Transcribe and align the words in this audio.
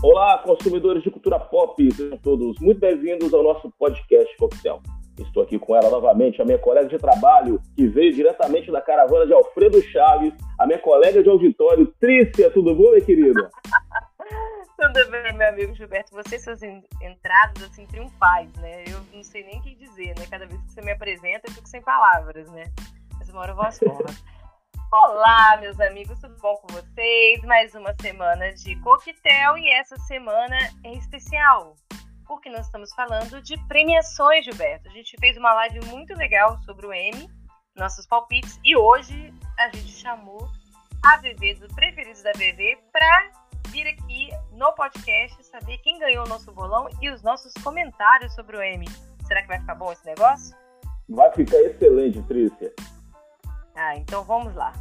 Olá, 0.00 0.38
consumidores 0.38 1.02
de 1.02 1.10
cultura 1.10 1.40
pop, 1.40 1.92
sejam 1.92 2.16
todos 2.18 2.56
muito 2.60 2.78
bem-vindos 2.78 3.34
ao 3.34 3.42
nosso 3.42 3.68
podcast 3.72 4.36
Coquetel. 4.36 4.80
Estou 5.18 5.42
aqui 5.42 5.58
com 5.58 5.74
ela 5.74 5.90
novamente, 5.90 6.40
a 6.40 6.44
minha 6.44 6.58
colega 6.58 6.88
de 6.88 6.96
trabalho, 6.98 7.60
que 7.74 7.88
veio 7.88 8.12
diretamente 8.12 8.70
da 8.70 8.80
caravana 8.80 9.26
de 9.26 9.32
Alfredo 9.32 9.82
Chaves, 9.82 10.32
a 10.56 10.66
minha 10.68 10.78
colega 10.78 11.20
de 11.20 11.28
auditório, 11.28 11.92
Trícia. 11.98 12.48
Tudo 12.52 12.76
bom, 12.76 12.92
minha 12.92 13.04
querida? 13.04 13.50
Tudo 14.78 15.10
bem, 15.10 15.36
meu 15.36 15.48
amigo 15.48 15.74
Gilberto. 15.74 16.14
Você 16.14 16.38
suas 16.38 16.62
entradas 16.62 17.64
assim 17.64 17.84
triunfais, 17.84 18.52
né? 18.58 18.84
Eu 18.86 19.00
não 19.12 19.24
sei 19.24 19.42
nem 19.42 19.58
o 19.58 19.62
que 19.62 19.74
dizer, 19.74 20.14
né? 20.16 20.26
Cada 20.30 20.46
vez 20.46 20.60
que 20.62 20.70
você 20.70 20.80
me 20.80 20.92
apresenta, 20.92 21.48
eu 21.48 21.52
fico 21.52 21.68
sem 21.68 21.82
palavras, 21.82 22.48
né? 22.52 22.66
Mas 23.18 23.28
uma 23.30 23.40
hora 23.40 23.50
eu 23.50 23.56
vou 23.56 23.64
às 23.64 23.76
formas. 23.80 24.22
Olá, 24.90 25.58
meus 25.60 25.78
amigos, 25.80 26.18
tudo 26.18 26.34
bom 26.40 26.56
com 26.56 26.68
vocês? 26.68 27.42
Mais 27.42 27.74
uma 27.74 27.94
semana 28.00 28.54
de 28.54 28.74
coquetel 28.76 29.58
e 29.58 29.70
essa 29.74 29.98
semana 29.98 30.56
é 30.82 30.94
especial, 30.94 31.76
porque 32.26 32.48
nós 32.48 32.64
estamos 32.64 32.90
falando 32.94 33.42
de 33.42 33.54
premiações, 33.68 34.46
Gilberto. 34.46 34.88
A 34.88 34.92
gente 34.92 35.14
fez 35.20 35.36
uma 35.36 35.52
live 35.52 35.84
muito 35.88 36.14
legal 36.14 36.56
sobre 36.62 36.86
o 36.86 36.92
M, 36.94 37.28
nossos 37.76 38.06
palpites, 38.06 38.58
e 38.64 38.74
hoje 38.78 39.30
a 39.58 39.68
gente 39.68 39.92
chamou 39.92 40.48
a 41.04 41.18
VV 41.18 41.56
do 41.56 41.68
Preferidos 41.74 42.22
da 42.22 42.32
VV 42.32 42.78
para 42.90 43.30
vir 43.68 43.86
aqui 43.88 44.30
no 44.52 44.72
podcast 44.72 45.44
saber 45.44 45.76
quem 45.82 45.98
ganhou 45.98 46.24
o 46.24 46.28
nosso 46.30 46.50
bolão 46.50 46.88
e 47.02 47.10
os 47.10 47.22
nossos 47.22 47.52
comentários 47.62 48.34
sobre 48.34 48.56
o 48.56 48.62
M. 48.62 48.86
Será 49.26 49.42
que 49.42 49.48
vai 49.48 49.60
ficar 49.60 49.74
bom 49.74 49.92
esse 49.92 50.06
negócio? 50.06 50.56
Vai 51.10 51.30
ficar 51.32 51.58
excelente, 51.58 52.22
Trícia. 52.22 52.72
Ah, 53.80 53.94
então 53.94 54.24
vamos 54.24 54.56
lá. 54.56 54.72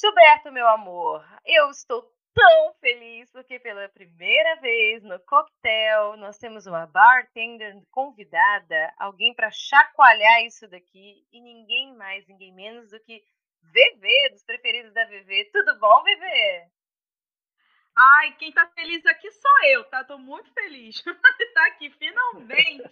Gilberto, 0.00 0.50
meu 0.50 0.66
amor, 0.66 1.22
eu 1.44 1.68
estou 1.68 2.10
tão 2.34 2.74
feliz 2.80 3.30
porque 3.30 3.58
pela 3.60 3.86
primeira 3.90 4.58
vez 4.62 5.02
no 5.02 5.20
coquetel 5.20 6.16
nós 6.16 6.38
temos 6.38 6.66
uma 6.66 6.86
bartender 6.86 7.78
convidada, 7.90 8.94
alguém 8.98 9.34
para 9.34 9.50
chacoalhar 9.50 10.42
isso 10.46 10.66
daqui 10.66 11.22
e 11.30 11.38
ninguém 11.42 11.94
mais, 11.94 12.26
ninguém 12.26 12.54
menos 12.54 12.88
do 12.88 12.98
que 13.00 13.22
VV, 13.60 14.30
dos 14.30 14.42
preferidos 14.42 14.94
da 14.94 15.04
VV. 15.04 15.50
Tudo 15.52 15.78
bom, 15.80 16.02
VV? 16.02 16.72
Ai, 17.96 18.34
quem 18.38 18.50
tá 18.52 18.66
feliz 18.74 19.04
aqui 19.04 19.30
sou 19.30 19.70
eu, 19.70 19.84
tá? 19.84 20.02
Tô 20.02 20.16
muito 20.16 20.50
feliz 20.54 20.96
de 21.04 21.44
estar 21.44 21.66
aqui 21.66 21.90
finalmente 21.90 22.82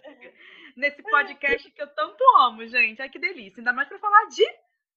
nesse 0.77 1.01
podcast 1.01 1.71
que 1.71 1.81
eu 1.81 1.87
tanto 1.87 2.23
amo, 2.39 2.65
gente. 2.67 3.01
Ai, 3.01 3.09
que 3.09 3.17
delícia. 3.17 3.59
Ainda 3.59 3.73
mais 3.73 3.87
para 3.87 3.97
falar 3.97 4.25
de 4.25 4.45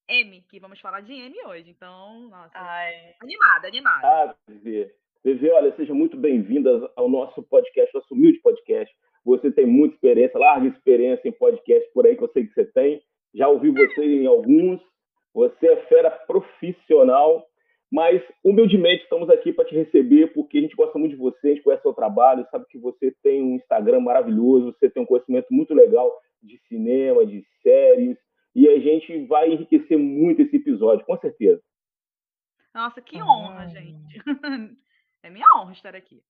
M, 0.09 0.43
que 0.51 0.61
vamos 0.61 0.79
falar 0.81 1.01
de 1.01 1.13
M 1.13 1.35
hoje. 1.47 1.71
Então, 1.71 2.29
nossa, 2.29 2.59
Ai. 2.59 3.15
animada, 3.23 3.69
animada. 3.69 4.07
Ah, 4.07 4.35
Vivi. 4.47 4.91
Vivi, 5.25 5.51
olha, 5.51 5.75
seja 5.75 5.95
muito 5.95 6.19
bem-vinda 6.19 6.93
ao 6.97 7.09
nosso 7.09 7.43
podcast, 7.43 7.95
nosso 7.95 8.13
humilde 8.13 8.41
podcast. 8.41 8.95
Você 9.25 9.51
tem 9.51 9.65
muita 9.65 9.95
experiência, 9.95 10.39
larga 10.39 10.69
experiência 10.69 11.27
em 11.27 11.33
podcast 11.33 11.91
por 11.95 12.07
aí 12.07 12.15
que 12.15 12.23
eu 12.23 12.29
sei 12.29 12.47
que 12.47 12.53
você 12.53 12.67
tem. 12.67 13.03
Já 13.35 13.49
ouvi 13.49 13.71
você 13.71 14.05
em 14.05 14.27
alguns. 14.27 14.83
Você 15.33 15.67
é 15.67 15.77
fera 15.87 16.11
profissional 16.11 17.49
mas, 17.95 18.21
humildemente, 18.43 19.05
estamos 19.05 19.31
aqui 19.31 19.53
para 19.53 19.67
te 19.67 19.77
receber, 19.77 20.33
porque 20.35 20.59
a 20.59 20.61
gente 20.61 20.75
gosta 20.75 20.99
muito 20.99 21.13
de 21.13 21.17
você, 21.17 21.47
a 21.47 21.51
gente 21.51 21.63
conhece 21.63 21.83
o 21.83 21.91
seu 21.91 21.95
trabalho, 21.95 22.45
sabe 22.51 22.67
que 22.69 22.77
você 22.77 23.15
tem 23.23 23.41
um 23.41 23.55
Instagram 23.55 24.01
maravilhoso, 24.01 24.73
você 24.73 24.91
tem 24.91 25.01
um 25.01 25.07
conhecimento 25.07 25.47
muito 25.53 25.73
legal 25.73 26.13
de 26.43 26.59
cinema, 26.67 27.25
de 27.25 27.47
séries, 27.63 28.19
e 28.53 28.69
a 28.69 28.81
gente 28.81 29.25
vai 29.27 29.49
enriquecer 29.49 29.97
muito 29.97 30.43
esse 30.43 30.57
episódio, 30.57 31.07
com 31.07 31.17
certeza. 31.19 31.63
Nossa, 32.75 33.01
que 33.01 33.23
honra, 33.23 33.69
gente. 33.69 34.21
É 35.23 35.31
minha 35.31 35.47
honra 35.57 35.73
estar 35.73 35.97
aqui. 35.97 36.23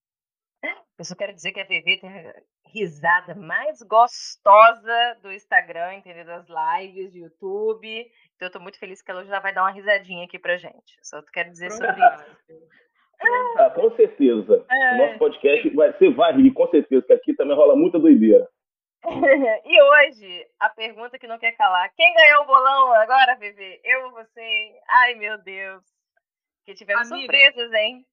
Eu 0.97 1.05
só 1.05 1.15
quero 1.15 1.33
dizer 1.33 1.51
que 1.51 1.59
a 1.59 1.65
VV 1.65 1.99
tem 1.99 2.09
a 2.09 2.33
risada 2.73 3.35
mais 3.35 3.79
gostosa 3.81 5.17
do 5.21 5.31
Instagram, 5.31 5.95
entendeu? 5.95 6.25
Das 6.25 6.45
lives, 6.47 7.11
do 7.11 7.17
YouTube. 7.17 8.05
Então 8.35 8.47
eu 8.47 8.51
tô 8.51 8.59
muito 8.59 8.79
feliz 8.79 9.01
que 9.01 9.11
ela 9.11 9.23
já 9.25 9.39
vai 9.39 9.53
dar 9.53 9.63
uma 9.63 9.71
risadinha 9.71 10.25
aqui 10.25 10.39
pra 10.39 10.57
gente. 10.57 10.97
Só 11.01 11.21
quero 11.33 11.51
dizer 11.51 11.71
sobre 11.71 11.91
isso. 11.91 12.65
Ah, 13.57 13.69
com 13.69 13.89
certeza. 13.95 14.65
É. 14.69 14.93
O 14.93 14.97
nosso 14.97 15.19
podcast 15.19 15.69
vai, 15.69 15.93
você 15.93 16.09
vai 16.11 16.33
rir, 16.33 16.51
com 16.51 16.67
certeza, 16.67 17.05
que 17.05 17.13
aqui 17.13 17.35
também 17.35 17.55
rola 17.55 17.75
muita 17.75 17.97
doideira. 17.99 18.47
e 19.65 19.81
hoje, 19.81 20.47
a 20.59 20.69
pergunta 20.69 21.19
que 21.19 21.27
não 21.27 21.37
quer 21.37 21.53
calar. 21.53 21.91
Quem 21.95 22.13
ganhou 22.13 22.43
o 22.43 22.47
bolão 22.47 22.93
agora, 22.93 23.35
VV? 23.35 23.81
Eu 23.83 24.05
ou 24.05 24.11
você? 24.11 24.73
Ai, 24.89 25.15
meu 25.15 25.37
Deus. 25.43 25.83
Que 26.65 26.73
tivemos 26.73 27.11
Amiga, 27.11 27.31
surpresas, 27.31 27.71
hein? 27.73 28.05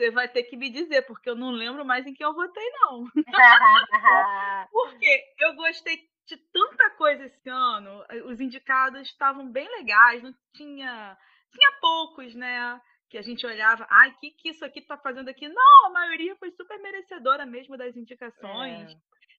Você 0.00 0.10
vai 0.10 0.26
ter 0.28 0.44
que 0.44 0.56
me 0.56 0.70
dizer, 0.70 1.02
porque 1.02 1.28
eu 1.28 1.36
não 1.36 1.50
lembro 1.50 1.84
mais 1.84 2.06
em 2.06 2.14
que 2.14 2.24
eu 2.24 2.32
votei, 2.32 2.70
não. 2.70 3.04
porque 4.72 5.24
eu 5.38 5.54
gostei 5.54 6.00
de 6.26 6.38
tanta 6.50 6.88
coisa 6.96 7.26
esse 7.26 7.50
ano. 7.50 8.02
Os 8.24 8.40
indicados 8.40 9.02
estavam 9.02 9.52
bem 9.52 9.68
legais, 9.68 10.22
não 10.22 10.32
tinha. 10.54 11.14
Tinha 11.52 11.80
poucos, 11.82 12.34
né? 12.34 12.80
Que 13.10 13.18
a 13.18 13.22
gente 13.22 13.44
olhava, 13.46 13.86
ai, 13.90 14.08
o 14.08 14.14
que, 14.20 14.30
que 14.30 14.48
isso 14.48 14.64
aqui 14.64 14.80
tá 14.80 14.96
fazendo 14.96 15.28
aqui? 15.28 15.46
Não, 15.48 15.86
a 15.88 15.90
maioria 15.90 16.34
foi 16.36 16.50
super 16.52 16.78
merecedora 16.78 17.44
mesmo 17.44 17.76
das 17.76 17.94
indicações. 17.94 18.90
É. 18.90 18.96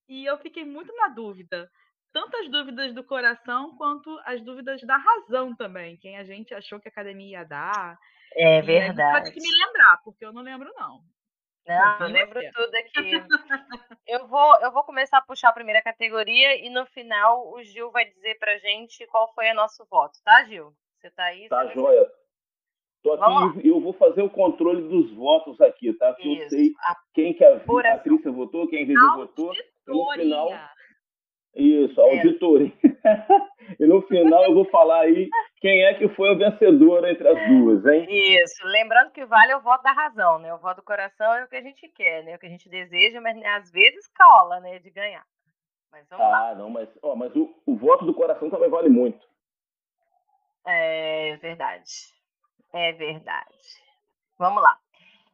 E 0.10 0.26
eu 0.26 0.38
fiquei 0.38 0.64
muito 0.64 0.94
na 0.96 1.08
dúvida. 1.08 1.68
Tanto 2.14 2.38
as 2.38 2.52
dúvidas 2.52 2.94
do 2.94 3.04
coração 3.04 3.76
quanto 3.78 4.16
as 4.26 4.40
dúvidas 4.44 4.80
da 4.84 4.98
razão 4.98 5.56
também. 5.56 5.98
Quem 5.98 6.18
a 6.18 6.24
gente 6.24 6.54
achou 6.54 6.80
que 6.80 6.88
a 6.88 6.92
academia 6.92 7.40
ia 7.40 7.44
dar. 7.46 7.98
É 8.34 8.62
verdade. 8.62 9.12
Vai 9.12 9.24
ter 9.24 9.32
que 9.32 9.42
me 9.42 9.66
lembrar, 9.66 10.02
porque 10.04 10.26
eu 10.26 10.34
não 10.34 10.42
lembro, 10.42 10.72
não. 10.76 11.02
Não, 11.68 12.00
eu 12.00 12.08
lembro 12.08 12.40
tudo 12.54 12.76
aqui. 12.76 13.12
eu, 14.08 14.28
vou, 14.28 14.60
eu 14.62 14.72
vou 14.72 14.84
começar 14.84 15.20
a 15.20 15.22
puxar 15.22 15.50
a 15.50 15.54
primeira 15.54 15.82
categoria 15.82 16.56
e 16.66 16.70
no 16.70 16.86
final 16.88 17.52
o 17.52 17.62
Gil 17.62 17.92
vai 17.92 18.06
dizer 18.06 18.38
pra 18.40 18.58
gente 18.58 19.06
qual 19.08 19.32
foi 19.34 19.52
o 19.52 19.56
nosso 19.56 19.86
voto, 19.90 20.18
tá, 20.24 20.44
Gil? 20.46 20.74
Você 21.00 21.10
tá 21.12 21.26
aí? 21.26 21.48
Tá, 21.50 21.68
joia. 21.68 22.10
Tô 23.04 23.14
aqui 23.14 23.68
e 23.68 23.70
eu 23.70 23.82
vou 23.82 23.94
fazer 23.94 24.22
o 24.22 24.30
controle 24.30 24.88
dos 24.88 25.12
votos 25.14 25.60
aqui, 25.60 25.92
tá? 25.94 26.14
Que 26.14 26.40
eu 26.40 26.50
sei 26.50 26.72
quem 27.16 27.34
que 27.34 27.44
a, 27.44 27.56
a 27.56 27.98
Trícia 27.98 28.32
votou, 28.32 28.68
quem 28.68 28.84
a 28.84 28.86
Vivi 28.86 29.02
votou. 29.16 29.52
No 29.88 30.12
final, 30.14 30.50
isso, 31.56 32.00
a 32.02 32.08
é. 32.08 32.18
auditoria. 32.18 32.72
e 33.80 33.86
no 33.86 34.02
final 34.04 34.44
eu 34.46 34.54
vou 34.54 34.66
falar 34.66 35.02
aí 35.02 35.30
quem 35.60 35.84
é 35.84 35.94
que 35.94 36.08
foi 36.10 36.34
o 36.34 36.38
vencedor 36.38 37.08
entre 37.08 37.28
as 37.28 37.48
duas, 37.50 37.86
hein? 37.86 38.08
Isso. 38.10 38.66
Lembrando 38.66 39.12
que 39.12 39.26
vale 39.26 39.54
o 39.56 39.62
voto 39.62 39.84
da 39.84 39.92
razão, 39.92 40.40
né? 40.40 40.54
O 40.54 40.60
voto 40.60 40.78
do 40.78 40.84
coração 40.84 41.34
é 41.34 41.44
o 41.44 41.48
que 41.48 41.56
a 41.58 41.62
gente 41.62 41.88
quer, 41.90 42.24
né? 42.24 42.36
O 42.36 42.40
que 42.40 42.46
a 42.46 42.50
gente 42.50 42.70
deseja, 42.70 43.20
mas 43.20 43.36
né, 43.36 43.48
às 43.48 43.70
vezes 43.72 44.10
cola, 44.18 44.60
né? 44.62 44.80
De 44.80 44.90
ganhar. 44.90 45.26
Mas 45.92 46.08
vamos 46.08 46.26
ah, 46.26 46.30
lá. 46.30 46.56
não, 46.56 46.70
mas, 46.70 46.90
ó, 47.04 47.16
mas 47.16 47.36
o, 47.36 47.54
o 47.66 47.76
voto 47.76 48.06
do 48.06 48.14
coração 48.14 48.50
também 48.50 48.70
vale 48.70 48.88
muito. 48.88 49.28
É 50.66 51.38
verdade. 51.38 51.92
É 52.74 52.94
verdade. 52.94 53.58
Vamos 54.38 54.64
lá. 54.64 54.78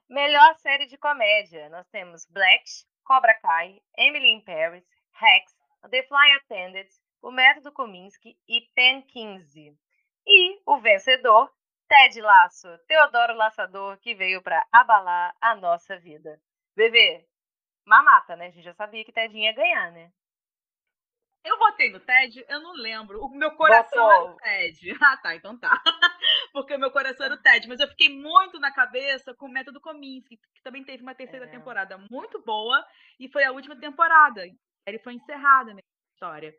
Melhor 0.09 0.55
série 0.55 0.87
de 0.87 0.97
comédia. 0.97 1.69
Nós 1.69 1.87
temos 1.89 2.25
Black, 2.31 2.63
Cobra 3.03 3.33
Kai, 3.35 3.79
Emily 3.97 4.31
in 4.31 4.41
Paris, 4.41 4.83
Rex, 5.13 5.56
The 5.89 6.03
Fly 6.03 6.31
Attendant, 6.37 6.89
O 7.21 7.31
Método 7.31 7.71
Kominsky 7.71 8.37
e 8.47 8.61
Pen 8.75 9.01
15. 9.01 9.77
E 10.25 10.61
o 10.65 10.77
vencedor, 10.79 11.51
Ted 11.87 12.21
Laço, 12.21 12.67
Teodoro 12.87 13.33
Laçador, 13.33 13.97
que 13.99 14.13
veio 14.13 14.41
para 14.41 14.65
abalar 14.71 15.35
a 15.41 15.55
nossa 15.55 15.97
vida. 15.99 16.39
Bebê, 16.75 17.25
mamata, 17.85 18.35
né? 18.35 18.47
A 18.47 18.49
gente 18.49 18.63
já 18.63 18.73
sabia 18.73 19.05
que 19.05 19.11
Tedinha 19.11 19.49
ia 19.49 19.55
ganhar, 19.55 19.91
né? 19.91 20.11
Eu 21.45 21.57
votei 21.57 21.89
no 21.91 21.99
Ted, 22.01 22.45
eu 22.49 22.59
não 22.59 22.73
lembro. 22.73 23.23
O 23.23 23.29
meu 23.29 23.55
coração 23.55 24.03
Votou. 24.03 24.21
era 24.21 24.31
o 24.31 24.35
Ted. 24.35 24.97
Ah, 25.01 25.17
tá, 25.17 25.35
então 25.35 25.57
tá. 25.57 25.81
Porque 26.51 26.75
o 26.75 26.79
meu 26.79 26.91
coração 26.91 27.25
era 27.25 27.35
o 27.35 27.41
Ted. 27.41 27.67
Mas 27.69 27.79
eu 27.79 27.87
fiquei 27.87 28.09
muito 28.09 28.59
na 28.59 28.73
cabeça 28.73 29.33
com 29.35 29.45
o 29.45 29.49
Método 29.49 29.79
Kominsky, 29.79 30.37
que 30.37 30.61
também 30.61 30.83
teve 30.83 31.01
uma 31.01 31.15
terceira 31.15 31.45
é. 31.45 31.49
temporada 31.49 31.97
muito 32.11 32.43
boa. 32.43 32.85
E 33.17 33.29
foi 33.29 33.45
a 33.45 33.51
última 33.53 33.79
temporada 33.79 34.43
série 34.87 34.99
foi 34.99 35.15
encerrada 35.15 35.73
na 35.73 35.81
história. 36.17 36.53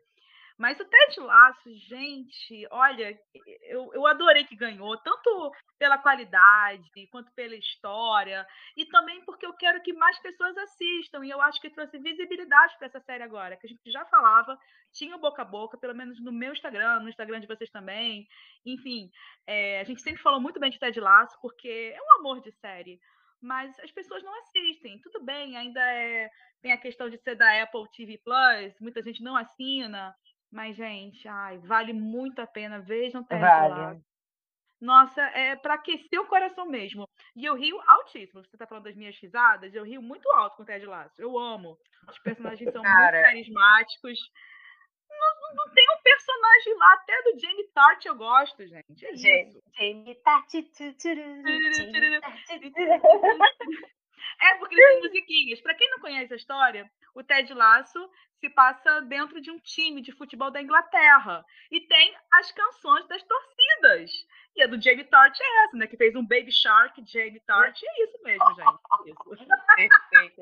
Mas 0.57 0.77
o 0.77 0.83
Ted 0.83 1.21
Laço, 1.21 1.73
gente, 1.87 2.67
olha, 2.69 3.17
eu, 3.61 3.93
eu 3.93 4.05
adorei 4.05 4.43
que 4.43 4.57
ganhou, 4.57 4.97
tanto 4.97 5.51
pela 5.77 5.97
qualidade 5.97 6.83
quanto 7.09 7.31
pela 7.33 7.55
história, 7.55 8.45
e 8.75 8.85
também 8.87 9.23
porque 9.23 9.45
eu 9.45 9.53
quero 9.53 9.81
que 9.81 9.93
mais 9.93 10.19
pessoas 10.19 10.57
assistam, 10.57 11.25
e 11.25 11.29
eu 11.29 11.41
acho 11.41 11.61
que 11.61 11.69
trouxe 11.69 11.97
visibilidade 11.99 12.77
para 12.77 12.87
essa 12.87 12.99
série 12.99 13.23
agora, 13.23 13.55
que 13.55 13.67
a 13.67 13.69
gente 13.69 13.89
já 13.89 14.03
falava, 14.07 14.57
tinha 14.91 15.15
o 15.15 15.19
boca 15.19 15.43
a 15.43 15.45
boca, 15.45 15.77
pelo 15.77 15.95
menos 15.95 16.21
no 16.21 16.31
meu 16.31 16.51
Instagram, 16.51 16.99
no 16.99 17.09
Instagram 17.09 17.39
de 17.39 17.47
vocês 17.47 17.69
também. 17.69 18.27
Enfim, 18.65 19.09
é, 19.47 19.79
a 19.79 19.85
gente 19.85 20.01
sempre 20.01 20.21
falou 20.21 20.41
muito 20.41 20.59
bem 20.59 20.71
de 20.71 20.77
Ted 20.77 20.99
Laço, 20.99 21.37
porque 21.41 21.93
é 21.95 22.01
um 22.01 22.19
amor 22.19 22.41
de 22.41 22.51
série 22.59 22.99
mas 23.41 23.77
as 23.79 23.91
pessoas 23.91 24.23
não 24.23 24.37
assistem. 24.39 24.99
Tudo 25.01 25.23
bem, 25.23 25.57
ainda 25.57 25.81
é, 25.81 26.29
tem 26.61 26.71
a 26.71 26.77
questão 26.77 27.09
de 27.09 27.17
ser 27.17 27.35
da 27.35 27.61
Apple 27.63 27.89
TV 27.95 28.17
Plus, 28.17 28.79
muita 28.79 29.01
gente 29.01 29.23
não 29.23 29.35
assina, 29.35 30.15
mas, 30.51 30.75
gente, 30.75 31.27
ai, 31.27 31.57
vale 31.59 31.93
muito 31.93 32.39
a 32.41 32.47
pena. 32.47 32.79
Vejam 32.79 33.23
Ted 33.23 33.39
vale. 33.39 34.01
nossa, 34.81 35.21
é 35.21 35.55
para 35.55 35.75
aquecer 35.75 36.19
o 36.19 36.27
coração 36.27 36.65
mesmo. 36.65 37.07
E 37.35 37.45
eu 37.45 37.55
rio 37.55 37.79
altíssimo. 37.87 38.43
Você 38.43 38.57
tá 38.57 38.65
falando 38.65 38.85
das 38.85 38.95
minhas 38.95 39.17
risadas, 39.19 39.73
eu 39.75 39.83
rio 39.83 40.01
muito 40.01 40.27
alto 40.31 40.57
com 40.57 40.63
o 40.63 40.65
Ted 40.65 40.85
Lasso. 40.85 41.21
Eu 41.21 41.37
amo. 41.37 41.77
Os 42.09 42.19
personagens 42.19 42.71
são 42.71 42.81
Cara. 42.81 43.11
muito 43.11 43.25
carismáticos. 43.25 44.19
Não, 45.09 45.55
não, 45.55 45.73
tem 45.73 45.85
um 45.89 46.01
personagem 46.03 46.75
lá, 46.75 46.93
até 46.93 47.21
do 47.23 47.39
Jamie 47.39 47.67
Tart 47.73 48.05
eu 48.05 48.15
gosto, 48.15 48.65
gente. 48.67 49.05
É 49.05 49.13
isso. 49.13 49.61
Jamie 49.77 50.15
Tart. 50.15 50.53
É 54.41 54.55
porque 54.55 54.75
tem 54.75 55.01
musiquinhas. 55.01 55.61
Para 55.61 55.75
quem 55.75 55.89
não 55.89 55.99
conhece 55.99 56.33
a 56.33 56.37
história, 56.37 56.89
o 57.13 57.23
Ted 57.23 57.53
Lasso 57.53 58.09
se 58.39 58.49
passa 58.49 59.01
dentro 59.01 59.41
de 59.41 59.51
um 59.51 59.59
time 59.59 60.01
de 60.01 60.13
futebol 60.13 60.49
da 60.49 60.61
Inglaterra. 60.61 61.43
E 61.69 61.81
tem 61.81 62.15
as 62.31 62.51
canções 62.51 63.07
das 63.07 63.21
torcidas. 63.23 64.11
Do 64.67 64.81
Jamie 64.81 65.05
Tart 65.05 65.37
é 65.39 65.65
essa, 65.65 65.77
né? 65.77 65.87
Que 65.87 65.97
fez 65.97 66.15
um 66.15 66.25
Baby 66.25 66.51
Shark, 66.51 67.01
Jamie 67.05 67.39
Tart. 67.41 67.79
É 67.81 68.03
isso 68.03 68.23
mesmo, 68.23 68.55
gente. 68.55 69.09
Isso. 69.11 69.47
Perfeito. 69.75 70.41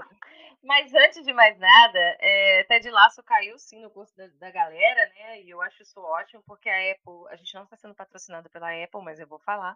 Mas 0.64 0.94
antes 0.94 1.24
de 1.24 1.34
mais 1.34 1.58
nada, 1.58 2.18
é, 2.20 2.64
Ted 2.64 2.90
Lasso 2.90 3.24
caiu 3.24 3.58
sim 3.58 3.82
no 3.82 3.90
curso 3.90 4.16
da, 4.18 4.28
da, 4.40 4.52
galera, 4.52 5.12
né? 5.14 5.42
E 5.42 5.50
eu 5.50 5.62
acho 5.62 5.84
isso 5.84 6.00
ótimo, 6.00 6.44
porque 6.46 6.70
a 6.70 6.92
Apple, 6.92 7.28
a 7.30 7.36
gente 7.36 7.54
não 7.54 7.64
está 7.64 7.78
sendo 7.78 7.96
patrocinado 7.96 8.50
pela 8.50 8.72
Apple, 8.84 9.04
mas 9.04 9.20
eu 9.20 9.28
vou 9.28 9.40
falar. 9.40 9.76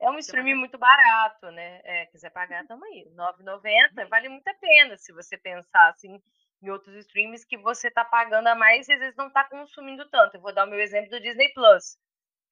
É 0.00 0.08
um 0.08 0.18
streaming 0.18 0.54
muito 0.54 0.78
barato, 0.78 1.50
né? 1.50 1.80
É, 1.82 2.06
quiser 2.06 2.30
pagar, 2.30 2.64
tamo 2.66 2.84
aí. 2.84 3.04
R$ 3.04 3.16
9,90 3.16 4.08
vale 4.08 4.28
muito 4.28 4.46
a 4.46 4.54
pena 4.54 4.96
se 4.96 5.12
você 5.12 5.36
pensar 5.36 5.88
assim 5.88 6.22
em 6.62 6.70
outros 6.70 6.94
streams 6.96 7.44
que 7.44 7.56
você 7.56 7.90
tá 7.90 8.04
pagando 8.04 8.46
a 8.48 8.54
mais 8.54 8.88
e 8.88 8.92
às 8.92 8.98
vezes 9.00 9.16
não 9.16 9.30
tá 9.30 9.44
consumindo 9.44 10.08
tanto. 10.08 10.36
Eu 10.36 10.40
vou 10.40 10.52
dar 10.52 10.66
o 10.66 10.70
meu 10.70 10.78
exemplo 10.78 11.10
do 11.10 11.20
Disney 11.20 11.52
Plus. 11.52 11.96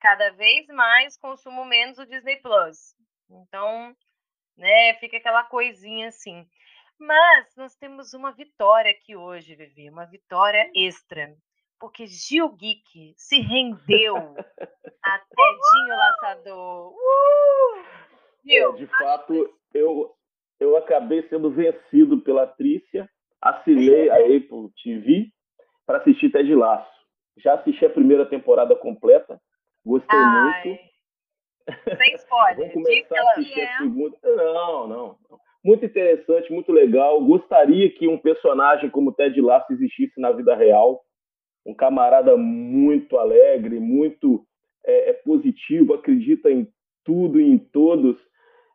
Cada 0.00 0.30
vez 0.30 0.66
mais 0.68 1.16
consumo 1.18 1.64
menos 1.64 1.98
o 1.98 2.06
Disney 2.06 2.36
Plus. 2.36 2.94
Então, 3.30 3.94
né, 4.56 4.94
fica 4.94 5.16
aquela 5.16 5.44
coisinha 5.44 6.08
assim. 6.08 6.46
Mas 6.98 7.54
nós 7.56 7.74
temos 7.76 8.14
uma 8.14 8.32
vitória 8.32 8.90
aqui 8.90 9.16
hoje, 9.16 9.54
Vivi, 9.54 9.90
uma 9.90 10.06
vitória 10.06 10.70
extra 10.74 11.36
porque 11.78 12.06
Gil 12.06 12.48
Geek 12.50 13.14
se 13.16 13.40
rendeu 13.40 14.16
a 15.04 15.18
Tedinho 15.18 15.96
Laçador. 15.96 16.92
Uh! 16.92 17.86
É, 18.48 18.72
de 18.72 18.86
fato, 18.86 19.54
eu, 19.74 20.14
eu 20.60 20.76
acabei 20.76 21.28
sendo 21.28 21.50
vencido 21.50 22.20
pela 22.20 22.46
Trícia, 22.46 23.08
assinei 23.40 24.08
a 24.08 24.16
Apple 24.36 24.70
TV 24.82 25.28
para 25.84 25.98
assistir 25.98 26.30
Ted 26.30 26.54
Laço. 26.54 26.88
Já 27.38 27.54
assisti 27.54 27.84
a 27.84 27.90
primeira 27.90 28.24
temporada 28.24 28.74
completa, 28.76 29.40
gostei 29.86 30.18
Ai. 30.18 30.62
muito. 30.64 30.86
Sem 31.96 32.14
spoiler. 32.16 32.56
Vou 32.56 32.70
começar 32.70 33.18
a 33.18 33.30
assistir 33.32 33.60
a 33.62 33.78
segunda. 33.78 34.18
Não, 34.22 34.88
não, 34.88 34.88
não. 34.88 35.38
Muito 35.64 35.84
interessante, 35.84 36.52
muito 36.52 36.70
legal. 36.70 37.20
Gostaria 37.24 37.90
que 37.90 38.06
um 38.06 38.18
personagem 38.18 38.88
como 38.90 39.12
Ted 39.12 39.40
Lasso 39.40 39.72
existisse 39.72 40.20
na 40.20 40.30
vida 40.30 40.54
real 40.54 41.02
um 41.66 41.74
camarada 41.74 42.36
muito 42.36 43.18
alegre, 43.18 43.80
muito 43.80 44.46
é, 44.84 45.10
é, 45.10 45.12
positivo, 45.14 45.94
acredita 45.94 46.48
em 46.48 46.72
tudo 47.04 47.40
e 47.40 47.44
em 47.44 47.58
todos. 47.58 48.16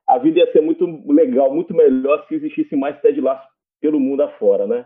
A 0.06 0.18
vida 0.18 0.40
ia 0.40 0.52
ser 0.52 0.60
muito 0.60 0.86
legal, 1.10 1.54
muito 1.54 1.74
melhor 1.74 2.28
se 2.28 2.36
existisse 2.36 2.76
mais 2.76 3.00
Ted 3.00 3.22
Lasso 3.22 3.48
pelo 3.80 3.98
mundo 3.98 4.24
afora, 4.24 4.68
né? 4.68 4.86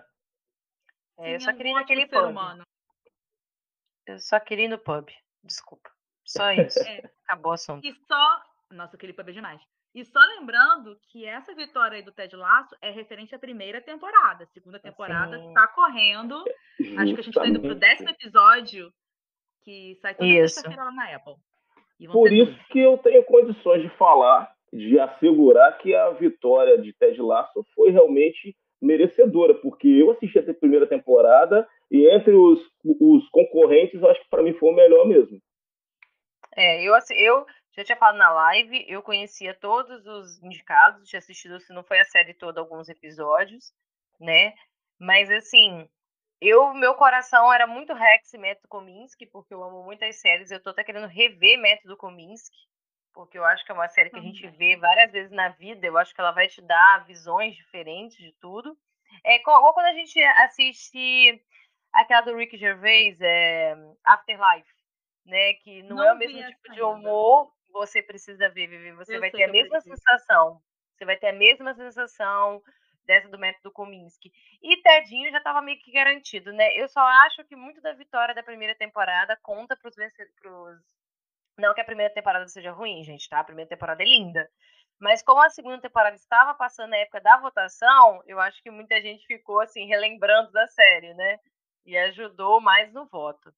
É, 1.17 1.35
eu 1.35 1.41
só 1.41 1.51
queria 1.53 1.71
ir 1.71 1.75
naquele 1.75 2.05
pub. 2.05 2.29
Humano. 2.29 2.63
Eu 4.05 4.19
só 4.19 4.39
queria 4.39 4.65
ir 4.65 4.69
no 4.69 4.77
pub. 4.77 5.09
Desculpa. 5.43 5.94
Só 6.25 6.51
isso. 6.53 6.79
É. 6.79 7.09
Acabou 7.25 7.51
o 7.51 7.55
assunto. 7.55 7.85
E 7.85 7.93
só. 7.93 8.41
Nossa, 8.71 8.95
aquele 8.95 9.13
pub 9.13 9.29
é 9.29 9.31
demais. 9.31 9.61
E 9.93 10.03
só 10.03 10.19
lembrando 10.37 10.97
que 11.09 11.25
essa 11.25 11.55
vitória 11.55 11.95
aí 11.95 12.03
do 12.03 12.11
Ted 12.11 12.35
Lasso 12.35 12.75
é 12.81 12.89
referente 12.91 13.33
à 13.33 13.39
primeira 13.39 13.79
temporada. 13.79 14.43
A 14.43 14.47
segunda 14.47 14.77
temporada 14.77 15.39
Sim. 15.39 15.53
tá 15.53 15.67
correndo. 15.67 16.43
Justamente. 16.77 17.01
Acho 17.01 17.13
que 17.13 17.19
a 17.19 17.23
gente 17.23 17.33
tá 17.33 17.47
indo 17.47 17.61
pro 17.61 17.75
décimo 17.75 18.09
episódio, 18.09 18.91
que 19.63 19.95
sai 20.01 20.13
toda 20.13 20.29
sexta-feira 20.29 20.83
lá 20.83 20.91
na 20.91 21.15
Apple. 21.15 21.35
Por 22.11 22.29
isso 22.29 22.51
tudo. 22.51 22.67
que 22.71 22.79
eu 22.79 22.97
tenho 22.97 23.23
condições 23.23 23.81
de 23.81 23.89
falar, 23.97 24.53
de 24.73 24.99
assegurar 24.99 25.77
que 25.77 25.95
a 25.95 26.09
vitória 26.09 26.77
de 26.77 26.91
Ted 26.91 27.21
Lasso 27.21 27.65
foi 27.73 27.91
realmente 27.91 28.53
merecedora, 28.81 29.53
porque 29.55 29.87
eu 29.87 30.11
assisti 30.11 30.37
a 30.37 30.53
primeira 30.53 30.85
temporada 30.85 31.65
e 31.89 32.05
entre 32.13 32.33
os, 32.33 32.59
os 32.83 33.29
concorrentes, 33.29 34.01
eu 34.01 34.09
acho 34.09 34.21
que 34.21 34.29
para 34.29 34.43
mim 34.43 34.53
foi 34.53 34.69
o 34.69 34.75
melhor 34.75 35.07
mesmo. 35.07 35.39
É, 36.55 36.81
eu, 36.81 36.93
eu 37.11 37.45
já 37.75 37.83
tinha 37.83 37.97
falado 37.97 38.17
na 38.17 38.29
live, 38.29 38.85
eu 38.87 39.01
conhecia 39.03 39.53
todos 39.53 40.05
os 40.05 40.41
indicados, 40.41 41.07
tinha 41.07 41.19
assistido, 41.19 41.59
se 41.59 41.73
não 41.73 41.83
foi 41.83 41.99
a 41.99 42.05
série 42.05 42.33
toda, 42.33 42.61
alguns 42.61 42.87
episódios, 42.87 43.73
né? 44.19 44.53
Mas 44.97 45.29
assim, 45.29 45.87
eu, 46.41 46.73
meu 46.73 46.95
coração 46.95 47.51
era 47.51 47.67
muito 47.67 47.93
Rex 47.93 48.33
e 48.33 48.37
Método 48.37 48.67
Kominsky, 48.67 49.25
porque 49.25 49.53
eu 49.53 49.63
amo 49.63 49.83
muitas 49.83 50.19
séries. 50.19 50.51
Eu 50.51 50.61
tô 50.61 50.69
até 50.69 50.83
querendo 50.83 51.07
rever 51.07 51.59
Método 51.59 51.97
Kominsky, 51.97 52.55
porque 53.13 53.37
eu 53.37 53.45
acho 53.45 53.65
que 53.65 53.71
é 53.71 53.75
uma 53.75 53.87
série 53.89 54.09
que 54.09 54.19
a 54.19 54.21
gente 54.21 54.47
vê 54.49 54.77
várias 54.77 55.11
vezes 55.11 55.31
na 55.31 55.49
vida. 55.49 55.87
Eu 55.87 55.97
acho 55.97 56.13
que 56.13 56.21
ela 56.21 56.31
vai 56.31 56.47
te 56.47 56.61
dar 56.61 57.05
visões 57.05 57.55
diferentes 57.55 58.17
de 58.17 58.33
tudo. 58.39 58.77
É 59.23 59.37
igual 59.37 59.73
quando 59.73 59.87
a 59.87 59.93
gente 59.93 60.21
assiste 60.21 61.43
aquela 61.93 62.21
do 62.21 62.35
Rick 62.35 62.57
Gervais, 62.57 63.19
é, 63.21 63.73
Afterlife, 64.03 64.74
né? 65.25 65.53
Que 65.55 65.83
não, 65.83 65.97
não 65.97 66.03
é 66.03 66.13
o 66.13 66.17
mesmo 66.17 66.45
tipo 66.45 66.71
de 66.71 66.81
humor, 66.81 67.51
você 67.71 68.01
precisa 68.01 68.49
ver, 68.49 68.67
Vivi. 68.67 68.91
Você 68.93 69.15
eu 69.15 69.19
vai 69.19 69.31
ter 69.31 69.43
a 69.43 69.51
mesma 69.51 69.81
sensação. 69.81 70.61
Você 70.95 71.05
vai 71.05 71.17
ter 71.17 71.27
a 71.27 71.33
mesma 71.33 71.73
sensação 71.73 72.61
dessa 73.05 73.27
do 73.29 73.37
método 73.37 73.71
Kominsky. 73.71 74.31
E 74.61 74.81
Tedinho 74.81 75.31
já 75.31 75.37
estava 75.37 75.61
meio 75.61 75.79
que 75.79 75.91
garantido, 75.91 76.51
né? 76.51 76.75
Eu 76.75 76.87
só 76.87 77.01
acho 77.25 77.43
que 77.45 77.55
muito 77.55 77.81
da 77.81 77.93
vitória 77.93 78.33
da 78.33 78.43
primeira 78.43 78.75
temporada 78.75 79.37
conta 79.41 79.75
para 79.75 79.89
os 79.89 79.95
vencedores. 79.95 80.81
Não 81.57 81.73
que 81.73 81.81
a 81.81 81.85
primeira 81.85 82.13
temporada 82.13 82.47
seja 82.47 82.71
ruim, 82.71 83.03
gente, 83.03 83.29
tá? 83.29 83.39
A 83.39 83.43
primeira 83.43 83.69
temporada 83.69 84.01
é 84.01 84.05
linda. 84.05 84.49
Mas 84.99 85.21
como 85.21 85.41
a 85.41 85.49
segunda 85.49 85.79
temporada 85.81 86.15
estava 86.15 86.53
passando 86.53 86.91
na 86.91 86.97
época 86.97 87.21
da 87.21 87.37
votação, 87.37 88.21
eu 88.25 88.39
acho 88.39 88.61
que 88.63 88.71
muita 88.71 89.01
gente 89.01 89.25
ficou 89.25 89.59
assim 89.59 89.85
relembrando 89.85 90.51
da 90.51 90.67
série, 90.67 91.13
né? 91.13 91.39
E 91.85 91.97
ajudou 91.97 92.61
mais 92.61 92.91
no 92.93 93.05
voto. 93.05 93.53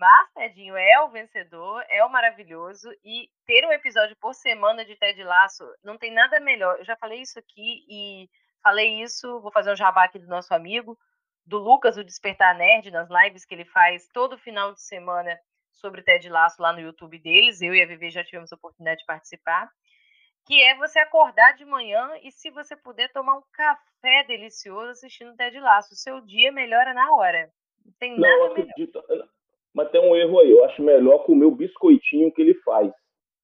Mas 0.00 0.32
Tedinho 0.32 0.74
é 0.78 1.02
o 1.02 1.10
vencedor, 1.10 1.84
é 1.90 2.02
o 2.02 2.08
maravilhoso. 2.08 2.90
E 3.04 3.28
ter 3.44 3.66
um 3.66 3.72
episódio 3.72 4.16
por 4.16 4.32
semana 4.32 4.82
de 4.82 4.96
Ted 4.96 5.22
Laço 5.22 5.62
não 5.84 5.98
tem 5.98 6.10
nada 6.10 6.40
melhor. 6.40 6.78
Eu 6.78 6.84
já 6.86 6.96
falei 6.96 7.20
isso 7.20 7.38
aqui 7.38 7.84
e 7.86 8.26
falei 8.62 9.02
isso, 9.02 9.40
vou 9.42 9.52
fazer 9.52 9.70
um 9.70 9.76
jabá 9.76 10.04
aqui 10.04 10.18
do 10.18 10.26
nosso 10.26 10.54
amigo, 10.54 10.98
do 11.44 11.58
Lucas, 11.58 11.98
o 11.98 12.04
Despertar 12.04 12.56
Nerd, 12.56 12.90
nas 12.90 13.10
lives 13.10 13.44
que 13.44 13.54
ele 13.54 13.66
faz 13.66 14.08
todo 14.08 14.38
final 14.38 14.72
de 14.72 14.80
semana 14.80 15.38
sobre 15.70 16.02
Ted 16.02 16.26
Laço 16.30 16.62
lá 16.62 16.72
no 16.72 16.80
YouTube 16.80 17.18
deles. 17.18 17.60
Eu 17.60 17.74
e 17.74 17.82
a 17.82 17.86
Vivi 17.86 18.08
já 18.08 18.24
tivemos 18.24 18.50
a 18.50 18.56
oportunidade 18.56 19.00
de 19.00 19.06
participar. 19.06 19.68
Que 20.46 20.62
é 20.62 20.76
você 20.76 20.98
acordar 20.98 21.52
de 21.56 21.66
manhã 21.66 22.10
e, 22.22 22.32
se 22.32 22.50
você 22.50 22.74
puder, 22.74 23.12
tomar 23.12 23.36
um 23.36 23.42
café 23.52 24.24
delicioso 24.26 24.92
assistindo 24.92 25.36
Ted 25.36 25.60
Laço. 25.60 25.92
O 25.92 25.96
seu 25.96 26.22
dia 26.22 26.50
melhora 26.50 26.94
na 26.94 27.12
hora. 27.12 27.52
Não 27.84 27.92
tem 27.98 28.18
nada 28.18 28.34
não, 28.38 28.46
acredito, 28.46 29.04
melhor. 29.06 29.28
Mas 29.74 29.90
tem 29.90 30.00
um 30.00 30.16
erro 30.16 30.40
aí. 30.40 30.50
Eu 30.50 30.64
acho 30.64 30.82
melhor 30.82 31.24
comer 31.24 31.44
o 31.44 31.54
biscoitinho 31.54 32.32
que 32.32 32.42
ele 32.42 32.54
faz. 32.62 32.92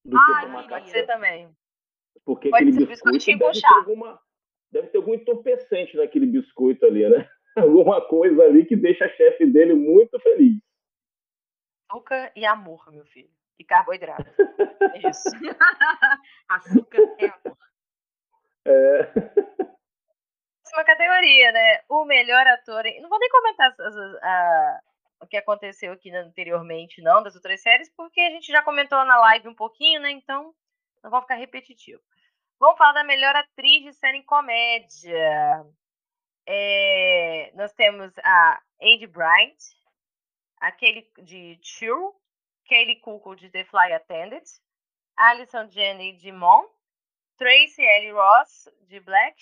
Do 0.05 0.17
ah, 0.17 0.21
que 0.21 0.47
tomar 0.47 0.69
pode 0.69 0.69
café. 0.69 0.87
ser 0.87 1.07
também. 1.07 1.49
Porque 2.25 2.51
pode 2.51 2.69
aquele 2.69 2.87
biscoito 2.87 3.27
deve 3.27 3.61
ter, 3.61 3.67
alguma, 3.67 4.21
deve 4.73 4.89
ter 4.89 4.99
algum 4.99 5.15
entorpecente 5.15 5.97
naquele 5.97 6.27
biscoito 6.27 6.85
ali, 6.87 7.09
né? 7.09 7.29
Alguma 7.57 8.07
coisa 8.07 8.43
ali 8.43 8.67
que 8.67 8.77
deixa 8.77 9.07
a 9.07 9.09
chefe 9.09 9.47
dele 9.47 9.73
muito 9.73 10.21
feliz. 10.21 10.61
Açúcar 11.91 12.31
e 12.37 12.45
amor, 12.45 12.85
meu 12.93 13.07
filho. 13.07 13.31
E 13.59 13.65
carboidrato. 13.65 14.27
É 14.93 15.09
isso. 15.09 15.31
Açúcar 16.51 16.99
é 17.19 17.27
amor. 17.27 17.59
É. 18.67 19.05
Próxima 20.77 20.85
categoria, 20.85 21.53
né? 21.53 21.81
O 21.89 22.05
melhor 22.05 22.47
ator. 22.47 22.85
Não 23.01 23.09
vou 23.09 23.19
nem 23.19 23.31
comentar 23.31 23.69
as, 23.69 23.81
as, 23.81 24.23
a, 24.23 24.81
o 25.21 25.27
que 25.27 25.37
aconteceu 25.37 25.93
aqui 25.93 26.15
anteriormente, 26.15 27.01
não, 27.03 27.23
das 27.23 27.35
outras 27.35 27.63
séries, 27.63 27.91
porque 27.97 28.21
a 28.21 28.31
gente 28.31 28.47
já 28.47 28.63
comentou 28.63 29.05
na 29.05 29.19
live 29.19 29.49
um 29.49 29.55
pouquinho, 29.55 30.01
né? 30.01 30.11
Então, 30.11 30.55
não 31.03 31.11
vou 31.11 31.21
ficar 31.23 31.37
repetitivo. 31.37 32.03
Vamos 32.59 32.79
falar 32.79 32.93
da 32.93 33.05
melhor 33.05 33.35
atriz 33.37 33.85
de 33.85 33.93
série 33.93 34.19
em 34.19 34.23
comédia. 34.23 35.67
É, 36.47 37.51
nós 37.55 37.73
temos 37.73 38.13
a 38.23 38.63
Andy 38.81 39.07
Bryant, 39.07 39.57
aquele 40.59 41.11
de 41.19 41.59
Chill, 41.63 42.15
Kaylee 42.69 43.01
Cuoco 43.01 43.37
de 43.37 43.51
The 43.51 43.65
Fly 43.65 43.93
Attendant, 43.93 44.45
Alison 45.17 45.69
Jenny 45.71 46.13
de 46.15 46.33
Mon, 46.33 46.67
Tracy 47.37 47.83
Ellie 47.83 48.13
Ross 48.13 48.69
de 48.83 49.01
Black, 49.01 49.37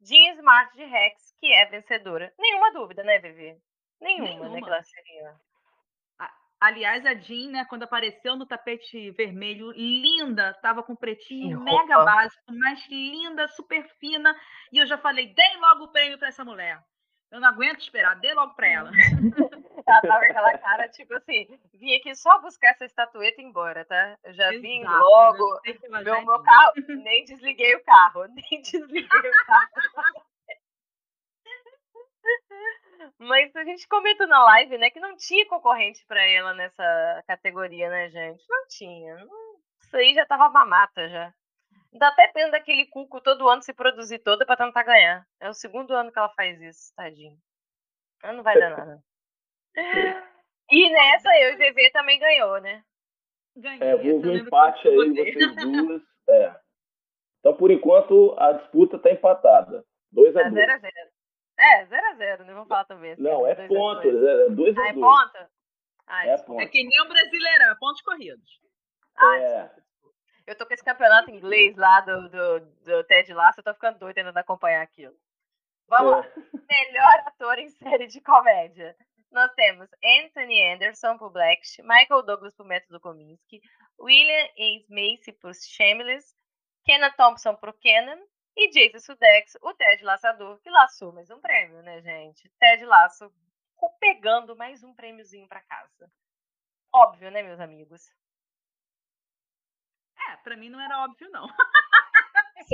Jean 0.00 0.34
Smart 0.34 0.76
de 0.76 0.84
Rex, 0.84 1.34
que 1.40 1.52
é 1.52 1.66
vencedora. 1.66 2.32
Nenhuma 2.38 2.72
dúvida, 2.72 3.02
né, 3.02 3.18
Vivi? 3.18 3.56
Nenhuma, 4.00 4.48
né, 4.48 4.60
que 4.60 4.68
ela 4.68 4.82
seria. 4.82 5.34
Aliás, 6.60 7.06
a 7.06 7.14
Jean, 7.14 7.50
né, 7.50 7.64
quando 7.66 7.84
apareceu 7.84 8.34
no 8.34 8.44
tapete 8.44 9.12
vermelho, 9.12 9.70
linda, 9.70 10.54
tava 10.54 10.82
com 10.82 10.96
pretinho 10.96 11.60
mega 11.60 12.04
básico, 12.04 12.42
mas 12.48 12.84
linda, 12.88 13.46
super 13.48 13.88
fina. 14.00 14.34
E 14.72 14.78
eu 14.78 14.86
já 14.86 14.98
falei, 14.98 15.32
dei 15.32 15.56
logo 15.58 15.84
o 15.84 15.92
prêmio 15.92 16.18
para 16.18 16.28
essa 16.28 16.44
mulher. 16.44 16.82
Eu 17.30 17.40
não 17.40 17.48
aguento 17.48 17.80
esperar, 17.80 18.18
dê 18.18 18.34
logo 18.34 18.54
para 18.54 18.66
ela. 18.66 18.90
ela 19.86 20.00
tava 20.02 20.18
com 20.18 20.30
aquela 20.30 20.58
cara, 20.58 20.88
tipo 20.88 21.14
assim, 21.14 21.46
vim 21.74 21.94
aqui 21.94 22.12
só 22.16 22.40
buscar 22.40 22.70
essa 22.70 22.86
estatueta 22.86 23.40
e 23.40 23.44
ir 23.44 23.48
embora, 23.48 23.84
tá? 23.84 24.18
Eu 24.24 24.32
já 24.32 24.52
Exato, 24.52 24.60
vim 24.60 24.82
logo. 24.82 25.60
Meu, 26.02 26.24
meu 26.24 26.42
carro, 26.42 26.72
nem 26.88 27.24
desliguei 27.24 27.76
o 27.76 27.84
carro, 27.84 28.24
nem 28.34 28.62
desliguei 28.62 29.04
o 29.04 29.46
carro. 29.46 29.68
Mas 33.18 33.54
a 33.56 33.64
gente 33.64 33.86
comentou 33.88 34.26
na 34.26 34.42
live, 34.44 34.78
né, 34.78 34.90
que 34.90 35.00
não 35.00 35.16
tinha 35.16 35.46
concorrente 35.46 36.04
para 36.06 36.22
ela 36.24 36.54
nessa 36.54 37.24
categoria, 37.26 37.88
né, 37.88 38.08
gente? 38.08 38.44
Não 38.48 38.66
tinha. 38.68 39.16
Isso 39.80 39.96
aí 39.96 40.14
já 40.14 40.26
tava 40.26 40.48
mamata 40.50 41.08
já. 41.08 41.32
Dá 41.92 42.08
até 42.08 42.28
pena 42.28 42.52
daquele 42.52 42.86
cuco 42.86 43.20
todo 43.20 43.48
ano 43.48 43.62
se 43.62 43.72
produzir 43.72 44.18
toda 44.18 44.44
para 44.44 44.56
tentar 44.56 44.82
ganhar. 44.82 45.26
É 45.40 45.48
o 45.48 45.54
segundo 45.54 45.94
ano 45.94 46.12
que 46.12 46.18
ela 46.18 46.28
faz 46.30 46.60
isso, 46.60 46.92
tadinho. 46.94 47.36
Ela 48.22 48.34
não 48.34 48.42
vai 48.42 48.58
dar 48.58 48.70
nada. 48.70 49.02
E 50.70 50.90
nessa 50.90 51.30
eu 51.40 51.54
e 51.54 51.56
VV 51.56 51.90
também 51.92 52.18
ganhou, 52.18 52.60
né? 52.60 52.82
Ganhei. 53.56 53.88
É, 53.88 53.94
houve 53.94 54.28
um 54.28 54.36
empate 54.36 54.86
aí, 54.86 54.96
vocês 54.96 55.56
duas. 55.56 56.02
É. 56.28 56.54
Então, 57.40 57.56
por 57.56 57.70
enquanto, 57.70 58.34
a 58.38 58.52
disputa 58.52 58.98
tá 58.98 59.10
empatada. 59.10 59.82
2 60.12 60.36
a 60.36 60.42
2 60.42 60.54
0 60.54 60.72
a 60.72 60.78
0 60.78 60.92
é, 61.58 61.86
0x0, 61.86 62.44
né? 62.44 62.54
Vamos 62.54 62.68
falar 62.68 62.84
também. 62.84 63.12
Assim, 63.12 63.22
não, 63.22 63.46
é 63.46 63.54
ponto. 63.66 64.08
É 64.08 64.48
2x2. 64.50 64.78
Ah, 64.78 64.88
é 64.88 64.92
ponto? 64.92 65.50
Ah, 66.06 66.26
é, 66.26 66.38
ponto. 66.38 66.60
é 66.60 66.66
que 66.66 66.84
nem 66.84 67.02
o 67.02 67.08
Brasileirão, 67.08 67.72
é 67.72 67.74
pontos 67.74 68.02
corridos. 68.02 68.60
Ah, 69.16 69.38
é. 69.38 69.70
Eu 70.46 70.56
tô 70.56 70.64
com 70.64 70.72
esse 70.72 70.84
campeonato 70.84 71.30
inglês 71.30 71.76
lá 71.76 72.00
do, 72.00 72.28
do, 72.28 72.60
do 72.60 73.04
Ted 73.04 73.34
Lasso, 73.34 73.60
eu 73.60 73.64
tô 73.64 73.74
ficando 73.74 73.98
doida 73.98 74.14
tentando 74.14 74.38
acompanhar 74.38 74.82
aquilo. 74.82 75.14
Vamos 75.88 76.12
é. 76.12 76.16
lá. 76.16 76.22
Melhor 76.70 77.24
ator 77.26 77.58
em 77.58 77.68
série 77.68 78.06
de 78.06 78.20
comédia. 78.20 78.96
Nós 79.30 79.52
temos 79.54 79.90
Anthony 80.02 80.72
Anderson 80.72 81.18
por 81.18 81.30
Black, 81.30 81.60
Michael 81.82 82.22
Douglas 82.22 82.54
por 82.54 82.64
Método 82.64 83.00
Kominsky, 83.00 83.60
William 83.98 84.46
H. 84.56 84.86
Macy 84.88 85.32
por 85.32 85.52
Shameless, 85.54 86.34
Kenna 86.84 87.10
Thompson 87.10 87.54
por 87.56 87.74
Kenan 87.78 88.18
e 88.58 88.70
Jason 88.70 88.98
Sudex, 88.98 89.56
o 89.62 89.72
Ted 89.74 90.02
Laçador, 90.02 90.58
que 90.58 90.68
laçou 90.68 91.12
mais 91.12 91.30
um 91.30 91.40
prêmio, 91.40 91.80
né, 91.82 92.02
gente? 92.02 92.50
Ted 92.58 92.84
Laço 92.84 93.32
pegando 94.00 94.56
mais 94.56 94.82
um 94.82 94.92
prêmiozinho 94.94 95.46
para 95.46 95.62
casa. 95.62 96.10
Óbvio, 96.92 97.30
né, 97.30 97.42
meus 97.42 97.60
amigos? 97.60 98.12
É, 100.28 100.36
pra 100.38 100.56
mim 100.56 100.68
não 100.68 100.80
era 100.80 101.04
óbvio, 101.04 101.30
não. 101.30 101.46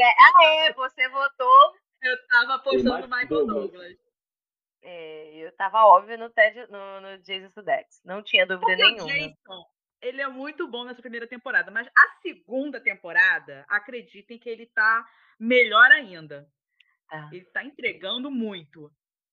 ah, 0.03 0.45
é? 0.45 0.73
Você 0.73 1.09
votou. 1.11 1.77
Eu 2.01 2.27
tava 2.29 2.55
apostando 2.55 3.07
no 3.07 3.17
Michael 3.17 3.47
Douglas. 3.47 3.99
É, 4.83 5.35
eu 5.37 5.53
tava 5.57 5.85
óbvio 5.85 6.17
no, 6.19 6.31
Ted, 6.31 6.67
no, 6.71 7.01
no 7.01 7.19
Jason 7.19 7.51
Sudex. 7.51 8.01
Não 8.05 8.23
tinha 8.23 8.47
dúvida 8.47 8.67
Porque 8.67 8.83
nenhuma. 8.83 9.05
O 9.05 9.09
Jason, 9.09 9.65
ele 10.01 10.21
é 10.21 10.29
muito 10.29 10.69
bom 10.69 10.85
nessa 10.85 11.01
primeira 11.01 11.27
temporada, 11.27 11.71
mas 11.71 11.87
a 11.87 12.21
segunda 12.23 12.81
temporada, 12.81 13.65
acreditem 13.69 14.39
que 14.39 14.49
ele 14.49 14.67
tá 14.67 15.05
melhor 15.39 15.91
ainda. 15.91 16.47
É. 17.11 17.37
Ele 17.37 17.45
tá 17.47 17.65
entregando 17.65 18.31
muito. 18.31 18.91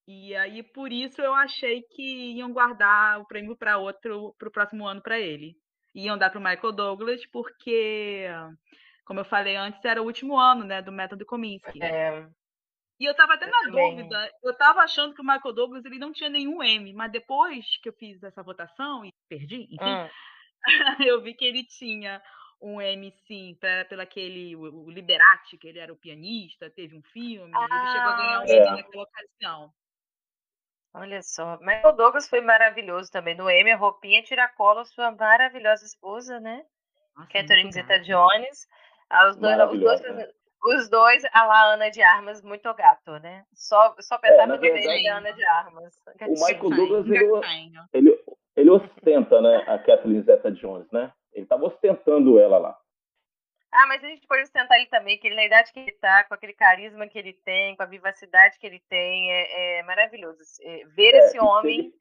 E 0.07 0.35
aí, 0.35 0.63
por 0.63 0.91
isso, 0.91 1.21
eu 1.21 1.33
achei 1.33 1.83
que 1.83 2.33
iam 2.33 2.51
guardar 2.51 3.19
o 3.19 3.27
prêmio 3.27 3.55
para 3.55 3.77
outro, 3.77 4.35
para 4.37 4.47
o 4.47 4.51
próximo 4.51 4.87
ano 4.87 5.01
para 5.01 5.19
ele. 5.19 5.55
Iam 5.93 6.17
dar 6.17 6.29
para 6.29 6.39
o 6.39 6.43
Michael 6.43 6.71
Douglas, 6.71 7.25
porque, 7.27 8.27
como 9.05 9.19
eu 9.19 9.25
falei 9.25 9.55
antes, 9.55 9.83
era 9.85 10.01
o 10.01 10.05
último 10.05 10.37
ano 10.37 10.65
né, 10.65 10.81
do 10.81 10.91
método 10.91 11.25
Kominsky. 11.25 11.81
É. 11.83 12.27
E 12.99 13.05
eu 13.05 13.15
tava 13.15 13.33
até 13.33 13.45
eu 13.45 13.51
na 13.51 13.61
também. 13.61 13.95
dúvida. 13.95 14.31
Eu 14.43 14.55
tava 14.55 14.81
achando 14.81 15.13
que 15.13 15.21
o 15.21 15.25
Michael 15.25 15.53
Douglas 15.53 15.85
ele 15.85 15.97
não 15.97 16.11
tinha 16.11 16.29
nenhum 16.29 16.61
M, 16.61 16.93
mas 16.93 17.11
depois 17.11 17.65
que 17.81 17.89
eu 17.89 17.93
fiz 17.93 18.21
essa 18.21 18.43
votação 18.43 19.03
e 19.03 19.11
perdi, 19.27 19.67
enfim. 19.71 20.09
eu 21.07 21.21
vi 21.21 21.33
que 21.33 21.45
ele 21.45 21.63
tinha 21.63 22.21
um 22.61 22.79
M, 22.79 23.11
sim, 23.27 23.57
pra, 23.59 23.85
pelo 23.85 24.01
aquele, 24.01 24.55
o, 24.55 24.85
o 24.85 24.91
Liberati, 24.91 25.57
que 25.57 25.67
ele 25.67 25.79
era 25.79 25.91
o 25.91 25.97
pianista, 25.97 26.69
teve 26.69 26.95
um 26.95 27.01
filme, 27.01 27.51
ah, 27.55 27.67
ele 27.69 27.91
chegou 27.91 28.09
a 28.09 28.17
ganhar 28.17 28.39
um 28.39 28.43
M 28.43 28.67
é. 28.67 28.71
naquela 28.71 29.03
ocasião. 29.03 29.73
Olha 30.93 31.21
só, 31.23 31.57
Michael 31.59 31.95
Douglas 31.95 32.29
foi 32.29 32.41
maravilhoso 32.41 33.09
também. 33.09 33.35
No 33.35 33.49
M, 33.49 33.71
a 33.71 33.77
roupinha 33.77 34.21
tiracolo, 34.21 34.83
sua 34.85 35.11
maravilhosa 35.11 35.85
esposa, 35.85 36.39
né? 36.39 36.65
Nossa, 37.15 37.29
Catherine 37.31 37.71
Zeta-Jones. 37.71 38.67
Ah, 39.09 39.29
os 39.29 39.37
dois, 39.37 39.57
os 39.71 39.79
dois, 39.79 40.01
os 40.63 40.89
dois, 40.89 41.23
a 41.33 41.45
lá 41.45 41.73
Ana 41.73 41.89
de 41.89 42.01
Armas, 42.01 42.41
muito 42.41 42.71
gato, 42.73 43.11
né? 43.19 43.45
Só, 43.53 43.95
só 43.99 44.17
pensava 44.17 44.55
é, 44.55 44.57
verdade, 44.57 45.03
da 45.03 45.17
Ana 45.17 45.31
de 45.31 45.45
Armas. 45.45 45.93
O 46.21 46.31
Michael 46.31 46.69
Douglas, 46.69 47.05
ele, 47.07 47.79
ele, 47.93 48.20
ele 48.55 48.69
ostenta, 48.69 49.41
né, 49.41 49.63
a 49.67 49.79
Kathleen 49.79 50.23
Zeta-Jones, 50.23 50.89
né? 50.91 51.11
Ele 51.33 51.43
estava 51.43 51.65
ostentando 51.65 52.39
ela 52.39 52.57
lá. 52.57 52.77
Ah, 53.71 53.87
mas 53.87 54.03
a 54.03 54.07
gente 54.07 54.27
pode 54.27 54.43
ostentar 54.43 54.77
ele 54.77 54.87
também, 54.87 55.17
que 55.17 55.27
ele, 55.27 55.35
na 55.35 55.45
idade 55.45 55.71
que 55.71 55.79
ele 55.79 55.93
tá, 55.93 56.25
com 56.25 56.33
aquele 56.33 56.53
carisma 56.53 57.07
que 57.07 57.17
ele 57.17 57.33
tem, 57.45 57.75
com 57.77 57.83
a 57.83 57.85
vivacidade 57.85 58.59
que 58.59 58.67
ele 58.67 58.81
tem, 58.89 59.31
é, 59.31 59.79
é 59.79 59.83
maravilhoso. 59.83 60.39
É, 60.61 60.83
ver 60.87 61.13
é, 61.13 61.17
esse 61.19 61.39
homem. 61.39 61.93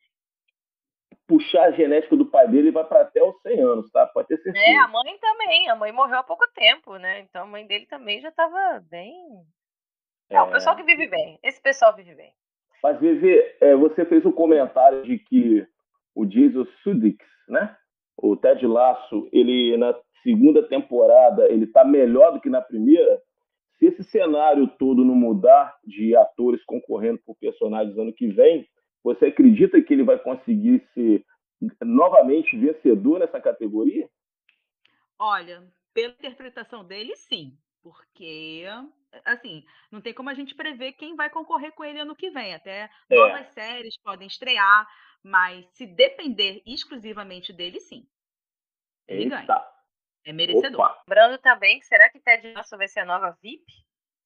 Puxar 1.28 1.66
a 1.66 1.70
genética 1.70 2.16
do 2.16 2.26
pai 2.26 2.48
dele 2.48 2.72
vai 2.72 2.82
para 2.82 3.02
até 3.02 3.22
os 3.22 3.40
100 3.42 3.60
anos, 3.60 3.90
tá? 3.92 4.04
Pode 4.04 4.26
ter 4.26 4.38
certeza. 4.38 4.64
É, 4.64 4.76
a 4.78 4.88
mãe 4.88 5.16
também. 5.18 5.70
A 5.70 5.76
mãe 5.76 5.92
morreu 5.92 6.18
há 6.18 6.24
pouco 6.24 6.44
tempo, 6.52 6.96
né? 6.96 7.20
Então 7.20 7.44
a 7.44 7.46
mãe 7.46 7.64
dele 7.64 7.86
também 7.86 8.20
já 8.20 8.30
estava 8.30 8.80
bem. 8.90 9.14
É, 10.28 10.42
o 10.42 10.50
pessoal 10.50 10.74
que 10.74 10.82
vive 10.82 11.06
bem. 11.06 11.38
Esse 11.40 11.62
pessoal 11.62 11.94
vive 11.94 12.16
bem. 12.16 12.34
Mas, 12.82 12.98
Vivi, 12.98 13.38
é, 13.60 13.76
você 13.76 14.04
fez 14.06 14.24
um 14.24 14.32
comentário 14.32 15.02
de 15.04 15.18
que 15.18 15.66
o 16.14 16.28
Jesus 16.28 16.68
Sudix, 16.82 17.24
né? 17.48 17.76
O 18.16 18.36
Ted 18.36 18.66
Lasso, 18.66 19.28
ele 19.32 19.76
na 19.76 19.94
segunda 20.22 20.62
temporada, 20.68 21.50
ele 21.50 21.64
está 21.64 21.84
melhor 21.84 22.32
do 22.32 22.40
que 22.40 22.50
na 22.50 22.60
primeira. 22.60 23.20
Se 23.78 23.86
esse 23.86 24.04
cenário 24.04 24.68
todo 24.78 25.04
não 25.04 25.14
mudar 25.14 25.74
de 25.84 26.14
atores 26.14 26.62
concorrendo 26.64 27.18
por 27.24 27.34
personagens 27.36 27.96
ano 27.96 28.12
que 28.12 28.28
vem, 28.28 28.68
você 29.02 29.26
acredita 29.26 29.80
que 29.80 29.94
ele 29.94 30.04
vai 30.04 30.18
conseguir 30.18 30.86
ser 30.92 31.24
novamente 31.82 32.58
vencedor 32.58 33.20
nessa 33.20 33.40
categoria? 33.40 34.08
Olha, 35.18 35.62
pela 35.94 36.12
interpretação 36.12 36.84
dele, 36.84 37.16
sim. 37.16 37.56
Porque, 37.82 38.64
assim, 39.24 39.64
não 39.90 40.00
tem 40.00 40.14
como 40.14 40.30
a 40.30 40.34
gente 40.34 40.54
prever 40.54 40.92
quem 40.92 41.16
vai 41.16 41.30
concorrer 41.30 41.72
com 41.72 41.84
ele 41.84 42.00
ano 42.00 42.16
que 42.16 42.30
vem. 42.30 42.54
Até 42.54 42.90
é. 43.08 43.16
novas 43.16 43.46
séries 43.48 43.96
podem 43.98 44.26
estrear, 44.26 44.86
mas 45.22 45.66
se 45.72 45.86
depender 45.86 46.62
exclusivamente 46.66 47.52
dele, 47.52 47.80
sim. 47.80 48.06
Ele 49.06 49.24
Eita. 49.24 49.36
ganha. 49.36 49.70
É 50.24 50.32
merecedor. 50.32 50.80
Opa. 50.80 51.02
Lembrando 51.08 51.38
também 51.38 51.78
que 51.80 51.86
será 51.86 52.10
que 52.10 52.20
Ted 52.20 52.52
Lasso 52.52 52.76
vai 52.76 52.88
ser 52.88 53.00
a 53.00 53.04
nova 53.04 53.36
VIP? 53.42 53.64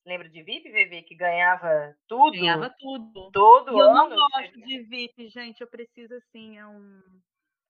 Lembra 0.07 0.29
de 0.29 0.43
VIP, 0.43 0.71
VV, 0.71 1.03
que 1.03 1.14
ganhava 1.14 1.97
tudo? 2.07 2.33
Ganhava 2.33 2.75
tudo. 2.79 3.31
Todo 3.31 3.71
e 3.71 3.79
eu 3.79 3.91
ano. 3.91 4.00
Eu 4.00 4.11
não 4.11 4.17
gosto 4.29 4.61
de 4.61 4.83
VIP, 4.83 5.29
gente. 5.29 5.61
Eu 5.62 5.67
preciso, 5.67 6.14
assim, 6.17 6.59
é 6.59 6.67
um... 6.67 7.00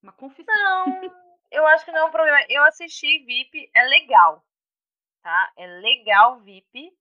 uma 0.02 0.12
confissão. 0.12 0.52
Não, 0.52 1.14
eu 1.52 1.64
acho 1.68 1.84
que 1.84 1.92
não 1.92 2.00
é 2.00 2.04
um 2.06 2.10
problema. 2.10 2.44
Eu 2.48 2.64
assisti 2.64 3.24
VIP, 3.24 3.70
é 3.72 3.84
legal. 3.84 4.44
Tá? 5.22 5.52
É 5.56 5.66
legal 5.66 6.40
VIP, 6.40 6.92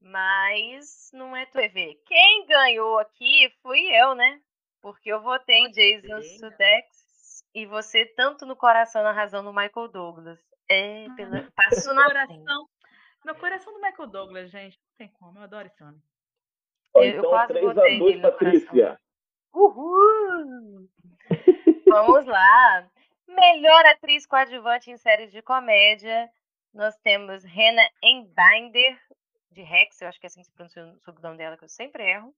mas 0.00 1.10
não 1.12 1.36
é 1.36 1.46
TV. 1.46 2.00
Quem 2.06 2.46
ganhou 2.46 2.98
aqui 2.98 3.52
fui 3.62 3.80
eu, 3.94 4.14
né? 4.14 4.40
Porque 4.80 5.12
eu 5.12 5.20
votei 5.20 5.58
em 5.58 5.70
Jason? 5.70 6.22
Sudeikis 6.22 7.44
e 7.54 7.66
você 7.66 8.06
tanto 8.16 8.46
no 8.46 8.56
coração 8.56 9.02
na 9.02 9.12
razão 9.12 9.44
do 9.44 9.52
Michael 9.52 9.88
Douglas. 9.88 10.38
É, 10.68 11.06
pela, 11.16 11.38
ah, 11.46 11.52
passo 11.54 11.92
na 11.92 12.06
coração. 12.06 12.68
Meu 13.24 13.34
coração 13.34 13.72
do 13.72 13.80
Michael 13.80 14.08
Douglas, 14.08 14.50
gente. 14.50 14.78
Não 14.78 14.96
tem 14.96 15.08
como, 15.08 15.38
eu 15.38 15.42
adoro 15.42 15.66
esse 15.66 15.82
homem. 15.82 16.00
Eu, 16.94 17.04
então, 17.04 17.24
eu 17.24 17.30
quase 17.30 17.52
3x2, 17.52 18.20
Patrícia. 18.22 19.00
Uhul! 19.52 20.88
Vamos 21.86 22.24
lá. 22.26 22.88
Melhor 23.28 23.86
atriz 23.86 24.26
coadjuvante 24.26 24.90
em 24.90 24.96
séries 24.96 25.30
de 25.30 25.42
comédia. 25.42 26.28
Nós 26.72 26.96
temos 26.98 27.44
Hannah 27.44 27.90
Embinder, 28.02 28.98
de 29.50 29.62
Rex, 29.62 30.00
eu 30.00 30.08
acho 30.08 30.20
que 30.20 30.26
é 30.26 30.28
assim 30.28 30.40
que 30.40 30.46
se 30.46 30.52
pronuncia 30.52 30.84
o 30.84 31.00
sobrenome 31.00 31.38
dela, 31.38 31.56
que 31.56 31.64
eu 31.64 31.68
sempre 31.68 32.04
erro. 32.04 32.34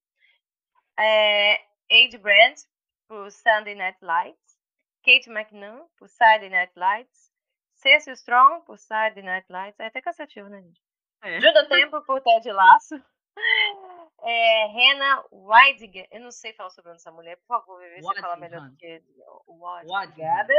É, 0.98 1.54
Ade 1.90 2.18
Brandt, 2.18 2.62
por 3.06 3.30
Sunday 3.30 3.74
Night 3.74 3.98
Lights. 4.02 4.58
Kate 5.04 5.28
McNunn, 5.28 5.86
por 5.96 6.08
Saturday 6.08 6.48
Night 6.48 6.72
Lights. 6.76 7.32
Cecil 7.74 8.14
Strong, 8.14 8.64
por 8.64 8.78
Saturday 8.78 9.22
Night 9.22 9.46
Lights. 9.50 9.80
É 9.80 9.86
até 9.86 10.00
cansativo, 10.00 10.48
né, 10.48 10.62
gente? 10.62 10.80
É. 11.22 11.40
Judah 11.40 11.68
Temple, 11.68 12.04
por 12.04 12.20
Ted 12.20 12.50
Laço. 12.50 12.94
É, 14.24 14.66
Hannah 14.66 15.24
Weidiger. 15.32 16.06
Eu 16.12 16.20
não 16.20 16.30
sei 16.30 16.52
falar 16.52 16.70
sobre 16.70 16.92
essa 16.92 17.10
mulher. 17.10 17.36
Por 17.38 17.46
favor, 17.48 17.80
Vivi, 17.80 18.02
você 18.02 18.20
fala 18.20 18.36
melhor 18.36 18.68
do 18.68 18.76
que 18.76 19.02
Obrigada. 19.48 20.54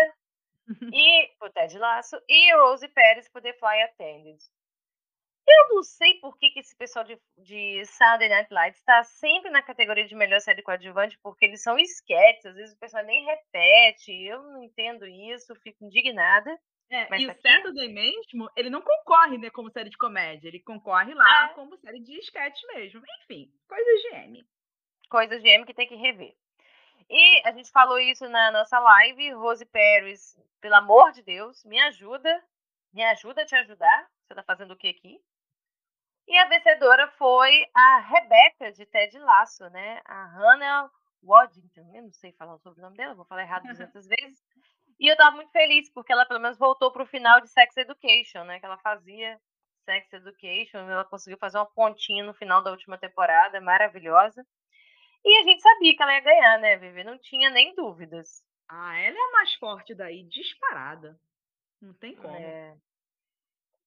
e 0.91 1.31
o 1.39 1.50
Ted 1.50 1.77
Lasso. 1.77 2.22
E 2.27 2.53
Rose 2.55 2.86
Pérez 2.89 3.29
por 3.29 3.41
The 3.41 3.53
Fly 3.53 3.83
Attendant. 3.83 4.41
Eu 5.45 5.75
não 5.75 5.83
sei 5.83 6.19
por 6.19 6.38
que, 6.38 6.50
que 6.51 6.59
esse 6.59 6.75
pessoal 6.75 7.03
de, 7.03 7.19
de 7.38 7.85
Saturday 7.85 8.29
Night 8.29 8.53
Lights 8.53 8.79
está 8.79 9.03
sempre 9.03 9.51
na 9.51 9.62
categoria 9.62 10.05
de 10.05 10.15
melhor 10.15 10.39
série 10.39 10.62
coadjuvante, 10.62 11.19
porque 11.21 11.45
eles 11.45 11.62
são 11.62 11.77
esquetes, 11.77 12.45
às 12.45 12.55
vezes 12.55 12.73
o 12.73 12.79
pessoal 12.79 13.03
nem 13.03 13.25
repete. 13.25 14.12
Eu 14.23 14.41
não 14.41 14.63
entendo 14.63 15.05
isso, 15.05 15.53
fico 15.55 15.83
indignada. 15.83 16.57
É, 16.89 17.01
e 17.01 17.25
aqui... 17.25 17.27
o 17.27 17.33
Saturday 17.41 17.91
mesmo, 17.91 18.50
ele 18.55 18.69
não 18.69 18.81
concorre 18.81 19.38
né, 19.38 19.50
como 19.50 19.71
série 19.71 19.89
de 19.89 19.97
comédia, 19.97 20.47
ele 20.47 20.59
concorre 20.59 21.13
lá 21.13 21.45
ah. 21.45 21.50
como 21.50 21.75
série 21.77 22.00
de 22.00 22.17
sketch 22.19 22.62
mesmo. 22.73 23.01
Enfim, 23.23 23.51
coisas 23.67 24.01
de 24.01 24.15
M. 24.15 24.45
Coisas 25.09 25.41
de 25.41 25.50
M 25.50 25.65
que 25.65 25.73
tem 25.73 25.88
que 25.88 25.95
rever. 25.95 26.33
E 27.09 27.41
a 27.45 27.51
gente 27.51 27.69
falou 27.71 28.00
isso 28.00 28.27
na 28.29 28.51
nossa 28.51 28.79
live, 28.79 29.33
Rose 29.33 29.65
Paris, 29.65 30.38
pelo 30.62 30.75
amor 30.75 31.12
de 31.12 31.21
Deus, 31.21 31.65
me 31.65 31.79
ajuda, 31.81 32.43
me 32.93 33.03
ajuda 33.03 33.41
a 33.41 33.45
te 33.45 33.55
ajudar. 33.55 34.07
Você 34.25 34.35
tá 34.35 34.43
fazendo 34.43 34.71
o 34.71 34.77
que 34.77 34.88
aqui? 34.88 35.19
E 36.27 36.37
a 36.37 36.47
vencedora 36.47 37.07
foi 37.17 37.65
a 37.73 37.99
Rebeca 37.99 38.71
de 38.71 38.85
Ted 38.85 39.17
Laço, 39.19 39.69
né? 39.69 40.01
A 40.05 40.25
Hannah 40.25 40.89
Waddington, 41.21 41.91
eu 41.93 42.03
não 42.03 42.11
sei 42.11 42.31
falar 42.33 42.55
o 42.55 42.59
sobrenome 42.59 42.97
dela, 42.97 43.13
vou 43.13 43.25
falar 43.25 43.43
errado 43.43 43.63
200 43.67 44.07
vezes. 44.07 44.43
E 44.99 45.07
eu 45.07 45.17
tava 45.17 45.35
muito 45.35 45.51
feliz, 45.51 45.89
porque 45.91 46.13
ela 46.13 46.25
pelo 46.25 46.39
menos 46.39 46.57
voltou 46.57 46.91
pro 46.91 47.05
final 47.05 47.41
de 47.41 47.49
Sex 47.49 47.75
Education, 47.77 48.43
né? 48.43 48.59
Que 48.59 48.65
ela 48.65 48.77
fazia 48.77 49.39
Sex 49.85 50.13
Education, 50.13 50.79
ela 50.89 51.03
conseguiu 51.03 51.37
fazer 51.37 51.57
uma 51.57 51.65
pontinha 51.65 52.23
no 52.23 52.33
final 52.33 52.63
da 52.63 52.71
última 52.71 52.97
temporada, 52.97 53.59
maravilhosa. 53.59 54.45
E 55.25 55.39
a 55.39 55.43
gente 55.43 55.61
sabia 55.61 55.95
que 55.95 56.03
ela 56.03 56.13
ia 56.13 56.19
ganhar, 56.21 56.59
né, 56.59 56.77
Vivi? 56.77 57.03
Não 57.03 57.17
tinha 57.17 57.49
nem 57.49 57.73
dúvidas. 57.75 58.43
Ah, 58.67 58.97
ela 58.99 59.17
é 59.17 59.21
a 59.21 59.31
mais 59.31 59.53
forte 59.55 59.93
daí, 59.93 60.23
disparada. 60.23 61.19
Não 61.81 61.93
tem 61.93 62.15
como. 62.15 62.35
É. 62.35 62.75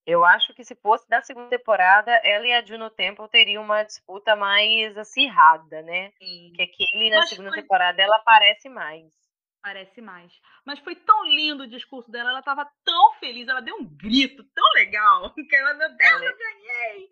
Eu 0.07 0.25
acho 0.25 0.55
que 0.55 0.65
se 0.65 0.77
fosse 0.77 1.09
da 1.09 1.21
segunda 1.21 1.49
temporada, 1.49 2.13
ela 2.23 2.47
e 2.47 2.53
a 2.53 2.65
Juno 2.65 2.89
Temple 2.89 3.29
teriam 3.29 3.65
uma 3.65 3.83
disputa 3.83 4.37
mais 4.37 4.97
acirrada, 4.97 5.83
né? 5.83 6.13
Sim. 6.19 6.53
Que 6.55 6.63
aquele 6.63 7.11
na 7.11 7.17
Mas 7.17 7.31
segunda 7.31 7.51
foi... 7.51 7.63
temporada 7.63 8.01
ela 8.01 8.17
aparece 8.17 8.69
mais. 8.69 9.13
Parece 9.61 10.01
mais. 10.01 10.33
Mas 10.65 10.79
foi 10.79 10.95
tão 10.95 11.25
lindo 11.25 11.65
o 11.65 11.69
discurso 11.69 12.09
dela, 12.09 12.31
ela 12.31 12.41
tava 12.41 12.71
tão 12.85 13.15
feliz, 13.15 13.49
ela 13.49 13.61
deu 13.61 13.75
um 13.75 13.85
grito 13.85 14.45
tão 14.55 14.73
legal. 14.75 15.35
Que 15.35 15.57
ela, 15.57 15.75
meu 15.75 15.89
Deus, 15.89 16.23
eu 16.23 16.39
ganhei! 16.39 17.11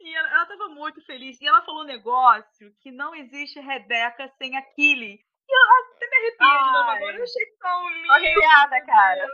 E 0.00 0.16
ela, 0.16 0.28
ela 0.30 0.46
tava 0.46 0.68
muito 0.70 1.04
feliz. 1.04 1.38
E 1.38 1.46
ela 1.46 1.60
falou 1.62 1.82
um 1.82 1.86
negócio 1.86 2.74
que 2.80 2.90
não 2.90 3.14
existe 3.14 3.60
Rebeca 3.60 4.26
sem 4.38 4.56
Aquile. 4.56 5.20
E 5.48 5.52
eu 5.54 5.94
até 5.94 6.08
me 6.08 6.16
arrepiei 6.16 6.58
de 6.58 6.72
novo 6.72 6.90
agora. 6.90 7.16
Eu 7.18 7.22
achei 7.22 7.46
tão 7.60 7.90
lindo. 7.90 8.12
Arrepiada, 8.12 8.86
cara. 8.86 9.28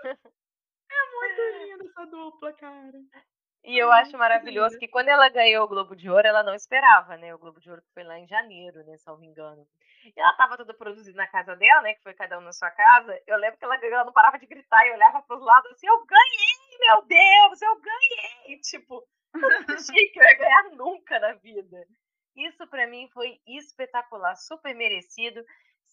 É 0.90 1.10
muito 1.14 1.64
linda 1.64 1.84
essa 1.84 2.06
dupla, 2.06 2.52
cara. 2.54 2.98
E 3.64 3.76
eu 3.76 3.90
acho 3.92 4.16
maravilhoso 4.16 4.78
que 4.78 4.88
quando 4.88 5.08
ela 5.08 5.28
ganhou 5.28 5.64
o 5.64 5.68
Globo 5.68 5.94
de 5.94 6.08
Ouro, 6.08 6.26
ela 6.26 6.42
não 6.42 6.54
esperava, 6.54 7.16
né? 7.16 7.34
O 7.34 7.38
Globo 7.38 7.60
de 7.60 7.68
Ouro 7.68 7.82
foi 7.92 8.02
lá 8.02 8.18
em 8.18 8.26
janeiro, 8.26 8.82
né? 8.84 8.96
Se 8.96 9.06
não 9.06 9.18
me 9.18 9.26
engano. 9.26 9.66
E 10.04 10.18
ela 10.18 10.32
tava 10.34 10.56
toda 10.56 10.72
produzida 10.72 11.16
na 11.16 11.26
casa 11.26 11.54
dela, 11.56 11.82
né? 11.82 11.94
Que 11.94 12.02
foi 12.02 12.14
cada 12.14 12.38
um 12.38 12.40
na 12.40 12.52
sua 12.52 12.70
casa. 12.70 13.20
Eu 13.26 13.36
lembro 13.36 13.58
que 13.58 13.64
ela 13.64 13.76
ganhou, 13.76 13.96
ela 13.96 14.04
não 14.04 14.12
parava 14.12 14.38
de 14.38 14.46
gritar 14.46 14.86
e 14.86 14.92
olhava 14.92 15.22
pros 15.22 15.42
lados 15.42 15.70
assim, 15.72 15.86
eu 15.86 16.06
ganhei, 16.06 16.78
meu 16.80 17.02
Deus, 17.02 17.62
eu 17.62 17.80
ganhei! 17.80 18.60
Tipo, 18.60 19.06
eu 19.34 19.40
não 19.40 19.74
achei 19.74 20.08
que 20.08 20.18
eu 20.18 20.22
ia 20.22 20.38
ganhar 20.38 20.70
nunca 20.76 21.18
na 21.18 21.34
vida. 21.34 21.84
Isso 22.36 22.66
para 22.68 22.86
mim 22.86 23.08
foi 23.12 23.38
espetacular, 23.46 24.36
super 24.36 24.74
merecido. 24.74 25.44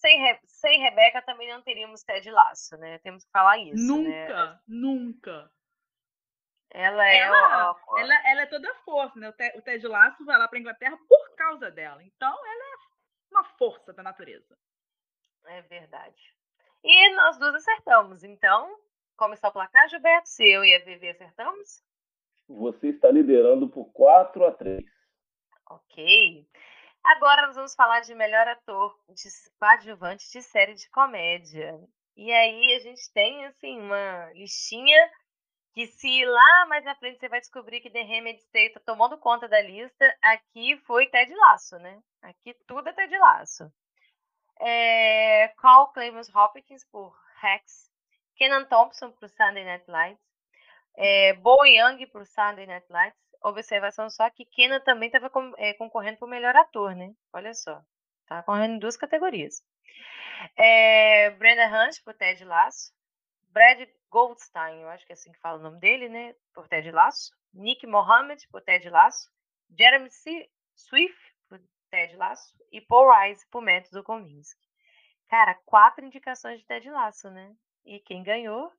Sem, 0.05 0.19
Re... 0.19 0.39
Sem 0.45 0.79
Rebeca 0.81 1.21
também 1.24 1.50
não 1.50 1.63
teríamos 1.63 2.03
Ted 2.03 2.29
Laço, 2.29 2.77
né? 2.77 3.00
Temos 3.00 3.24
que 3.24 3.31
falar 3.31 3.57
isso. 3.57 3.88
Nunca, 3.88 4.45
né? 4.45 4.59
nunca. 4.67 5.51
Ela 6.70 7.07
é. 7.07 7.18
Ela, 7.18 7.72
ó, 7.72 7.98
ela, 7.98 8.29
ela 8.29 8.41
é 8.41 8.46
toda 8.46 8.72
força, 8.85 9.20
né? 9.20 9.33
O 9.55 9.61
Ted 9.63 9.87
Lasso 9.87 10.24
vai 10.24 10.37
lá 10.37 10.48
para 10.48 10.59
Inglaterra 10.59 10.96
por 11.09 11.35
causa 11.35 11.72
dela. 11.72 12.03
Então, 12.03 12.29
ela 12.29 12.63
é 12.63 12.77
uma 13.31 13.44
força 13.57 13.94
da 13.94 14.03
natureza. 14.03 14.55
É 15.46 15.63
verdade. 15.63 16.35
E 16.83 17.15
nós 17.15 17.39
duas 17.39 17.55
acertamos. 17.55 18.24
Então, 18.24 18.77
começar 19.18 19.48
o 19.48 19.53
placar, 19.53 19.89
Gilberto? 19.89 20.29
Se 20.29 20.48
eu 20.48 20.63
e 20.63 20.75
a 20.75 20.85
Vivi 20.85 21.09
acertamos? 21.09 21.83
Você 22.48 22.89
está 22.89 23.09
liderando 23.09 23.68
por 23.68 23.85
4 23.91 24.46
a 24.46 24.51
3. 24.51 24.85
Ok. 25.72 26.48
Agora 27.05 27.46
nós 27.46 27.55
vamos 27.55 27.75
falar 27.75 28.00
de 28.00 28.15
melhor 28.15 28.48
ator 28.48 29.00
de 29.09 29.29
coadjuvante 29.59 30.27
de 30.31 30.41
série 30.41 30.74
de 30.74 30.89
comédia. 30.89 31.79
E 32.18 32.31
aí 32.31 32.75
a 32.75 32.79
gente 32.79 33.13
tem 33.13 33.46
assim 33.46 33.79
uma 33.79 34.31
listinha 34.33 35.11
que 35.75 35.85
se 35.85 36.25
lá 36.25 36.65
mais 36.68 36.83
na 36.83 36.96
frente 36.96 37.20
você 37.20 37.29
vai 37.29 37.39
descobrir 37.39 37.81
que 37.81 37.91
The 37.91 38.01
Handmaid's 38.01 38.48
Tale 38.51 38.72
tá 38.72 38.79
tomando 38.83 39.20
conta 39.20 39.48
da 39.48 39.61
lista, 39.61 40.18
aqui 40.20 40.77
foi 40.87 41.05
Ted 41.07 41.31
Laço, 41.35 41.77
né? 41.77 42.01
Aqui 42.24 42.55
tudo 42.65 42.89
é 42.89 42.94
Ted 42.94 43.15
Laço. 43.20 43.72
É, 44.59 45.50
Carl 45.57 45.91
Clemens 45.91 46.33
Hopkins 46.33 46.83
por 46.85 47.15
Rex, 47.39 47.91
Kenan 48.35 48.65
Thompson 48.65 49.11
por 49.11 49.29
Sunday 49.29 49.63
Night 49.63 49.85
Lights, 49.87 50.24
é, 50.96 51.33
Bo 51.33 51.63
Young 51.65 52.07
por 52.07 52.25
Sunday 52.25 52.65
Night 52.65 52.87
Lights. 52.89 53.25
Observação 53.46 54.10
só 54.10 54.27
que 54.31 54.44
Kenan 54.44 54.79
também 54.79 55.08
estava 55.08 55.31
é, 55.58 55.74
concorrendo 55.74 56.18
por 56.18 56.27
melhor 56.27 56.55
ator, 56.55 56.96
né? 56.96 57.14
Olha 57.31 57.53
só, 57.53 57.79
tá 58.25 58.42
correndo 58.42 58.74
em 58.74 58.79
duas 58.79 58.98
categorias. 58.98 59.64
É, 60.58 61.29
Brenda 61.31 61.68
Hunt 61.68 62.03
por 62.03 62.16
Ted 62.16 62.44
Laço, 62.44 62.92
Brad 63.50 63.88
Goldstein, 64.10 64.81
eu 64.81 64.90
acho 64.90 65.05
que 65.05 65.12
é 65.12 65.16
assim 65.16 65.31
que 65.31 65.40
fala 65.40 65.60
o 65.60 65.62
nome 65.62 65.79
dele, 65.79 66.10
né? 66.10 66.34
Por 66.53 66.68
Ted 66.68 66.90
Lasso. 66.90 67.31
Nick 67.53 67.86
Mohammed, 67.86 68.48
por 68.50 68.62
Ted 68.62 68.90
Lasso. 68.90 69.29
Jeremy 69.77 70.10
C. 70.10 70.50
Swift, 70.74 71.36
por 71.48 71.62
Ted 71.92 72.16
Lasso. 72.18 72.53
E 72.72 72.81
Paul 72.81 73.12
Rice, 73.12 73.48
por 73.51 73.62
Método 73.62 74.03
Kominsky. 74.03 74.68
Cara, 75.29 75.53
quatro 75.66 76.03
indicações 76.03 76.60
de 76.60 76.66
Ted 76.66 76.90
Lasso, 76.90 77.29
né? 77.29 77.55
E 77.86 78.00
quem 78.00 78.24
ganhou? 78.24 78.72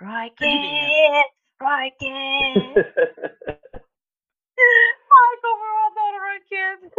Roy 0.00 0.30
Kent! 0.30 1.34
Roy 1.60 1.90
Kent! 1.98 2.74
Eu 5.46 5.78
adoro 5.86 6.18
Roy 6.24 6.40
Kent! 6.40 6.92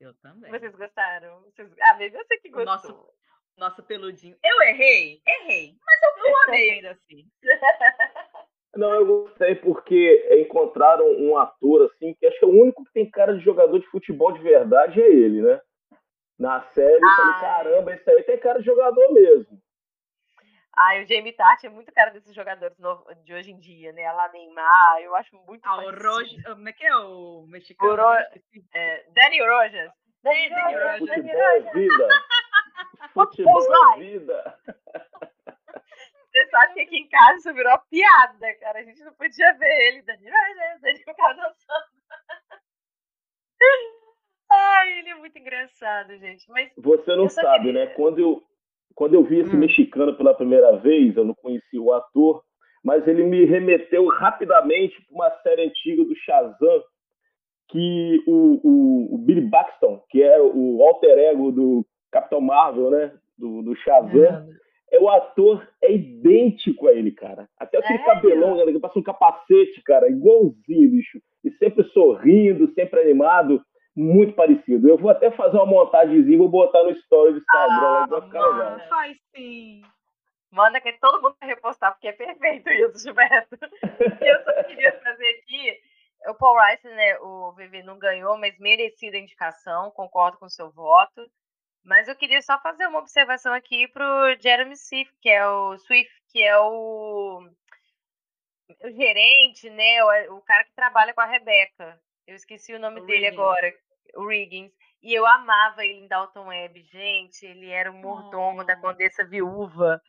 Eu 0.00 0.14
também. 0.14 0.50
Vocês 0.50 0.74
gostaram? 0.74 1.42
Vocês... 1.42 1.70
Ah, 1.80 1.94
mesmo 1.94 2.18
você 2.18 2.36
que 2.38 2.50
gostou. 2.50 2.66
Nossa, 2.66 3.12
nosso 3.56 3.82
peludinho. 3.84 4.36
Eu 4.44 4.62
errei? 4.62 5.22
Errei. 5.26 5.74
Mas 5.84 6.02
eu, 6.02 6.26
eu 6.26 6.36
amei 6.46 6.70
ainda 6.72 6.90
assim. 6.90 7.26
Não, 8.76 8.92
eu 8.92 9.06
gostei 9.06 9.54
porque 9.54 10.42
encontraram 10.44 11.06
um 11.06 11.36
ator 11.36 11.84
assim, 11.84 12.12
que 12.14 12.26
acho 12.26 12.38
que 12.38 12.44
é 12.44 12.48
o 12.48 12.60
único 12.60 12.84
que 12.84 12.92
tem 12.92 13.08
cara 13.08 13.36
de 13.36 13.44
jogador 13.44 13.78
de 13.78 13.86
futebol 13.86 14.32
de 14.32 14.42
verdade 14.42 15.00
é 15.00 15.06
ele, 15.06 15.42
né? 15.42 15.60
Na 16.36 16.60
série, 16.60 16.96
eu 16.96 17.16
falei, 17.16 17.40
caramba, 17.40 17.94
esse 17.94 18.10
aí 18.10 18.24
tem 18.24 18.38
cara 18.38 18.58
de 18.58 18.66
jogador 18.66 19.12
mesmo. 19.12 19.62
Ah, 20.76 20.98
o 21.00 21.06
Jamie 21.06 21.32
Tart 21.32 21.62
é 21.62 21.68
muito 21.68 21.92
cara 21.92 22.10
desses 22.10 22.34
jogadores 22.34 22.76
de 23.24 23.32
hoje 23.32 23.52
em 23.52 23.58
dia, 23.58 23.92
né? 23.92 24.06
A 24.06 24.28
Neymar, 24.32 25.00
eu 25.00 25.14
acho 25.14 25.36
muito 25.46 25.64
Ah, 25.64 25.76
o 25.76 25.90
Rojas, 25.90 26.42
como 26.42 26.68
é 26.68 26.72
que 26.72 26.84
é 26.84 26.96
o 26.96 27.46
mexicano? 27.46 27.92
O 27.92 27.96
Ro... 27.96 28.12
é, 28.74 29.06
Danny 29.10 29.40
Rojas. 29.40 29.92
Danny, 30.22 30.50
Danny 30.50 30.74
Rojas. 30.74 31.08
Futebol 31.08 31.42
é 31.42 31.60
vida. 31.72 32.08
Futebol 33.14 33.94
é 33.94 33.98
vida. 33.98 34.58
Você 36.34 36.46
sabe 36.50 36.74
que 36.74 36.80
aqui 36.80 36.96
em 36.96 37.08
casa 37.08 37.38
isso 37.38 37.54
virou 37.54 37.78
piada, 37.88 38.54
cara. 38.58 38.80
A 38.80 38.82
gente 38.82 39.04
não 39.04 39.14
podia 39.14 39.52
ver 39.52 39.88
ele, 39.88 40.02
Danilo. 40.02 40.34
Ele 40.82 40.98
ficava 40.98 41.34
dançando. 41.34 41.94
Ai, 44.50 44.98
ele 44.98 45.10
é 45.10 45.14
muito 45.14 45.38
engraçado, 45.38 46.16
gente. 46.18 46.50
Mas 46.50 46.72
Você 46.76 47.14
não 47.14 47.28
sabe, 47.28 47.66
queria... 47.66 47.86
né? 47.86 47.94
Quando 47.94 48.18
eu, 48.18 48.42
quando 48.94 49.14
eu 49.14 49.24
vi 49.24 49.40
esse 49.40 49.54
hum. 49.54 49.58
mexicano 49.58 50.16
pela 50.16 50.34
primeira 50.34 50.76
vez, 50.76 51.16
eu 51.16 51.24
não 51.24 51.34
conhecia 51.34 51.80
o 51.80 51.92
ator, 51.92 52.42
mas 52.82 53.06
ele 53.08 53.24
me 53.24 53.44
remeteu 53.44 54.06
rapidamente 54.06 54.94
para 55.06 55.14
uma 55.14 55.30
série 55.42 55.66
antiga 55.66 56.04
do 56.04 56.14
Shazam, 56.16 56.82
que 57.68 58.22
o, 58.26 58.60
o, 58.62 59.14
o 59.14 59.18
Billy 59.18 59.40
Baxton, 59.40 60.02
que 60.10 60.22
era 60.22 60.42
o 60.42 60.82
alter 60.86 61.18
ego 61.18 61.50
do 61.50 61.86
Capitão 62.12 62.40
Marvel, 62.40 62.90
né? 62.90 63.12
Do, 63.36 63.62
do 63.62 63.74
Shazam. 63.76 64.22
É. 64.92 64.96
é. 64.96 65.00
o 65.00 65.08
ator 65.08 65.66
é 65.82 65.92
idêntico 65.92 66.86
a 66.86 66.92
ele, 66.92 67.10
cara. 67.10 67.48
Até 67.58 67.78
aquele 67.78 67.98
é. 67.98 68.04
cabelão, 68.04 68.56
né, 68.56 68.70
que 68.70 68.78
passa 68.78 68.98
um 68.98 69.02
capacete, 69.02 69.82
cara, 69.82 70.08
igualzinho, 70.08 70.90
bicho. 70.90 71.20
E 71.42 71.50
sempre 71.52 71.84
sorrindo, 71.84 72.72
sempre 72.74 73.00
animado, 73.00 73.60
muito 73.96 74.34
parecido. 74.34 74.88
Eu 74.88 74.98
vou 74.98 75.10
até 75.10 75.30
fazer 75.30 75.56
uma 75.56 75.66
montagemzinha, 75.66 76.38
vou 76.38 76.48
botar 76.48 76.82
no 76.82 76.90
story 76.90 77.32
do 77.32 77.38
Instagram, 77.38 77.86
ah, 77.86 78.06
vai 78.06 78.22
ficar 78.22 78.46
legal. 78.46 78.80
Faz 78.88 79.18
sim. 79.34 79.82
Manda 80.50 80.80
que 80.80 80.92
todo 80.94 81.20
mundo 81.20 81.36
vai 81.40 81.48
repostar, 81.48 81.92
porque 81.92 82.08
é 82.08 82.12
perfeito 82.12 82.68
isso, 82.70 83.02
Gilberto. 83.02 83.56
eu 84.22 84.44
só 84.44 84.62
queria 84.64 84.92
fazer 85.00 85.26
aqui. 85.26 85.80
O 86.28 86.34
Paul 86.34 86.56
Rice, 86.58 86.88
né? 86.88 87.18
O 87.18 87.52
VV 87.52 87.82
não 87.82 87.98
ganhou, 87.98 88.38
mas 88.38 88.58
merecida 88.58 89.16
a 89.16 89.20
indicação, 89.20 89.90
concordo 89.90 90.38
com 90.38 90.46
o 90.46 90.50
seu 90.50 90.70
voto. 90.70 91.28
Mas 91.84 92.08
eu 92.08 92.16
queria 92.16 92.40
só 92.40 92.58
fazer 92.60 92.86
uma 92.86 93.00
observação 93.00 93.52
aqui 93.52 93.86
pro 93.88 94.04
Jeremy 94.40 94.76
Swift, 94.76 95.14
que 95.20 95.28
é 95.28 95.46
o 95.46 95.76
Swift, 95.76 96.14
que 96.30 96.42
é 96.42 96.56
o, 96.58 97.46
o 98.82 98.90
gerente, 98.90 99.68
né? 99.68 100.02
O, 100.02 100.36
o 100.36 100.40
cara 100.40 100.64
que 100.64 100.74
trabalha 100.74 101.12
com 101.12 101.20
a 101.20 101.26
Rebeca. 101.26 102.00
Eu 102.26 102.36
esqueci 102.36 102.72
o 102.72 102.78
nome 102.78 103.00
o 103.00 103.06
dele 103.06 103.26
agora. 103.26 103.74
O 104.16 104.26
Riggins. 104.26 104.72
E 105.02 105.12
eu 105.12 105.26
amava 105.26 105.84
ele 105.84 106.00
em 106.00 106.08
Dalton 106.08 106.46
Web, 106.46 106.82
gente. 106.84 107.44
Ele 107.44 107.68
era 107.68 107.90
o 107.90 107.94
mordomo 107.94 108.60
oh. 108.60 108.64
da 108.64 108.74
Condessa 108.74 109.24
Viúva. 109.24 110.00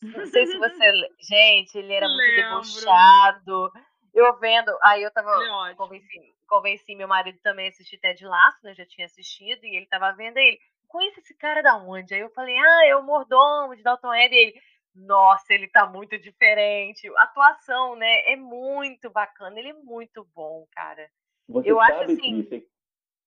Não 0.02 0.26
sei 0.26 0.46
se 0.46 0.56
você. 0.58 0.92
Gente, 1.20 1.78
ele 1.78 1.92
era 1.92 2.06
muito 2.06 2.20
Lembro. 2.20 2.60
debochado. 2.60 3.72
Eu 4.14 4.38
vendo. 4.38 4.76
Aí 4.82 5.02
eu 5.02 5.10
tava. 5.10 5.30
Convenci, 5.76 6.34
convenci 6.46 6.94
meu 6.94 7.08
marido 7.08 7.38
também 7.42 7.66
a 7.66 7.68
assistir 7.70 7.98
Ted 7.98 8.24
Laço, 8.24 8.58
né? 8.62 8.74
Já 8.74 8.86
tinha 8.86 9.06
assistido, 9.06 9.64
e 9.64 9.76
ele 9.76 9.86
tava 9.86 10.12
vendo 10.12 10.36
ele. 10.36 10.58
Conhece 10.86 11.20
esse 11.20 11.36
cara 11.36 11.62
da 11.62 11.76
onde? 11.76 12.14
Aí 12.14 12.20
eu 12.20 12.30
falei, 12.30 12.56
ah, 12.56 12.86
é 12.86 12.94
o 12.94 13.02
mordomo 13.02 13.74
de 13.74 13.82
Dalton 13.82 14.10
Web. 14.10 14.34
E 14.34 14.38
ele, 14.38 14.54
nossa, 14.94 15.52
ele 15.52 15.66
tá 15.68 15.86
muito 15.86 16.16
diferente. 16.18 17.10
A 17.16 17.24
atuação, 17.24 17.96
né? 17.96 18.32
É 18.32 18.36
muito 18.36 19.10
bacana. 19.10 19.58
Ele 19.58 19.70
é 19.70 19.74
muito 19.82 20.24
bom, 20.34 20.66
cara. 20.72 21.10
Você 21.48 21.70
eu 21.70 21.76
sabe, 21.76 21.92
acho 21.92 22.12
assim. 22.12 22.42
Que 22.44 22.66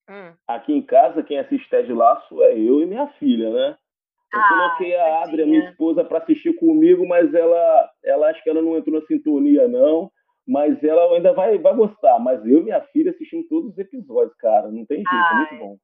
Hum. 0.09 0.33
Aqui 0.47 0.73
em 0.73 0.81
casa, 0.81 1.21
quem 1.21 1.37
assiste 1.37 1.69
Ted 1.69 1.93
Laço 1.93 2.41
é 2.43 2.53
eu 2.53 2.81
e 2.81 2.85
minha 2.85 3.07
filha, 3.19 3.51
né? 3.51 3.77
Eu 4.33 4.39
ah, 4.39 4.49
coloquei 4.49 4.95
a 4.95 5.23
Adria, 5.23 5.45
minha 5.45 5.69
esposa, 5.69 6.03
para 6.03 6.19
assistir 6.19 6.53
comigo, 6.55 7.07
mas 7.07 7.33
ela, 7.33 7.91
ela 8.03 8.29
acho 8.29 8.43
que 8.43 8.49
ela 8.49 8.61
não 8.61 8.77
entrou 8.77 8.99
na 8.99 9.05
sintonia, 9.05 9.67
não. 9.67 10.11
Mas 10.47 10.83
ela 10.83 11.15
ainda 11.15 11.33
vai, 11.33 11.57
vai 11.59 11.75
gostar. 11.75 12.19
Mas 12.19 12.43
eu 12.45 12.59
e 12.59 12.63
minha 12.63 12.81
filha 12.87 13.11
assistimos 13.11 13.47
todos 13.47 13.71
os 13.71 13.77
episódios, 13.77 14.35
cara. 14.37 14.67
Não 14.67 14.85
tem 14.85 14.97
jeito, 14.97 15.09
Ai. 15.11 15.31
é 15.31 15.35
muito 15.35 15.55
bom. 15.57 15.77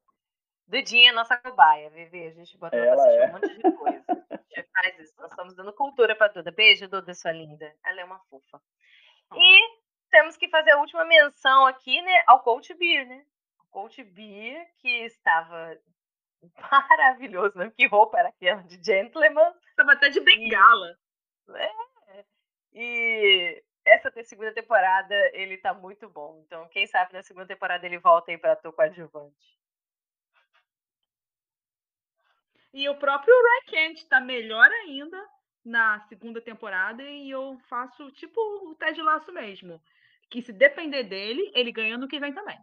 Dudinha 0.68 1.10
é 1.10 1.12
nossa 1.12 1.36
cobaia, 1.36 1.90
Vivi. 1.90 2.26
A 2.26 2.32
gente 2.32 2.58
bota 2.58 2.76
ela 2.76 2.96
pra 2.96 3.04
assistir 3.04 3.22
é. 3.22 3.28
um 3.28 3.32
monte 3.32 3.54
de 3.54 3.76
coisa. 3.76 4.04
A 4.08 4.60
gente 4.60 4.70
faz 4.72 4.98
isso. 4.98 5.14
Nós 5.18 5.30
estamos 5.30 5.54
dando 5.54 5.72
cultura 5.72 6.16
pra 6.16 6.28
Duda. 6.28 6.50
Beijo, 6.50 6.88
Duda, 6.88 7.14
sua 7.14 7.30
linda. 7.30 7.72
Ela 7.84 8.00
é 8.00 8.04
uma 8.04 8.18
fofa. 8.28 8.60
E 9.34 9.60
temos 10.10 10.36
que 10.36 10.48
fazer 10.48 10.72
a 10.72 10.80
última 10.80 11.04
menção 11.04 11.66
aqui, 11.66 12.00
né, 12.02 12.22
ao 12.26 12.42
Coach 12.42 12.74
Beer, 12.74 13.06
né? 13.06 13.24
Coach 13.76 14.02
Beer, 14.04 14.66
que 14.78 14.88
estava 15.04 15.78
maravilhoso, 16.88 17.58
né? 17.58 17.70
Que 17.76 17.86
roupa 17.86 18.18
era 18.18 18.30
aquela 18.30 18.62
de 18.62 18.82
gentleman. 18.82 19.52
Estava 19.68 19.92
até 19.92 20.08
de 20.08 20.18
bengala. 20.18 20.96
E, 21.46 21.52
é, 21.52 22.24
e 22.72 23.64
essa 23.84 24.10
segunda 24.24 24.54
temporada 24.54 25.14
ele 25.34 25.58
tá 25.58 25.74
muito 25.74 26.08
bom. 26.08 26.42
Então, 26.46 26.66
quem 26.70 26.86
sabe 26.86 27.12
na 27.12 27.22
segunda 27.22 27.46
temporada 27.46 27.84
ele 27.84 27.98
volta 27.98 28.30
aí 28.30 28.38
para 28.38 28.52
ator 28.52 28.72
coadjuvante. 28.72 29.58
E 32.72 32.88
o 32.88 32.98
próprio 32.98 33.34
Roy 33.34 33.62
Kent 33.66 34.08
tá 34.08 34.20
melhor 34.20 34.70
ainda 34.70 35.22
na 35.62 36.00
segunda 36.08 36.40
temporada 36.40 37.02
e 37.02 37.28
eu 37.28 37.58
faço 37.68 38.10
tipo 38.12 38.40
o 38.40 38.74
Ted 38.74 39.02
Laço 39.02 39.30
mesmo. 39.34 39.78
Que 40.30 40.40
se 40.40 40.50
depender 40.50 41.04
dele, 41.04 41.52
ele 41.54 41.70
ganha 41.70 41.98
no 41.98 42.08
que 42.08 42.18
vem 42.18 42.32
também. 42.32 42.58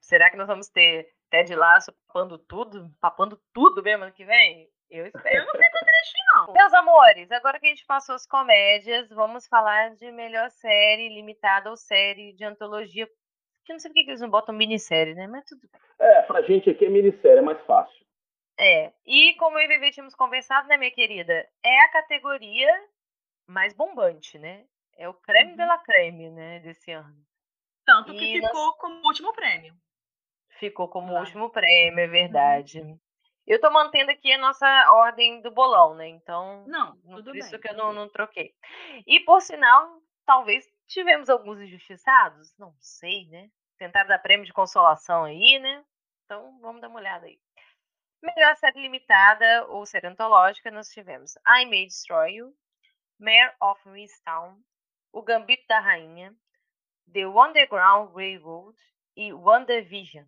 Será 0.00 0.30
que 0.30 0.36
nós 0.36 0.46
vamos 0.46 0.68
ter 0.68 1.08
Ted 1.30 1.54
Laço 1.54 1.92
papando 2.06 2.38
tudo? 2.38 2.90
Papando 3.00 3.40
tudo 3.52 3.82
mesmo 3.82 4.04
ano 4.04 4.12
que 4.12 4.24
vem? 4.24 4.68
Eu 4.90 5.06
espero. 5.06 5.36
Eu 5.36 5.46
não 5.46 5.52
sei 5.56 5.70
quanto 5.70 5.86
não. 6.36 6.52
Meus 6.52 6.74
amores, 6.74 7.30
agora 7.32 7.58
que 7.58 7.66
a 7.66 7.68
gente 7.70 7.84
passou 7.86 8.14
as 8.14 8.26
comédias, 8.26 9.08
vamos 9.08 9.46
falar 9.46 9.94
de 9.94 10.10
melhor 10.12 10.50
série 10.50 11.08
limitada 11.08 11.70
ou 11.70 11.76
série 11.76 12.32
de 12.34 12.44
antologia. 12.44 13.08
Que 13.64 13.72
não 13.72 13.80
sei 13.80 13.90
por 13.90 13.94
que 13.94 14.10
eles 14.10 14.20
não 14.20 14.30
botam 14.30 14.54
minissérie, 14.54 15.14
né? 15.14 15.26
Mas 15.26 15.44
tudo 15.44 15.62
bem. 15.72 15.80
É, 15.98 16.22
pra 16.22 16.42
gente 16.42 16.70
aqui 16.70 16.84
é 16.84 16.90
minissérie, 16.90 17.38
é 17.38 17.42
mais 17.42 17.60
fácil. 17.62 18.06
É. 18.58 18.92
E 19.04 19.34
como 19.34 19.58
eu 19.58 19.64
e 19.64 19.68
Vivi 19.68 19.90
tínhamos 19.90 20.14
conversado, 20.14 20.68
né, 20.68 20.76
minha 20.76 20.90
querida? 20.90 21.46
É 21.64 21.80
a 21.80 21.90
categoria 21.90 22.70
mais 23.46 23.74
bombante, 23.74 24.38
né? 24.38 24.64
É 24.96 25.08
o 25.08 25.14
creme 25.14 25.50
uhum. 25.50 25.56
de 25.56 25.64
la 25.64 25.78
creme, 25.78 26.30
né, 26.30 26.60
desse 26.60 26.92
ano. 26.92 27.16
Tanto 27.86 28.12
que 28.12 28.36
e 28.36 28.40
ficou 28.40 28.66
nós... 28.66 28.76
como 28.78 29.06
último 29.06 29.32
prêmio. 29.32 29.74
Ficou 30.58 30.88
como 30.88 31.08
claro. 31.08 31.24
último 31.24 31.50
prêmio, 31.50 32.00
é 32.00 32.06
verdade. 32.08 32.80
Uhum. 32.80 32.98
Eu 33.46 33.60
tô 33.60 33.70
mantendo 33.70 34.10
aqui 34.10 34.32
a 34.32 34.38
nossa 34.38 34.66
ordem 34.92 35.40
do 35.40 35.52
bolão, 35.52 35.94
né? 35.94 36.08
Então, 36.08 36.66
não, 36.66 36.96
tudo 36.96 37.30
por 37.30 37.36
isso 37.36 37.52
bem, 37.52 37.60
que 37.60 37.68
eu 37.68 37.76
não, 37.76 37.92
não 37.92 38.08
troquei. 38.08 38.52
E 39.06 39.20
por 39.20 39.40
sinal, 39.40 40.02
talvez 40.24 40.66
tivemos 40.88 41.30
alguns 41.30 41.60
injustiçados, 41.60 42.52
não 42.58 42.74
sei, 42.80 43.28
né? 43.28 43.48
Tentaram 43.78 44.08
dar 44.08 44.18
prêmio 44.18 44.44
de 44.44 44.52
consolação 44.52 45.24
aí, 45.24 45.60
né? 45.60 45.84
Então, 46.24 46.58
vamos 46.60 46.80
dar 46.80 46.88
uma 46.88 46.98
olhada 46.98 47.26
aí. 47.26 47.38
Melhor 48.20 48.56
série 48.56 48.82
limitada 48.82 49.66
ou 49.68 49.86
série 49.86 50.08
antológica, 50.08 50.70
nós 50.72 50.88
tivemos 50.88 51.36
I 51.46 51.66
May 51.66 51.86
Destroy 51.86 52.32
You, 52.34 52.52
Mayor 53.20 53.54
of 53.62 53.88
Mistown, 53.88 54.58
O 55.12 55.22
Gambito 55.22 55.64
da 55.68 55.78
Rainha, 55.78 56.34
The 57.12 57.26
Underground 57.26 58.14
Railroad 58.14 58.76
e 59.16 59.32
WandaVision. 59.32 60.24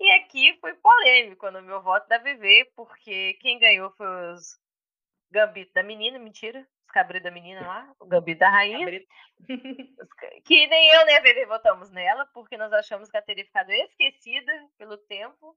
E 0.00 0.10
aqui 0.12 0.56
foi 0.60 0.74
polêmico 0.74 1.50
no 1.50 1.60
meu 1.60 1.82
voto 1.82 2.08
da 2.08 2.18
VV, 2.18 2.72
porque 2.74 3.34
quem 3.34 3.58
ganhou 3.58 3.90
foi 3.92 4.32
os 4.32 4.58
Gambito 5.30 5.72
da 5.74 5.82
Menina, 5.82 6.18
mentira, 6.18 6.66
os 6.86 6.90
cabritos 6.90 7.24
da 7.24 7.30
menina 7.30 7.60
lá, 7.60 7.94
o 8.00 8.06
Gambito 8.06 8.40
da 8.40 8.48
Rainha. 8.48 8.86
que 10.44 10.66
nem 10.66 10.90
eu 10.90 11.06
nem 11.06 11.16
a 11.16 11.20
VV 11.20 11.46
votamos 11.46 11.90
nela, 11.90 12.26
porque 12.32 12.56
nós 12.56 12.72
achamos 12.72 13.10
que 13.10 13.16
ela 13.16 13.26
teria 13.26 13.44
ficado 13.44 13.70
esquecida 13.70 14.52
pelo 14.78 14.96
tempo. 14.96 15.56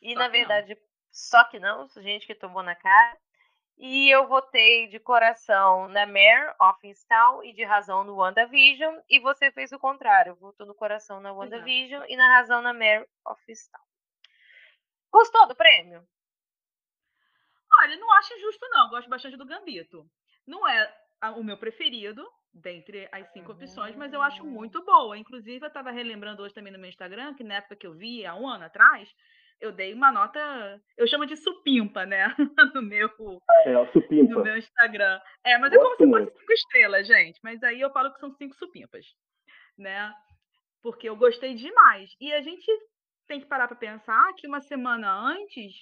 E 0.00 0.12
só 0.12 0.18
na 0.18 0.28
verdade, 0.28 0.74
não. 0.74 0.82
só 1.10 1.44
que 1.44 1.58
não, 1.58 1.88
gente 1.96 2.26
que 2.26 2.34
tomou 2.34 2.62
na 2.62 2.74
cara. 2.74 3.18
E 3.76 4.08
eu 4.08 4.28
votei 4.28 4.86
de 4.86 5.00
coração 5.00 5.88
na 5.88 6.06
Mare 6.06 6.54
of 6.60 6.86
Install 6.86 7.44
e 7.44 7.52
de 7.52 7.64
razão 7.64 8.04
no 8.04 8.16
WandaVision. 8.16 9.00
E 9.08 9.18
você 9.18 9.50
fez 9.50 9.72
o 9.72 9.78
contrário. 9.78 10.36
Votou 10.36 10.66
no 10.66 10.74
coração 10.74 11.20
na 11.20 11.32
WandaVision 11.32 12.04
e 12.08 12.16
na 12.16 12.28
razão 12.36 12.62
na 12.62 12.72
Mare 12.72 13.06
of 13.26 13.42
Install. 13.50 13.82
Gostou 15.10 15.46
do 15.48 15.56
prêmio? 15.56 16.06
Olha, 17.80 17.96
não 17.96 18.12
acho 18.12 18.38
justo, 18.40 18.68
não. 18.70 18.88
Gosto 18.90 19.10
bastante 19.10 19.36
do 19.36 19.46
Gambito. 19.46 20.08
Não 20.46 20.66
é 20.68 20.94
o 21.36 21.42
meu 21.42 21.56
preferido, 21.56 22.24
dentre 22.52 23.08
as 23.10 23.26
cinco 23.32 23.50
uhum. 23.50 23.56
opções, 23.56 23.96
mas 23.96 24.12
eu 24.12 24.22
acho 24.22 24.44
muito 24.44 24.84
boa. 24.84 25.18
Inclusive, 25.18 25.64
eu 25.64 25.68
estava 25.68 25.90
relembrando 25.90 26.42
hoje 26.42 26.54
também 26.54 26.72
no 26.72 26.78
meu 26.78 26.88
Instagram, 26.88 27.34
que 27.34 27.42
na 27.42 27.54
época 27.54 27.76
que 27.76 27.86
eu 27.86 27.94
vi, 27.94 28.24
há 28.24 28.34
um 28.34 28.46
ano 28.46 28.64
atrás, 28.64 29.12
eu 29.64 29.72
dei 29.72 29.94
uma 29.94 30.12
nota, 30.12 30.38
eu 30.96 31.06
chamo 31.06 31.24
de 31.24 31.36
supimpa, 31.36 32.04
né? 32.04 32.34
no 32.74 32.82
meu, 32.82 33.08
é, 33.64 33.92
supimpa. 33.92 34.34
no 34.34 34.42
meu 34.42 34.58
Instagram. 34.58 35.18
É, 35.42 35.56
mas 35.58 35.72
é 35.72 35.76
como 35.76 35.96
se 35.96 36.06
fosse 36.06 36.38
cinco 36.38 36.52
estrelas, 36.52 37.06
gente. 37.06 37.40
Mas 37.42 37.62
aí 37.62 37.80
eu 37.80 37.90
falo 37.90 38.12
que 38.12 38.20
são 38.20 38.30
cinco 38.34 38.54
supimpas, 38.56 39.06
né? 39.78 40.12
Porque 40.82 41.08
eu 41.08 41.16
gostei 41.16 41.54
demais. 41.54 42.14
E 42.20 42.32
a 42.32 42.42
gente 42.42 42.70
tem 43.26 43.40
que 43.40 43.46
parar 43.46 43.66
para 43.66 43.76
pensar 43.76 44.34
que 44.34 44.46
uma 44.46 44.60
semana 44.60 45.10
antes 45.10 45.72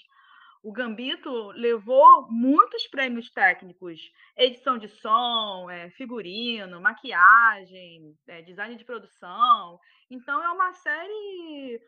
o 0.63 0.71
Gambito 0.71 1.51
levou 1.57 2.29
muitos 2.31 2.87
prêmios 2.87 3.29
técnicos, 3.33 3.99
edição 4.37 4.79
de 4.79 4.87
som, 4.87 5.69
é, 5.69 5.91
figurino, 5.91 6.81
maquiagem, 6.81 8.17
é, 8.29 8.43
design 8.43 8.77
de 8.77 8.85
produção. 8.85 9.81
Então 10.09 10.41
é 10.41 10.49
uma 10.51 10.73
série 10.73 11.81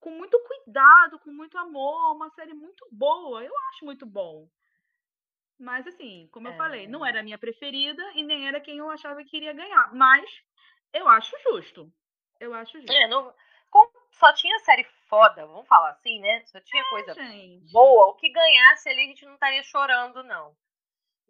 com 0.00 0.10
muito 0.10 0.38
cuidado, 0.40 1.18
com 1.18 1.30
muito 1.30 1.56
amor, 1.58 2.14
uma 2.14 2.30
série 2.30 2.54
muito 2.54 2.86
boa. 2.90 3.44
Eu 3.44 3.52
acho 3.68 3.84
muito 3.84 4.06
bom. 4.06 4.48
Mas, 5.58 5.86
assim, 5.86 6.28
como 6.32 6.48
eu 6.48 6.52
é... 6.52 6.56
falei, 6.56 6.88
não 6.88 7.04
era 7.04 7.20
a 7.20 7.22
minha 7.22 7.38
preferida 7.38 8.02
e 8.14 8.22
nem 8.22 8.48
era 8.48 8.60
quem 8.60 8.78
eu 8.78 8.90
achava 8.90 9.22
que 9.22 9.36
iria 9.36 9.52
ganhar. 9.52 9.94
Mas 9.94 10.24
eu 10.92 11.06
acho 11.06 11.36
justo. 11.42 11.92
Eu 12.40 12.54
acho 12.54 12.78
justo. 12.78 12.92
É, 12.92 13.06
não... 13.06 13.32
Só 14.12 14.32
tinha 14.34 14.58
série 14.60 14.84
foda, 15.08 15.46
vamos 15.46 15.68
falar 15.68 15.90
assim, 15.90 16.18
né? 16.20 16.44
Só 16.46 16.60
tinha 16.60 16.82
é, 16.82 16.88
coisa 16.88 17.14
gente. 17.14 17.70
boa. 17.72 18.06
O 18.06 18.14
que 18.14 18.30
ganhasse 18.30 18.88
ali, 18.88 19.04
a 19.04 19.06
gente 19.06 19.24
não 19.24 19.34
estaria 19.34 19.62
chorando, 19.62 20.22
não. 20.24 20.56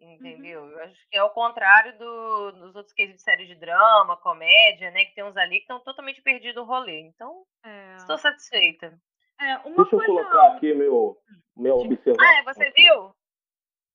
Uhum. 0.01 0.13
Entendeu? 0.13 0.63
Uhum. 0.63 0.71
Eu 0.71 0.83
acho 0.83 1.09
que 1.09 1.17
é 1.17 1.23
o 1.23 1.29
contrário 1.29 1.97
do, 1.97 2.51
dos 2.51 2.75
outros 2.75 2.93
cases 2.93 3.15
de 3.15 3.21
séries 3.21 3.47
de 3.47 3.55
drama, 3.55 4.17
comédia, 4.17 4.89
né? 4.91 5.05
Que 5.05 5.15
tem 5.15 5.23
uns 5.23 5.37
ali 5.37 5.57
que 5.57 5.61
estão 5.61 5.79
totalmente 5.79 6.21
perdidos 6.21 6.55
no 6.55 6.63
rolê. 6.63 7.01
Então, 7.01 7.43
é. 7.63 7.95
estou 7.95 8.17
satisfeita. 8.17 8.93
É, 9.39 9.57
Deixa 9.57 9.89
coisa... 9.89 9.95
eu 9.95 10.05
colocar 10.05 10.53
aqui 10.53 10.73
meu, 10.73 11.17
meu 11.55 11.75
observação. 11.75 12.25
Ah, 12.27 12.39
é, 12.39 12.43
você 12.43 12.71
viu? 12.71 13.11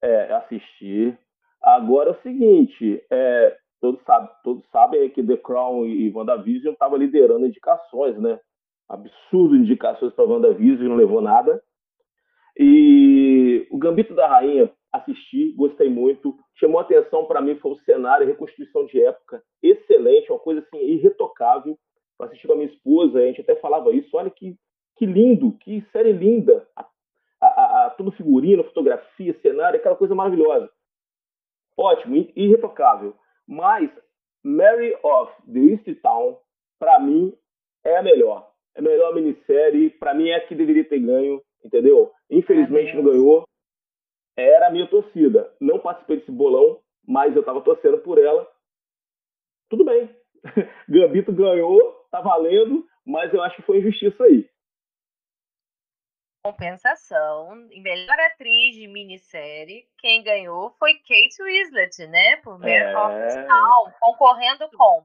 É, 0.02 0.32
assisti. 0.34 1.18
Agora 1.62 2.10
é 2.10 2.12
o 2.12 2.22
seguinte, 2.22 3.04
é, 3.10 3.56
todos, 3.80 4.00
sabem, 4.04 4.30
todos 4.44 4.64
sabem 4.70 5.10
que 5.10 5.22
The 5.22 5.36
Crown 5.36 5.86
e 5.86 6.12
WandaVision 6.12 6.72
estavam 6.72 6.98
liderando 6.98 7.46
indicações, 7.46 8.16
né? 8.18 8.38
Absurdo 8.88 9.56
indicações 9.56 10.12
para 10.14 10.24
WandaVision 10.24 10.86
e 10.86 10.88
não 10.88 10.96
levou 10.96 11.20
nada. 11.20 11.60
E 12.56 13.66
o 13.70 13.78
Gambito 13.78 14.14
da 14.14 14.28
Rainha 14.28 14.70
assisti, 14.96 15.52
gostei 15.52 15.88
muito. 15.88 16.36
Chamou 16.54 16.80
atenção 16.80 17.24
para 17.26 17.40
mim 17.40 17.56
foi 17.56 17.72
o 17.72 17.78
cenário, 17.80 18.26
a 18.26 18.28
reconstituição 18.28 18.86
de 18.86 19.02
época, 19.02 19.42
excelente, 19.62 20.30
uma 20.30 20.38
coisa 20.38 20.60
assim 20.60 20.78
irretocável. 20.78 21.78
Eu 22.18 22.26
assisti 22.26 22.46
com 22.46 22.54
a 22.54 22.56
minha 22.56 22.68
esposa, 22.68 23.18
a 23.18 23.26
gente 23.26 23.40
até 23.40 23.56
falava 23.56 23.92
isso. 23.92 24.16
Olha 24.16 24.30
que 24.30 24.56
que 24.96 25.06
lindo, 25.06 25.52
que 25.58 25.84
série 25.92 26.12
linda. 26.12 26.66
A, 26.74 26.86
a, 27.40 27.86
a, 27.86 27.90
todo 27.90 28.10
figurino, 28.12 28.64
fotografia, 28.64 29.38
cenário, 29.40 29.78
aquela 29.78 29.94
coisa 29.96 30.14
maravilhosa. 30.14 30.70
Ótimo, 31.76 32.16
irretocável. 32.34 33.14
Mas 33.46 33.90
Mary 34.42 34.96
of 35.02 35.32
the 35.52 35.58
East 35.58 36.00
Town, 36.02 36.38
para 36.78 36.98
mim, 36.98 37.36
é 37.84 37.98
a 37.98 38.02
melhor. 38.02 38.50
É 38.74 38.80
a 38.80 38.82
melhor 38.82 39.14
minissérie. 39.14 39.90
Para 39.90 40.14
mim, 40.14 40.28
é 40.28 40.36
a 40.36 40.46
que 40.46 40.54
deveria 40.54 40.84
ter 40.88 40.98
ganho, 40.98 41.42
entendeu? 41.62 42.10
Infelizmente 42.30 42.92
é 42.92 42.94
não 42.94 43.04
ganhou. 43.04 43.45
Era 44.36 44.68
a 44.68 44.70
minha 44.70 44.86
torcida. 44.88 45.52
Não 45.60 45.78
participei 45.78 46.18
desse 46.18 46.30
bolão, 46.30 46.80
mas 47.06 47.34
eu 47.34 47.40
estava 47.40 47.60
torcendo 47.62 47.98
por 47.98 48.18
ela. 48.18 48.46
Tudo 49.68 49.84
bem. 49.84 50.14
Gambito 50.88 51.32
ganhou, 51.32 52.06
tá 52.10 52.20
valendo, 52.20 52.86
mas 53.04 53.32
eu 53.32 53.42
acho 53.42 53.56
que 53.56 53.62
foi 53.62 53.78
injustiça 53.78 54.24
aí. 54.24 54.48
Compensação, 56.44 57.66
em 57.72 57.82
melhor 57.82 58.16
atriz 58.20 58.76
de 58.76 58.86
minissérie, 58.86 59.88
quem 59.98 60.22
ganhou 60.22 60.70
foi 60.78 60.94
Kate 60.94 61.42
Winslet, 61.42 62.06
né? 62.06 62.36
Por 62.36 62.58
Mare 62.58 62.72
é... 62.72 62.96
of 62.96 63.46
Town, 63.48 63.92
concorrendo 63.98 64.68
com 64.76 65.04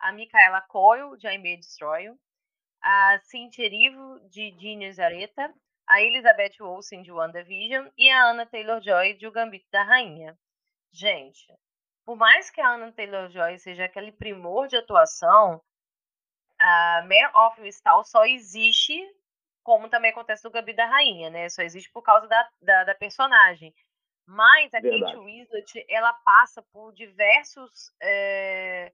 a 0.00 0.12
Micaela 0.12 0.60
Coyle, 0.68 1.16
de 1.16 1.26
I 1.26 1.38
May 1.38 1.56
Destroy 1.56 2.10
a 2.84 3.18
Cynthia 3.22 3.64
Erivo, 3.64 4.20
de 4.28 4.54
Gene 4.58 4.92
Zareta, 4.92 5.52
a 5.86 6.02
Elizabeth 6.02 6.60
Olsen, 6.60 7.02
de 7.02 7.12
WandaVision, 7.12 7.88
e 7.96 8.10
a 8.10 8.30
Anna 8.30 8.46
Taylor-Joy, 8.46 9.14
de 9.14 9.26
O 9.26 9.32
Gambito 9.32 9.66
da 9.70 9.82
Rainha. 9.82 10.36
Gente, 10.92 11.46
por 12.04 12.16
mais 12.16 12.50
que 12.50 12.60
a 12.60 12.68
Anna 12.68 12.92
Taylor-Joy 12.92 13.58
seja 13.58 13.84
aquele 13.84 14.12
primor 14.12 14.68
de 14.68 14.76
atuação, 14.76 15.62
a 16.58 17.02
Mare 17.02 17.32
of 17.34 17.68
Stall 17.68 18.04
só 18.04 18.24
existe, 18.24 18.98
como 19.62 19.88
também 19.88 20.10
acontece 20.10 20.44
no 20.44 20.50
Gambito 20.50 20.76
da 20.76 20.86
Rainha, 20.86 21.30
né? 21.30 21.48
Só 21.48 21.62
existe 21.62 21.90
por 21.90 22.02
causa 22.02 22.26
da, 22.28 22.48
da, 22.60 22.84
da 22.84 22.94
personagem. 22.94 23.74
Mas 24.26 24.72
a 24.72 24.80
Verdade. 24.80 25.12
Kate 25.12 25.16
Winslet, 25.18 25.86
ela 25.88 26.12
passa 26.12 26.62
por 26.72 26.92
diversos 26.94 27.92
é, 28.00 28.92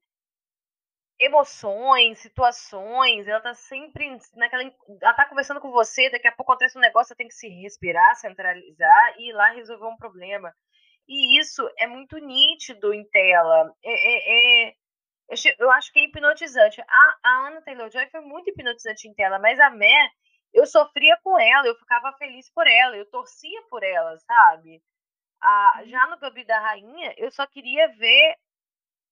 emoções, 1.20 2.18
situações, 2.18 3.28
ela 3.28 3.40
tá 3.40 3.54
sempre 3.54 4.18
naquela. 4.34 4.62
Ela 5.02 5.14
tá 5.14 5.26
conversando 5.28 5.60
com 5.60 5.70
você, 5.70 6.10
daqui 6.10 6.26
a 6.26 6.32
pouco 6.32 6.52
acontece 6.52 6.78
um 6.78 6.80
negócio, 6.80 7.08
você 7.08 7.16
tem 7.16 7.28
que 7.28 7.34
se 7.34 7.48
respirar, 7.48 8.16
centralizar 8.16 9.14
e 9.18 9.28
ir 9.28 9.32
lá 9.32 9.50
resolver 9.50 9.86
um 9.86 9.96
problema. 9.96 10.52
E 11.06 11.38
isso 11.38 11.68
é 11.78 11.86
muito 11.86 12.16
nítido 12.18 12.94
em 12.94 13.04
tela. 13.10 13.72
É, 13.84 14.68
é, 14.68 14.68
é 14.68 14.74
eu 15.58 15.70
acho 15.70 15.92
que 15.92 16.00
é 16.00 16.04
hipnotizante. 16.04 16.80
A, 16.80 17.18
a 17.22 17.48
Anna 17.48 17.62
Taylor-Joy 17.62 18.08
foi 18.10 18.20
muito 18.20 18.50
hipnotizante 18.50 19.06
em 19.06 19.14
tela, 19.14 19.38
mas 19.38 19.60
a 19.60 19.70
Mé, 19.70 20.10
eu 20.52 20.66
sofria 20.66 21.16
com 21.22 21.38
ela, 21.38 21.66
eu 21.66 21.76
ficava 21.76 22.12
feliz 22.16 22.50
por 22.52 22.66
ela, 22.66 22.96
eu 22.96 23.08
torcia 23.10 23.62
por 23.70 23.82
ela, 23.82 24.16
sabe? 24.18 24.82
Já 25.86 26.06
no 26.08 26.18
Gabi 26.18 26.44
da 26.44 26.58
Rainha, 26.58 27.14
eu 27.16 27.30
só 27.30 27.46
queria 27.46 27.88
ver 27.96 28.36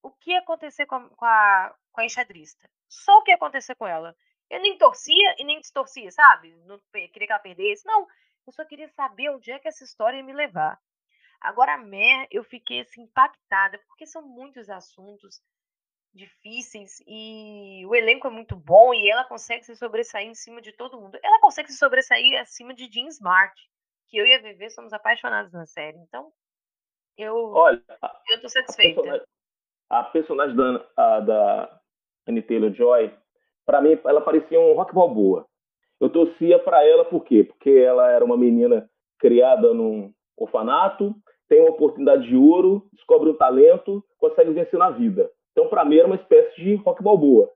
o 0.02 0.10
que 0.10 0.30
ia 0.30 0.40
acontecer 0.40 0.86
com 0.86 0.96
a, 0.96 1.08
com 1.10 1.24
a, 1.24 1.74
com 1.92 2.00
a 2.00 2.04
enxadrista. 2.04 2.68
Só 2.88 3.18
o 3.18 3.22
que 3.22 3.30
ia 3.30 3.36
acontecer 3.36 3.74
com 3.74 3.86
ela. 3.86 4.16
Eu 4.50 4.60
nem 4.60 4.78
torcia 4.78 5.34
e 5.38 5.44
nem 5.44 5.60
distorcia, 5.60 6.10
sabe? 6.10 6.54
Não 6.64 6.80
queria 6.90 7.26
que 7.26 7.32
ela 7.32 7.38
perdesse. 7.38 7.86
Não, 7.86 8.06
eu 8.46 8.52
só 8.52 8.64
queria 8.64 8.88
saber 8.88 9.30
onde 9.30 9.50
é 9.50 9.58
que 9.58 9.68
essa 9.68 9.84
história 9.84 10.16
ia 10.16 10.22
me 10.22 10.32
levar. 10.32 10.80
Agora, 11.40 11.74
a 11.74 11.78
Mer, 11.78 12.26
eu 12.30 12.42
fiquei 12.42 12.80
assim, 12.80 13.02
impactada, 13.02 13.78
porque 13.86 14.06
são 14.06 14.22
muitos 14.22 14.68
assuntos 14.68 15.40
difíceis 16.12 17.02
e 17.06 17.84
o 17.86 17.94
elenco 17.94 18.26
é 18.26 18.30
muito 18.30 18.56
bom 18.56 18.92
e 18.94 19.08
ela 19.08 19.24
consegue 19.24 19.64
se 19.64 19.76
sobressair 19.76 20.26
em 20.26 20.34
cima 20.34 20.60
de 20.60 20.72
todo 20.72 20.98
mundo. 21.00 21.18
Ela 21.22 21.40
consegue 21.40 21.70
se 21.70 21.78
sobressair 21.78 22.40
acima 22.40 22.74
de 22.74 22.90
Jean 22.90 23.06
Smart, 23.08 23.54
que 24.08 24.16
eu 24.16 24.26
e 24.26 24.34
a 24.34 24.38
Viver 24.38 24.70
somos 24.70 24.92
apaixonados 24.92 25.52
na 25.52 25.66
série. 25.66 25.98
Então, 25.98 26.32
eu, 27.16 27.34
Olha, 27.52 27.84
eu 28.30 28.40
tô 28.40 28.48
satisfeita 28.48 29.26
a 29.88 30.02
personagem 30.04 30.56
da, 30.56 30.84
a, 30.96 31.20
da 31.20 31.80
Annie 32.28 32.42
Taylor-Joy, 32.42 33.12
para 33.64 33.80
mim, 33.80 33.98
ela 34.04 34.20
parecia 34.20 34.60
um 34.60 34.74
rock 34.74 34.94
balboa. 34.94 35.46
Eu 36.00 36.08
torcia 36.08 36.58
para 36.58 36.84
ela 36.84 37.04
por 37.04 37.24
quê? 37.24 37.44
Porque 37.44 37.70
ela 37.70 38.10
era 38.10 38.24
uma 38.24 38.36
menina 38.36 38.88
criada 39.18 39.74
num 39.74 40.12
orfanato, 40.36 41.14
tem 41.48 41.60
uma 41.60 41.70
oportunidade 41.70 42.28
de 42.28 42.36
ouro, 42.36 42.86
descobre 42.92 43.30
um 43.30 43.34
talento, 43.34 44.04
consegue 44.18 44.52
vencer 44.52 44.78
na 44.78 44.90
vida. 44.90 45.30
Então, 45.52 45.68
para 45.68 45.84
mim, 45.84 45.96
era 45.96 46.06
uma 46.06 46.16
espécie 46.16 46.54
de 46.62 46.76
rock 46.76 47.02
balboa. 47.02 47.50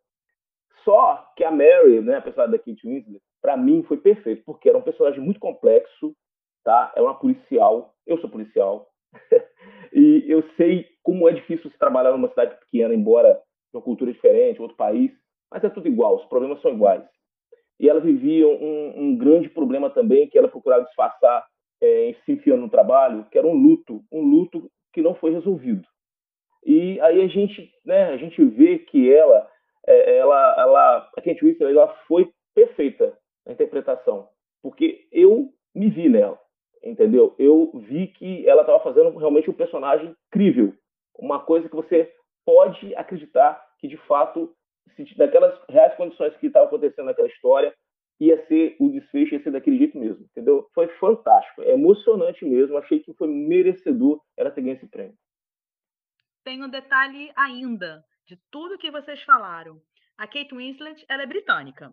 Só 0.84 1.32
que 1.36 1.44
a 1.44 1.50
Mary, 1.50 2.00
né, 2.00 2.16
apesar 2.16 2.46
da 2.46 2.58
Kate 2.58 2.84
Winslet, 2.84 3.22
para 3.40 3.56
mim 3.56 3.84
foi 3.84 3.96
perfeito, 3.96 4.42
porque 4.44 4.68
era 4.68 4.78
um 4.78 4.82
personagem 4.82 5.20
muito 5.20 5.38
complexo, 5.38 6.14
tá? 6.64 6.92
É 6.96 7.02
uma 7.02 7.14
policial, 7.14 7.94
eu 8.06 8.18
sou 8.18 8.28
policial, 8.28 8.88
e 9.92 10.24
eu 10.28 10.42
sei 10.56 10.86
como 11.02 11.28
é 11.28 11.32
difícil 11.32 11.70
se 11.70 11.78
trabalhar 11.78 12.12
numa 12.12 12.28
cidade 12.28 12.56
pequena, 12.60 12.94
embora 12.94 13.40
uma 13.72 13.82
cultura 13.82 14.12
diferente, 14.12 14.60
outro 14.60 14.76
país, 14.76 15.10
mas 15.50 15.64
é 15.64 15.68
tudo 15.68 15.88
igual, 15.88 16.16
os 16.16 16.24
problemas 16.26 16.60
são 16.60 16.72
iguais. 16.72 17.04
E 17.80 17.88
ela 17.88 18.00
vivia 18.00 18.46
um, 18.46 18.92
um 18.96 19.16
grande 19.16 19.48
problema 19.48 19.90
também, 19.90 20.28
que 20.28 20.38
ela 20.38 20.48
procurava 20.48 20.84
disfarçar, 20.84 21.44
é, 21.80 22.14
se 22.24 22.32
enfiando 22.32 22.62
no 22.62 22.70
trabalho, 22.70 23.26
que 23.30 23.36
era 23.36 23.46
um 23.46 23.54
luto, 23.54 24.02
um 24.12 24.22
luto 24.22 24.70
que 24.92 25.02
não 25.02 25.14
foi 25.14 25.32
resolvido. 25.32 25.86
E 26.64 27.00
aí 27.00 27.20
a 27.22 27.26
gente, 27.26 27.70
né, 27.84 28.04
a 28.04 28.16
gente 28.16 28.42
vê 28.44 28.78
que 28.78 29.12
ela, 29.12 29.48
é, 29.86 30.18
ela, 30.18 30.54
ela, 30.58 31.10
a 31.16 31.20
Kate 31.20 31.44
Winslet, 31.44 31.76
ela 31.76 31.88
foi 32.06 32.30
perfeita 32.54 33.18
na 33.44 33.52
interpretação, 33.52 34.28
porque 34.62 35.08
eu 35.10 35.48
me 35.74 35.88
vi 35.90 36.08
nela 36.08 36.38
entendeu? 36.82 37.34
Eu 37.38 37.70
vi 37.74 38.08
que 38.08 38.46
ela 38.48 38.62
estava 38.62 38.82
fazendo 38.82 39.16
realmente 39.16 39.50
um 39.50 39.54
personagem 39.54 40.14
crível, 40.30 40.74
uma 41.18 41.40
coisa 41.40 41.68
que 41.68 41.76
você 41.76 42.12
pode 42.44 42.94
acreditar 42.96 43.62
que 43.78 43.88
de 43.88 43.96
fato, 43.96 44.54
se, 44.96 45.16
daquelas 45.16 45.58
reais 45.68 45.94
condições 45.96 46.36
que 46.36 46.46
estavam 46.46 46.68
acontecendo 46.68 47.06
naquela 47.06 47.28
história, 47.28 47.74
ia 48.20 48.46
ser 48.46 48.76
o 48.78 48.88
desfecho 48.88 49.34
ia 49.34 49.42
ser 49.42 49.50
daquele 49.50 49.78
jeito 49.78 49.98
mesmo, 49.98 50.24
entendeu? 50.24 50.68
Foi 50.74 50.86
fantástico, 50.98 51.62
é 51.62 51.72
emocionante 51.72 52.44
mesmo. 52.44 52.76
Achei 52.76 53.00
que 53.00 53.12
foi 53.14 53.26
merecedor 53.26 54.20
ela 54.36 54.50
ter 54.50 54.62
ganho 54.62 54.76
esse 54.76 54.86
prêmio. 54.86 55.16
Tem 56.44 56.62
um 56.62 56.68
detalhe 56.68 57.32
ainda 57.36 58.04
de 58.26 58.38
tudo 58.50 58.78
que 58.78 58.90
vocês 58.90 59.22
falaram. 59.22 59.80
A 60.16 60.26
Kate 60.26 60.54
Winslet, 60.54 61.04
ela 61.08 61.22
é 61.22 61.26
britânica. 61.26 61.92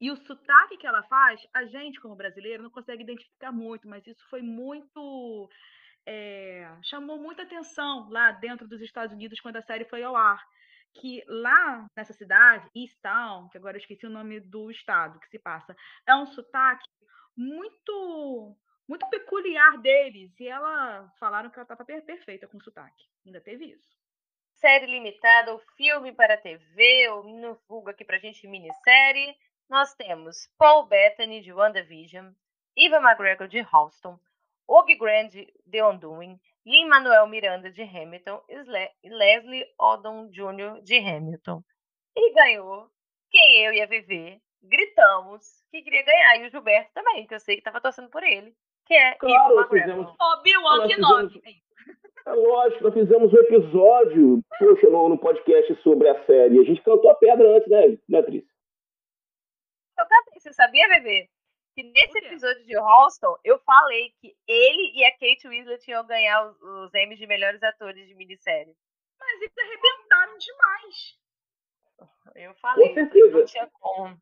E 0.00 0.10
o 0.10 0.16
sotaque 0.16 0.76
que 0.76 0.86
ela 0.86 1.02
faz, 1.04 1.40
a 1.52 1.64
gente, 1.64 2.00
como 2.00 2.14
brasileiro, 2.14 2.62
não 2.62 2.70
consegue 2.70 3.02
identificar 3.02 3.50
muito, 3.50 3.88
mas 3.88 4.06
isso 4.06 4.24
foi 4.28 4.42
muito. 4.42 5.50
É, 6.06 6.70
chamou 6.84 7.18
muita 7.18 7.42
atenção 7.42 8.08
lá 8.08 8.30
dentro 8.32 8.66
dos 8.66 8.80
Estados 8.80 9.12
Unidos 9.12 9.40
quando 9.40 9.56
a 9.56 9.62
série 9.62 9.84
foi 9.84 10.02
ao 10.02 10.14
ar. 10.14 10.42
Que 10.94 11.22
lá 11.26 11.86
nessa 11.96 12.12
cidade, 12.12 12.70
Easttown, 12.74 13.48
que 13.48 13.58
agora 13.58 13.76
eu 13.76 13.80
esqueci 13.80 14.06
o 14.06 14.10
nome 14.10 14.40
do 14.40 14.70
estado 14.70 15.18
que 15.20 15.28
se 15.28 15.38
passa, 15.38 15.76
é 16.06 16.14
um 16.14 16.26
sotaque 16.26 16.88
muito 17.36 18.56
muito 18.88 19.06
peculiar 19.10 19.78
deles. 19.82 20.32
E 20.40 20.48
ela 20.48 21.12
falaram 21.18 21.50
que 21.50 21.56
ela 21.56 21.64
estava 21.64 21.84
perfeita 21.84 22.46
com 22.46 22.58
sotaque. 22.60 23.04
Ainda 23.26 23.40
teve 23.40 23.66
isso. 23.66 23.98
Série 24.54 24.86
limitada, 24.86 25.52
ou 25.52 25.60
filme 25.76 26.12
para 26.12 26.36
TV, 26.36 27.08
ou 27.10 27.24
no 27.24 27.54
vulgo 27.68 27.90
aqui 27.90 28.04
pra 28.04 28.18
gente 28.18 28.48
minissérie 28.48 29.36
nós 29.68 29.94
temos 29.94 30.48
Paul 30.58 30.86
Bettany 30.86 31.40
de 31.40 31.52
WandaVision, 31.52 32.30
Eva 32.76 32.96
McGregor 32.96 33.48
de 33.48 33.60
Halston, 33.60 34.18
Og 34.66 34.86
Grant 34.98 35.32
de 35.66 35.82
Undoing, 35.82 36.38
Lin-Manuel 36.66 37.26
Miranda 37.26 37.70
de 37.70 37.82
Hamilton 37.82 38.40
e 38.48 39.08
Leslie 39.08 39.66
Odom 39.78 40.28
Jr. 40.30 40.82
de 40.82 40.98
Hamilton. 40.98 41.62
E 42.16 42.34
ganhou 42.34 42.88
quem 43.30 43.64
eu 43.64 43.72
ia 43.72 43.86
viver, 43.86 44.38
gritamos 44.62 45.44
que 45.70 45.82
queria 45.82 46.04
ganhar, 46.04 46.36
e 46.36 46.46
o 46.46 46.50
Gilberto 46.50 46.90
também, 46.94 47.26
que 47.26 47.34
eu 47.34 47.40
sei 47.40 47.56
que 47.56 47.60
estava 47.60 47.80
torcendo 47.80 48.10
por 48.10 48.22
ele, 48.22 48.54
que 48.86 48.94
é 48.94 49.14
claro, 49.14 49.52
Eva 49.52 49.60
McGregor. 49.62 50.16
Obi-Wan 50.20 50.88
Kenobi. 50.88 51.42
É 52.26 52.32
lógico, 52.32 52.84
nós 52.84 52.94
fizemos 52.94 53.32
um 53.32 53.36
episódio, 53.38 54.42
poxa, 54.58 54.90
no, 54.90 55.08
no 55.08 55.18
podcast 55.18 55.74
sobre 55.82 56.08
a 56.08 56.24
série. 56.26 56.58
A 56.58 56.64
gente 56.64 56.82
cantou 56.82 57.10
a 57.10 57.14
pedra 57.14 57.56
antes, 57.56 57.68
né, 57.68 57.96
Beatriz? 58.06 58.44
Você 60.48 60.54
sabia, 60.54 60.88
bebê? 60.88 61.28
Que 61.74 61.82
nesse 61.82 62.18
episódio 62.18 62.64
de 62.64 62.76
Halston, 62.76 63.36
eu 63.44 63.58
falei 63.60 64.12
que 64.20 64.34
ele 64.46 64.92
e 64.94 65.04
a 65.04 65.12
Kate 65.12 65.48
Winslet 65.48 65.90
iam 65.90 66.06
ganhar 66.06 66.44
os, 66.46 66.60
os 66.60 66.94
Emmys 66.94 67.18
de 67.18 67.26
melhores 67.26 67.62
atores 67.62 68.06
de 68.08 68.14
minissérie. 68.14 68.74
Mas 69.18 69.40
eles 69.40 69.58
arrebentaram 69.58 70.38
demais. 70.38 71.18
Eu 72.34 72.54
falei, 72.54 72.94
não 72.94 73.44
tinha 73.44 73.68
como. 73.80 74.20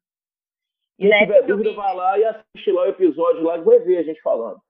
E 0.98 1.08
Quem 1.08 1.18
tiver 1.18 1.42
dúvida, 1.42 1.70
vi... 1.70 1.76
vai 1.76 1.94
lá 1.94 2.18
e 2.18 2.24
assiste 2.24 2.72
lá 2.72 2.82
o 2.82 2.88
episódio 2.88 3.42
lá 3.42 3.58
e 3.58 3.62
vai 3.62 3.78
ver 3.80 3.98
a 3.98 4.02
gente 4.02 4.20
falando. 4.22 4.60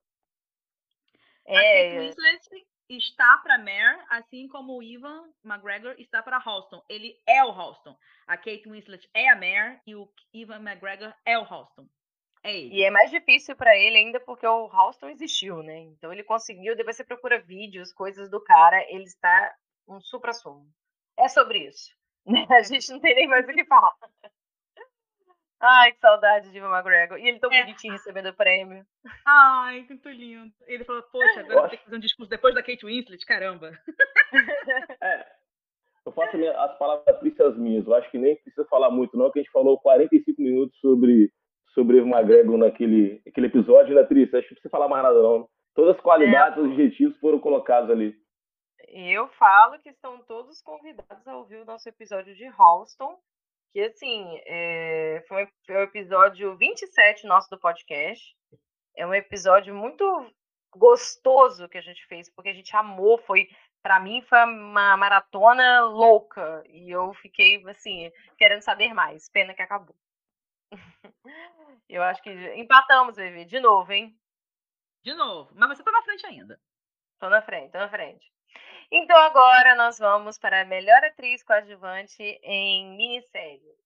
É... 1.46 1.56
A 1.56 1.62
Kate 1.62 1.98
Winslet 1.98 2.66
está 2.88 3.38
para 3.38 3.58
Mare, 3.58 4.04
assim 4.10 4.48
como 4.48 4.76
o 4.76 4.82
Ivan 4.82 5.28
McGregor 5.44 5.94
está 5.98 6.22
para 6.22 6.38
Halston. 6.38 6.82
Ele 6.88 7.16
é 7.26 7.44
o 7.44 7.50
Halston. 7.50 7.96
A 8.26 8.36
Kate 8.36 8.68
Winslet 8.68 9.08
é 9.14 9.28
a 9.28 9.34
Mare 9.34 9.80
e 9.86 9.94
o 9.94 10.08
Ivan 10.32 10.60
McGregor 10.60 11.12
é 11.24 11.38
o 11.38 11.42
Halston. 11.42 11.88
É 12.42 12.56
ele. 12.56 12.74
E 12.76 12.84
é 12.84 12.90
mais 12.90 13.10
difícil 13.10 13.56
para 13.56 13.76
ele 13.76 13.96
ainda 13.96 14.20
porque 14.20 14.46
o 14.46 14.68
Halston 14.68 15.08
existiu, 15.08 15.62
né? 15.62 15.78
Então 15.80 16.12
ele 16.12 16.22
conseguiu, 16.22 16.76
depois 16.76 16.96
você 16.96 17.04
procura 17.04 17.40
vídeos, 17.40 17.92
coisas 17.92 18.30
do 18.30 18.40
cara, 18.42 18.80
ele 18.88 19.04
está 19.04 19.54
um 19.88 20.00
supra-sumo. 20.00 20.66
É 21.16 21.28
sobre 21.28 21.66
isso. 21.66 21.90
A 22.50 22.62
gente 22.62 22.90
não 22.92 23.00
tem 23.00 23.14
nem 23.14 23.26
mais 23.26 23.48
o 23.48 23.52
que 23.52 23.64
falar. 23.64 23.94
Ai, 25.60 25.92
que 25.92 26.00
saudade 26.00 26.50
de 26.50 26.58
Ivan 26.58 26.70
McGregor. 26.70 27.18
E 27.18 27.28
ele 27.28 27.38
tão 27.38 27.50
é. 27.52 27.62
bonitinho 27.62 27.94
recebendo 27.94 28.28
o 28.28 28.34
prêmio. 28.34 28.84
Ai, 29.26 29.84
muito 29.88 30.08
lindo. 30.08 30.52
Ele 30.66 30.84
falou, 30.84 31.02
poxa, 31.04 31.40
agora 31.40 31.60
eu 31.60 31.68
tenho 31.68 31.78
que 31.78 31.84
fazer 31.84 31.96
um 31.96 32.00
discurso 32.00 32.30
depois 32.30 32.54
da 32.54 32.62
Kate 32.62 32.84
Winslet, 32.84 33.24
caramba. 33.24 33.72
É, 35.00 35.24
eu 36.06 36.12
faço 36.12 36.36
as 36.36 36.78
palavras 36.78 37.18
tristes 37.18 37.56
minhas. 37.56 37.86
Eu 37.86 37.94
acho 37.94 38.10
que 38.10 38.18
nem 38.18 38.36
precisa 38.36 38.64
falar 38.66 38.90
muito, 38.90 39.16
não, 39.16 39.30
que 39.30 39.40
a 39.40 39.42
gente 39.42 39.50
falou 39.50 39.78
45 39.80 40.40
minutos 40.40 40.78
sobre, 40.78 41.32
sobre 41.74 41.98
Ivan 41.98 42.10
McGregor 42.10 42.56
naquele, 42.56 43.20
naquele 43.26 43.46
episódio, 43.48 43.94
né, 43.94 44.04
Trícia? 44.04 44.38
Acho 44.38 44.48
que 44.48 44.54
não 44.54 44.60
precisa 44.60 44.70
falar 44.70 44.88
mais 44.88 45.02
nada, 45.02 45.20
não. 45.20 45.48
Todas 45.74 45.96
as 45.96 46.02
qualidades, 46.02 46.58
é. 46.58 46.60
os 46.60 46.70
objetivos 46.70 47.16
foram 47.18 47.40
colocados 47.40 47.90
ali. 47.90 48.14
Eu 48.88 49.26
falo 49.30 49.78
que 49.80 49.90
estão 49.90 50.18
todos 50.22 50.62
convidados 50.62 51.26
a 51.26 51.36
ouvir 51.36 51.56
o 51.56 51.64
nosso 51.64 51.88
episódio 51.88 52.34
de 52.34 52.46
Halston, 52.46 53.18
que 53.72 53.80
assim, 53.80 54.40
é, 54.46 55.24
foi, 55.28 55.48
foi 55.66 55.76
o 55.76 55.82
episódio 55.82 56.56
27 56.56 57.26
nosso 57.26 57.48
do 57.50 57.58
podcast. 57.58 58.34
É 58.96 59.06
um 59.06 59.14
episódio 59.14 59.74
muito 59.74 60.04
gostoso 60.74 61.68
que 61.68 61.78
a 61.78 61.82
gente 61.82 62.04
fez, 62.06 62.30
porque 62.30 62.50
a 62.50 62.54
gente 62.54 62.74
amou, 62.76 63.18
foi 63.18 63.48
para 63.82 64.00
mim 64.00 64.20
foi 64.22 64.42
uma 64.44 64.96
maratona 64.96 65.82
louca 65.82 66.64
e 66.66 66.90
eu 66.90 67.14
fiquei 67.14 67.62
assim, 67.68 68.10
querendo 68.36 68.62
saber 68.62 68.92
mais. 68.92 69.28
Pena 69.28 69.54
que 69.54 69.62
acabou. 69.62 69.94
eu 71.88 72.02
acho 72.02 72.20
que 72.20 72.30
empatamos, 72.56 73.14
bebê, 73.14 73.44
de 73.44 73.60
novo, 73.60 73.92
hein? 73.92 74.18
De 75.04 75.14
novo. 75.14 75.52
Mas 75.54 75.78
você 75.78 75.84
tá 75.84 75.92
na 75.92 76.02
frente 76.02 76.26
ainda. 76.26 76.60
Tô 77.20 77.30
na 77.30 77.40
frente, 77.42 77.70
tô 77.70 77.78
na 77.78 77.88
frente. 77.88 78.35
Então 78.90 79.16
agora 79.16 79.74
nós 79.74 79.98
vamos 79.98 80.38
para 80.38 80.60
a 80.60 80.64
melhor 80.64 81.04
atriz 81.04 81.42
coadjuvante 81.42 82.22
em 82.42 82.96
minissérie. 82.96 83.76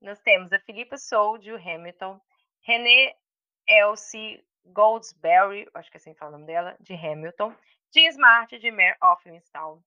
Nós 0.00 0.20
temos 0.20 0.52
a 0.52 0.60
Philippa 0.60 0.98
Soul, 0.98 1.38
de 1.38 1.50
Hamilton, 1.50 2.20
René 2.60 3.14
Elsie 3.66 4.44
Goldsberry, 4.66 5.68
acho 5.74 5.90
que 5.90 5.96
é 5.96 5.98
assim 5.98 6.12
que 6.12 6.18
fala 6.18 6.30
o 6.30 6.34
nome 6.34 6.46
dela, 6.46 6.76
de 6.80 6.94
Hamilton, 6.94 7.54
Jean 7.92 8.08
Smart, 8.08 8.58
de 8.58 8.70
Mare 8.70 8.96
of 9.02 9.28
Easttown, 9.28 9.82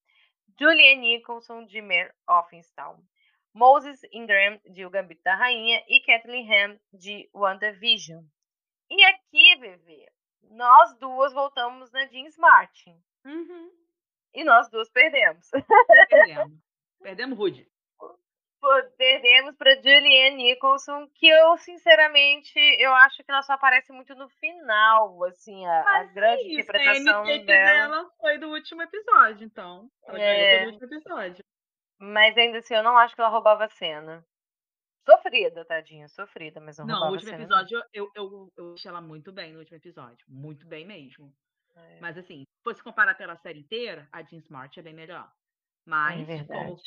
Julianne 0.59 1.01
Nicholson, 1.01 1.65
de 1.65 1.81
Mare 1.81 2.11
of 2.27 2.55
Easttown, 2.55 2.97
Moses 3.53 4.01
Ingram, 4.11 4.59
de 4.65 4.85
O 4.85 4.89
Gambito 4.89 5.21
da 5.23 5.35
Rainha, 5.35 5.83
e 5.87 5.99
Kathleen 6.01 6.47
Ham, 6.51 6.79
de 6.93 7.29
WandaVision. 7.33 8.23
E 8.89 9.03
aqui, 9.03 9.55
bebê, 9.59 10.09
nós 10.51 10.97
duas 10.99 11.33
voltamos 11.33 11.91
na 11.91 12.05
Jean 12.05 12.27
Smart. 12.27 12.95
Uhum. 13.25 13.71
E 14.37 14.43
nós 14.43 14.69
duas 14.69 14.87
perdemos. 14.91 15.49
Perdemos. 16.09 16.59
Perdemos 17.01 17.37
Rude. 17.39 17.67
Perdemos 18.95 19.55
para 19.55 19.75
Julianne 19.77 20.35
Nicholson, 20.35 21.07
que 21.15 21.27
eu, 21.27 21.57
sinceramente, 21.57 22.53
eu 22.77 22.93
acho 22.93 23.23
que 23.23 23.31
ela 23.31 23.41
só 23.41 23.53
aparece 23.53 23.91
muito 23.91 24.13
no 24.13 24.29
final, 24.29 25.23
assim, 25.23 25.65
a, 25.65 25.99
a 25.99 26.03
grande 26.03 26.41
é 26.41 26.47
isso, 26.47 26.61
interpretação 26.61 27.21
a 27.21 27.23
dela. 27.23 27.43
dela 27.45 28.11
foi 28.19 28.37
do 28.37 28.49
último 28.49 28.81
episódio, 28.83 29.45
então. 29.45 29.89
Ela 30.05 30.19
é... 30.19 30.65
do 30.65 30.71
último 30.73 30.85
episódio. 30.85 31.43
Mas 31.99 32.37
ainda 32.37 32.59
assim, 32.59 32.75
eu 32.75 32.83
não 32.83 32.97
acho 32.97 33.15
que 33.15 33.21
ela 33.21 33.31
roubava 33.31 33.65
a 33.65 33.69
cena. 33.69 34.23
Sofrida, 35.03 35.65
tadinha, 35.65 36.07
sofrida, 36.09 36.59
mas 36.59 36.77
não, 36.77 36.85
não 36.85 36.93
roubava 36.93 37.05
Não, 37.05 37.11
o 37.11 37.19
último 37.19 37.41
episódio, 37.41 37.83
eu, 37.91 38.11
eu, 38.13 38.53
eu 38.55 38.73
achei 38.73 38.89
ela 38.89 39.01
muito 39.01 39.31
bem 39.31 39.53
no 39.53 39.59
último 39.59 39.77
episódio. 39.77 40.25
Muito 40.27 40.67
bem 40.67 40.85
mesmo. 40.85 41.33
É. 41.75 41.99
Mas 42.01 42.17
assim, 42.17 42.46
fosse 42.67 42.83
comparar 42.83 43.15
pela 43.15 43.37
série 43.37 43.59
inteira, 43.59 44.09
a 44.11 44.21
Jean 44.21 44.39
Smart 44.39 44.77
é 44.77 44.83
bem 44.83 44.93
melhor. 44.93 45.23
É 45.23 45.89
mas 45.89 46.29
é 46.29 46.43
como, 46.43 46.77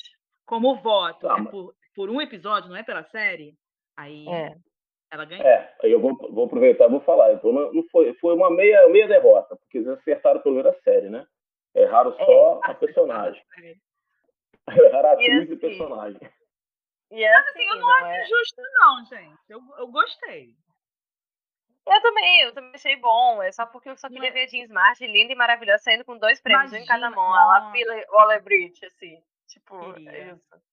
como 0.44 0.82
voto 0.82 1.26
tá, 1.26 1.36
é 1.38 1.50
por, 1.50 1.74
por 1.94 2.10
um 2.10 2.20
episódio, 2.20 2.68
não 2.68 2.76
é 2.76 2.82
pela 2.82 3.02
série, 3.04 3.54
aí 3.96 4.28
é. 4.28 4.54
ela 5.10 5.24
ganha. 5.24 5.42
É, 5.42 5.74
aí 5.82 5.90
eu 5.90 5.98
vou, 5.98 6.14
vou 6.30 6.44
aproveitar 6.44 6.84
e 6.84 6.90
vou 6.90 7.00
falar. 7.00 7.32
Então, 7.32 7.50
não 7.50 7.82
foi, 7.90 8.12
foi 8.14 8.34
uma 8.34 8.50
meia, 8.50 8.88
meia 8.90 9.08
derrota, 9.08 9.56
porque 9.56 9.78
eles 9.78 9.88
acertaram 9.88 10.40
pelo 10.40 10.56
menos 10.56 10.70
a 10.70 10.80
série, 10.82 11.08
né? 11.08 11.26
Erraram 11.74 12.12
é, 12.12 12.24
só 12.26 12.60
é, 12.62 12.70
a 12.70 12.74
personagem. 12.74 13.42
Erraram 14.68 15.08
a 15.08 15.12
atriz 15.12 15.30
e, 15.30 15.42
assim, 15.44 15.52
e 15.54 15.56
personagem. 15.56 16.20
E 17.10 17.24
assim, 17.24 17.34
Mas 17.34 17.48
assim, 17.48 17.62
eu 17.62 17.74
não, 17.76 17.80
não 17.80 17.94
acho 17.94 18.06
é... 18.06 18.24
justo, 18.26 18.62
não, 18.74 19.04
gente. 19.06 19.40
Eu, 19.48 19.60
eu 19.78 19.88
gostei. 19.88 20.54
Eu 21.90 22.00
também, 22.00 22.42
eu 22.42 22.54
também 22.54 22.70
achei 22.74 22.96
bom. 22.96 23.42
É 23.42 23.50
só 23.50 23.66
porque 23.66 23.88
eu 23.88 23.96
só 23.96 24.08
queria 24.08 24.32
ver 24.32 24.44
a 24.44 24.46
Jean 24.46 24.62
Smart 24.64 25.06
linda 25.06 25.32
e 25.32 25.36
maravilhosa 25.36 25.82
saindo 25.82 26.04
com 26.04 26.16
dois 26.16 26.40
prêmios 26.40 26.70
Imagina, 26.70 26.84
em 26.84 26.86
cada 26.86 27.10
mão. 27.10 27.36
Ela 27.36 27.72
fila 27.72 27.94
Waller 28.12 28.42
Bridge, 28.42 28.84
assim. 28.86 29.18
Tipo, 29.48 29.76
é 30.08 30.30
isso. 30.30 30.70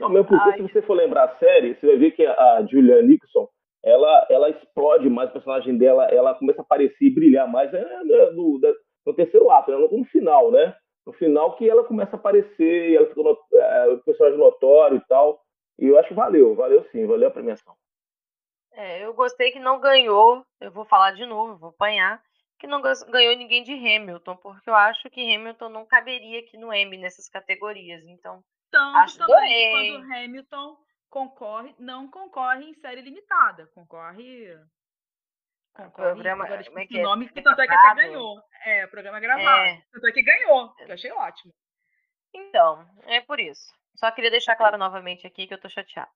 Não, 0.00 0.08
mesmo 0.08 0.28
porque 0.28 0.50
Ai. 0.50 0.56
se 0.56 0.62
você 0.62 0.82
for 0.82 0.94
lembrar 0.94 1.24
a 1.24 1.36
série, 1.36 1.74
você 1.74 1.86
vai 1.86 1.96
ver 1.96 2.12
que 2.12 2.24
a 2.24 2.64
Julia 2.70 3.02
Nixon, 3.02 3.48
ela, 3.84 4.26
ela 4.30 4.50
explode 4.50 5.10
mais 5.10 5.28
o 5.30 5.32
personagem 5.32 5.76
dela, 5.76 6.04
ela 6.06 6.34
começa 6.34 6.62
a 6.62 6.64
aparecer 6.64 7.04
e 7.04 7.14
brilhar 7.14 7.46
mais 7.48 7.72
é, 7.74 7.80
é, 7.80 8.30
no, 8.30 8.60
no, 9.04 9.14
terceiro 9.14 9.50
ato, 9.50 9.70
né? 9.70 9.88
no 9.90 10.04
final, 10.06 10.50
né? 10.50 10.74
No 11.04 11.12
final 11.12 11.56
que 11.56 11.68
ela 11.68 11.84
começa 11.84 12.16
a 12.16 12.18
aparecer, 12.18 12.94
ela 12.94 13.08
fica 13.08 13.22
no, 13.22 13.36
é, 13.52 13.88
o 13.88 13.98
personagem 13.98 14.38
notório 14.38 14.98
e 14.98 15.08
tal. 15.08 15.40
E 15.78 15.86
eu 15.86 15.98
acho 15.98 16.08
que 16.08 16.14
valeu, 16.14 16.54
valeu 16.54 16.84
sim, 16.90 17.06
valeu 17.06 17.28
a 17.28 17.30
premiação. 17.32 17.74
É, 18.72 19.04
eu 19.04 19.12
gostei 19.14 19.50
que 19.50 19.58
não 19.58 19.80
ganhou, 19.80 20.46
eu 20.60 20.70
vou 20.70 20.84
falar 20.84 21.12
de 21.12 21.26
novo, 21.26 21.56
vou 21.56 21.70
apanhar, 21.70 22.22
que 22.58 22.66
não 22.66 22.80
ganhou 22.80 23.36
ninguém 23.36 23.62
de 23.62 23.72
Hamilton, 23.72 24.36
porque 24.36 24.68
eu 24.68 24.74
acho 24.74 25.08
que 25.10 25.34
Hamilton 25.34 25.68
não 25.68 25.86
caberia 25.86 26.40
aqui 26.40 26.56
no 26.56 26.72
M 26.72 26.96
nessas 26.98 27.28
categorias. 27.28 28.04
Então, 28.04 28.42
Tanto 28.70 28.96
acho 28.98 29.18
também 29.18 29.98
quando 29.98 30.12
Hamilton 30.12 30.76
concorre, 31.08 31.74
não 31.78 32.10
concorre 32.10 32.64
em 32.64 32.74
série 32.74 33.00
limitada, 33.00 33.66
concorre. 33.74 34.56
concorre 35.74 36.12
programa, 36.12 36.44
agora, 36.44 36.64
como 36.64 36.78
é 36.78 36.86
que 36.86 36.98
é? 36.98 37.02
nome, 37.02 37.28
que 37.28 37.42
tanto 37.42 37.60
é 37.60 37.66
que 37.66 37.74
até 37.74 37.94
ganhou. 37.94 38.42
É, 38.64 38.86
programa 38.88 39.20
gravado. 39.20 39.68
É. 39.68 39.82
Tanto 39.92 40.06
é 40.06 40.12
que 40.12 40.22
ganhou, 40.22 40.74
que 40.74 40.82
eu 40.82 40.94
achei 40.94 41.12
ótimo. 41.12 41.52
Então, 42.34 42.86
é 43.04 43.20
por 43.20 43.40
isso. 43.40 43.72
Só 43.96 44.10
queria 44.10 44.30
deixar 44.30 44.56
claro 44.56 44.76
novamente 44.76 45.26
aqui 45.26 45.46
que 45.46 45.54
eu 45.54 45.60
tô 45.60 45.68
chateada. 45.68 46.10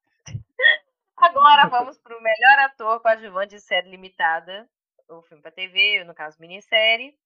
Agora 1.17 1.69
vamos 1.69 1.99
para 1.99 2.17
o 2.17 2.23
melhor 2.23 2.59
ator 2.61 3.01
coadjuvante 3.01 3.55
de 3.55 3.61
série 3.61 3.91
limitada, 3.91 4.69
o 5.09 5.23
filme 5.23 5.43
para 5.43 5.53
TV, 5.53 6.05
no 6.05 6.15
caso 6.15 6.41
minissérie. 6.41 7.17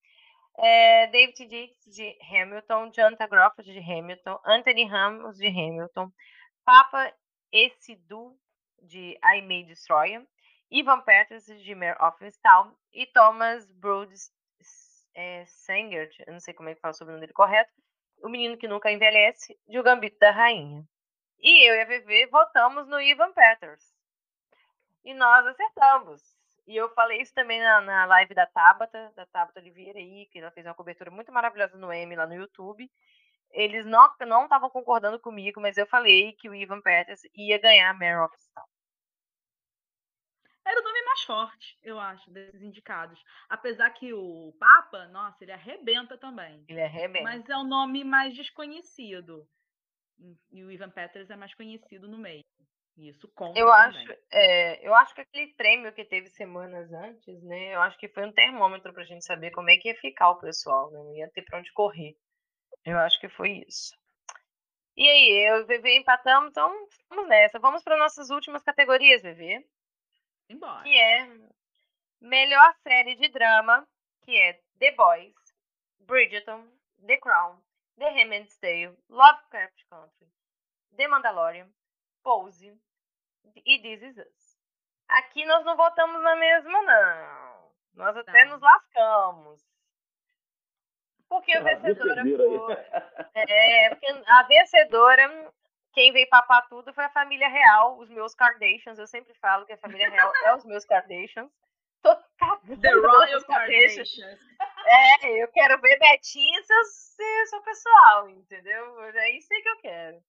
É, 0.58 1.06
David 1.08 1.46
Dix 1.46 1.84
de 1.94 2.18
Hamilton, 2.30 2.90
Jonathan 2.90 3.28
Groff 3.28 3.62
de 3.62 3.78
Hamilton, 3.78 4.40
Anthony 4.44 4.86
Ramos 4.86 5.36
de 5.36 5.48
Hamilton, 5.48 6.10
Papa 6.64 7.12
Esidu 7.52 8.38
de 8.82 9.18
I 9.22 9.42
May 9.42 9.64
Destroy 9.64 10.26
Ivan 10.70 11.02
Peters 11.02 11.46
de 11.46 11.74
Mare 11.74 11.96
of 12.00 12.22
Easttown 12.24 12.74
e 12.92 13.06
Thomas 13.06 13.70
Broods 13.72 14.32
é, 15.14 15.44
eu 16.26 16.32
não 16.32 16.40
sei 16.40 16.52
como 16.52 16.68
é 16.68 16.74
que 16.74 16.80
fala 16.80 16.94
o 17.00 17.04
nome 17.04 17.20
dele 17.20 17.32
correto, 17.32 17.72
o 18.22 18.28
menino 18.28 18.58
que 18.58 18.68
nunca 18.68 18.92
envelhece, 18.92 19.58
de 19.66 19.78
O 19.78 19.82
Gambito 19.82 20.18
da 20.18 20.30
Rainha. 20.30 20.86
E 21.38 21.68
eu 21.68 21.74
e 21.74 21.80
a 21.80 21.84
VV 21.84 22.26
votamos 22.26 22.86
no 22.88 23.00
Ivan 23.00 23.32
Peters. 23.32 23.94
E 25.04 25.14
nós 25.14 25.46
acertamos. 25.46 26.36
E 26.66 26.76
eu 26.76 26.88
falei 26.94 27.20
isso 27.20 27.32
também 27.32 27.60
na, 27.60 27.80
na 27.80 28.04
live 28.06 28.34
da 28.34 28.46
Tabata, 28.46 29.12
da 29.14 29.24
Tabata 29.26 29.60
Oliveira 29.60 29.98
aí, 29.98 30.26
que 30.26 30.40
ela 30.40 30.50
fez 30.50 30.66
uma 30.66 30.74
cobertura 30.74 31.10
muito 31.10 31.30
maravilhosa 31.32 31.78
no 31.78 31.92
M 31.92 32.16
lá 32.16 32.26
no 32.26 32.34
YouTube. 32.34 32.90
Eles 33.52 33.86
não 33.86 34.06
estavam 34.42 34.68
concordando 34.68 35.20
comigo, 35.20 35.60
mas 35.60 35.76
eu 35.76 35.86
falei 35.86 36.32
que 36.32 36.48
o 36.48 36.54
Ivan 36.54 36.80
Peters 36.80 37.20
ia 37.34 37.58
ganhar 37.58 37.90
a 37.90 37.94
Mare 37.94 38.16
of 38.16 38.36
Stone. 38.36 38.66
Era 40.66 40.80
o 40.80 40.82
nome 40.82 41.00
mais 41.04 41.22
forte, 41.22 41.78
eu 41.84 42.00
acho, 42.00 42.28
desses 42.32 42.60
indicados. 42.60 43.22
Apesar 43.48 43.88
que 43.90 44.12
o 44.12 44.52
Papa, 44.58 45.06
nossa, 45.06 45.44
ele 45.44 45.52
arrebenta 45.52 46.18
também. 46.18 46.64
Ele 46.68 46.82
arrebenta. 46.82 47.22
Mas 47.22 47.48
é 47.48 47.56
o 47.56 47.62
nome 47.62 48.02
mais 48.02 48.34
desconhecido. 48.34 49.48
E 50.50 50.64
o 50.64 50.70
Ivan 50.70 50.90
Peters 50.90 51.30
é 51.30 51.36
mais 51.36 51.54
conhecido 51.54 52.08
no 52.08 52.18
meio. 52.18 52.44
Isso 52.96 53.28
conta. 53.34 53.58
Eu 53.58 53.70
acho, 53.70 54.12
é, 54.32 54.86
eu 54.86 54.94
acho 54.94 55.14
que 55.14 55.20
aquele 55.20 55.48
prêmio 55.54 55.92
que 55.92 56.04
teve 56.04 56.28
semanas 56.28 56.90
antes, 56.92 57.42
né? 57.42 57.74
Eu 57.74 57.82
acho 57.82 57.98
que 57.98 58.08
foi 58.08 58.24
um 58.24 58.32
termômetro 58.32 58.92
pra 58.94 59.04
gente 59.04 59.24
saber 59.24 59.50
como 59.50 59.68
é 59.68 59.76
que 59.76 59.88
ia 59.88 59.94
ficar 59.96 60.30
o 60.30 60.40
pessoal, 60.40 60.90
né? 60.90 60.98
Não 60.98 61.14
ia 61.14 61.30
ter 61.30 61.42
pra 61.42 61.58
onde 61.58 61.70
correr. 61.72 62.16
Eu 62.84 62.98
acho 62.98 63.20
que 63.20 63.28
foi 63.28 63.64
isso. 63.68 63.94
E 64.96 65.06
aí, 65.06 65.46
eu 65.46 65.56
e 65.56 65.62
o 65.62 65.66
VV 65.66 65.98
empatamos, 65.98 66.50
então 66.50 66.72
vamos 67.10 67.28
nessa. 67.28 67.58
Vamos 67.58 67.82
para 67.82 67.98
nossas 67.98 68.30
últimas 68.30 68.62
categorias, 68.62 69.22
VV. 69.22 69.62
Embora. 70.48 70.82
Que 70.82 70.96
é 70.96 71.28
melhor 72.18 72.74
série 72.82 73.14
de 73.16 73.28
drama, 73.28 73.86
que 74.22 74.34
é 74.34 74.54
The 74.78 74.92
Boys, 74.92 75.34
Bridgerton, 76.00 76.66
The 77.06 77.18
Crown, 77.18 77.60
The 77.98 78.10
Handmaid's 78.10 78.56
Tale, 78.58 78.96
Lovecraft 79.08 79.84
Country, 79.88 80.28
The 80.96 81.08
Mandalorian, 81.08 81.68
Pose 82.22 82.78
e 83.64 83.80
This 83.80 84.02
Is 84.02 84.18
Us. 84.18 84.56
Aqui 85.08 85.46
nós 85.46 85.64
não 85.64 85.76
votamos 85.76 86.22
na 86.22 86.36
mesma, 86.36 86.82
não. 86.82 87.72
Nós 87.94 88.16
até 88.16 88.44
nos 88.46 88.60
lascamos. 88.60 89.64
Porque 91.28 91.56
a 91.56 91.60
vencedora 91.60 92.22
foi. 92.22 92.74
É, 93.34 93.90
porque 93.90 94.06
a 94.06 94.42
vencedora, 94.44 95.52
quem 95.92 96.12
veio 96.12 96.28
papar 96.28 96.68
tudo 96.68 96.92
foi 96.92 97.04
a 97.04 97.10
família 97.10 97.48
real, 97.48 97.98
os 97.98 98.10
meus 98.10 98.34
Kardashians. 98.34 98.98
Eu 98.98 99.06
sempre 99.06 99.34
falo 99.34 99.64
que 99.64 99.72
a 99.72 99.78
família 99.78 100.10
real 100.10 100.32
é 100.44 100.54
os 100.54 100.64
meus 100.64 100.84
Kardashians. 100.84 101.50
Tô. 102.02 102.14
The 102.80 102.92
Royal 102.92 103.44
Kardashians. 103.44 104.18
É, 104.88 105.42
eu 105.42 105.48
quero 105.48 105.80
ver 105.80 105.98
Betinha 105.98 106.62
seu, 106.62 107.46
seu 107.46 107.62
pessoal, 107.62 108.28
entendeu? 108.30 109.02
É 109.02 109.30
isso 109.32 109.52
aí 109.52 109.62
que 109.62 109.68
eu 109.68 109.78
quero. 109.78 110.22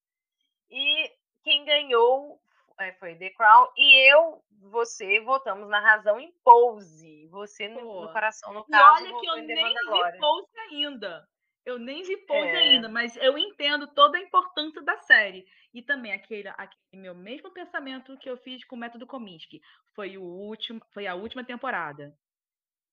E 0.70 1.12
quem 1.43 1.64
ganhou 1.64 2.41
é, 2.80 2.91
foi 2.93 3.16
The 3.16 3.30
Crown. 3.32 3.70
E 3.76 4.12
eu, 4.12 4.43
você, 4.70 5.20
votamos 5.22 5.68
na 5.70 5.80
razão 5.80 6.20
em 6.20 6.32
Pose. 6.43 7.28
Você 7.28 7.68
no, 7.68 8.01
no 8.01 8.12
coração, 8.12 8.53
no 8.53 8.66
caso. 8.66 9.05
E 9.05 9.08
olha 9.08 9.20
que 9.20 9.28
eu 9.28 9.36
nem 9.38 9.74
vi 9.74 10.20
Pose 10.20 10.60
ainda. 10.70 11.28
Eu 11.66 11.78
nem 11.78 12.03
vi 12.03 12.18
Pose 12.18 12.47
é. 12.47 12.58
ainda, 12.58 12.88
mas 12.88 13.18
eu 13.18 13.38
entendo 13.38 13.88
toda 13.88 14.18
a 14.18 14.22
importância 14.22 14.82
da 14.82 14.97
série. 14.97 15.45
E 15.74 15.82
também 15.82 16.14
aquele, 16.14 16.47
aquele 16.49 17.01
meu 17.01 17.14
mesmo 17.14 17.51
pensamento 17.51 18.18
que 18.18 18.30
eu 18.30 18.38
fiz 18.38 18.64
com 18.64 18.76
o 18.76 18.80
método 18.80 19.05
Kominsky. 19.05 19.62
Foi, 19.93 20.18
o 20.18 20.24
último, 20.24 20.82
foi 20.93 21.08
a 21.08 21.16
última 21.16 21.43
temporada. 21.43 22.18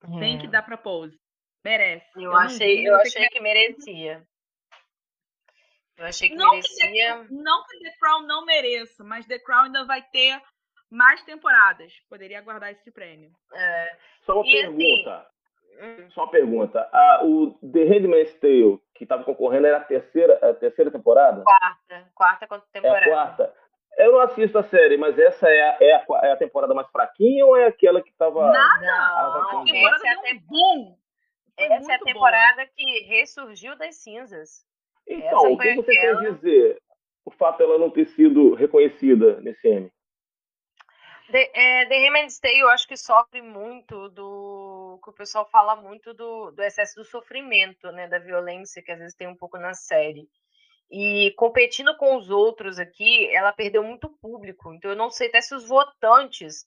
É. 0.03 0.19
Tem 0.19 0.39
que 0.39 0.47
é. 0.47 0.51
dar 0.51 0.63
pra 0.63 0.77
Pose. 0.77 1.19
Merece. 1.65 2.07
Eu, 2.17 2.23
eu 2.25 2.37
achei, 2.37 2.87
eu 2.87 2.97
achei 2.97 3.29
que 3.29 3.41
merecia. 3.41 4.23
Eu 5.97 6.07
achei 6.07 6.29
que 6.29 6.35
não 6.35 6.51
merecia. 6.51 6.89
Que 6.89 6.93
The, 6.93 7.27
não 7.31 7.65
que 7.65 7.79
The 7.79 7.97
Crown 7.99 8.23
não 8.27 8.45
mereça, 8.45 9.05
mas 9.05 9.27
The 9.27 9.39
Crown 9.39 9.65
ainda 9.65 9.85
vai 9.85 10.03
ter 10.03 10.41
mais 10.91 11.23
temporadas. 11.25 11.93
Poderia 12.11 12.39
aguardar 12.39 12.71
esse 12.71 12.91
prêmio. 12.91 13.31
É. 13.55 13.97
Só 14.27 14.35
uma 14.35 14.47
e 14.47 14.53
pergunta. 14.53 15.17
Assim... 15.81 16.11
Só 16.11 16.23
uma 16.23 16.31
pergunta. 16.31 16.89
Ah, 16.93 17.21
o 17.25 17.59
The 17.73 17.85
Handmaid's 17.85 18.35
Tale, 18.35 18.79
que 18.95 19.05
estava 19.05 19.25
concorrendo, 19.25 19.67
era 19.67 19.79
a 19.79 19.85
terceira, 19.85 20.39
a 20.43 20.55
terceira 20.55 20.91
temporada? 20.91 21.43
Quarta. 21.43 22.11
Quarta 22.15 22.47
temporada. 22.73 23.07
É 23.07 23.09
a 23.09 23.13
quarta. 23.13 23.55
Eu 23.97 24.13
não 24.13 24.21
assisto 24.21 24.59
a 24.59 24.65
série, 24.65 24.97
mas 24.97 25.19
essa 25.19 25.49
é 25.49 25.61
a, 25.61 25.77
é 25.81 25.95
a, 25.95 26.27
é 26.27 26.33
a 26.33 26.37
temporada 26.37 26.75
mais 26.75 26.89
fraquinha 26.91 27.47
ou 27.47 27.57
é 27.57 27.67
aquela 27.67 28.03
que 28.03 28.11
estava. 28.11 28.51
Nada! 28.51 28.81
Não, 28.81 29.61
a 29.61 29.65
temporada 29.65 30.03
é 30.09 30.35
um 30.35 30.39
boom! 30.41 31.04
Essa 31.57 31.93
é 31.93 31.95
a 31.95 31.99
temporada 32.01 32.57
boa. 32.57 32.69
que 32.75 33.01
ressurgiu 33.05 33.77
das 33.77 33.97
cinzas. 33.97 34.65
Então, 35.07 35.53
o 35.53 35.59
que 35.59 35.75
você 35.75 35.93
aquela... 35.93 36.21
quer 36.21 36.35
dizer? 36.35 36.83
O 37.25 37.31
fato 37.31 37.59
dela 37.59 37.79
não 37.79 37.91
ter 37.91 38.07
sido 38.07 38.55
reconhecida 38.55 39.41
nesse 39.41 39.67
M? 39.67 39.91
The, 41.31 41.51
é, 41.55 41.87
The 41.87 41.99
Handmaid's 42.01 42.39
Tale, 42.39 42.59
eu 42.59 42.69
acho 42.69 42.87
que 42.87 42.97
sofre 42.97 43.41
muito 43.41 44.11
do. 44.11 45.01
que 45.03 45.11
o 45.11 45.15
pessoal 45.15 45.49
fala 45.51 45.77
muito 45.77 46.13
do, 46.13 46.51
do 46.51 46.63
excesso 46.63 46.97
do 46.97 47.05
sofrimento, 47.05 47.91
né? 47.93 48.07
Da 48.07 48.19
violência 48.19 48.83
que 48.83 48.93
às 48.93 48.99
vezes 48.99 49.15
tem 49.15 49.27
um 49.27 49.37
pouco 49.37 49.59
na 49.59 49.73
série. 49.73 50.29
E 50.91 51.33
competindo 51.37 51.97
com 51.97 52.17
os 52.17 52.29
outros 52.29 52.79
aqui, 52.79 53.35
ela 53.35 53.53
perdeu 53.53 53.83
muito 53.83 54.09
público. 54.21 54.73
Então 54.75 54.91
eu 54.91 54.97
não 54.97 55.11
sei 55.11 55.29
até 55.29 55.41
se 55.41 55.55
os 55.55 55.67
votantes 55.67 56.67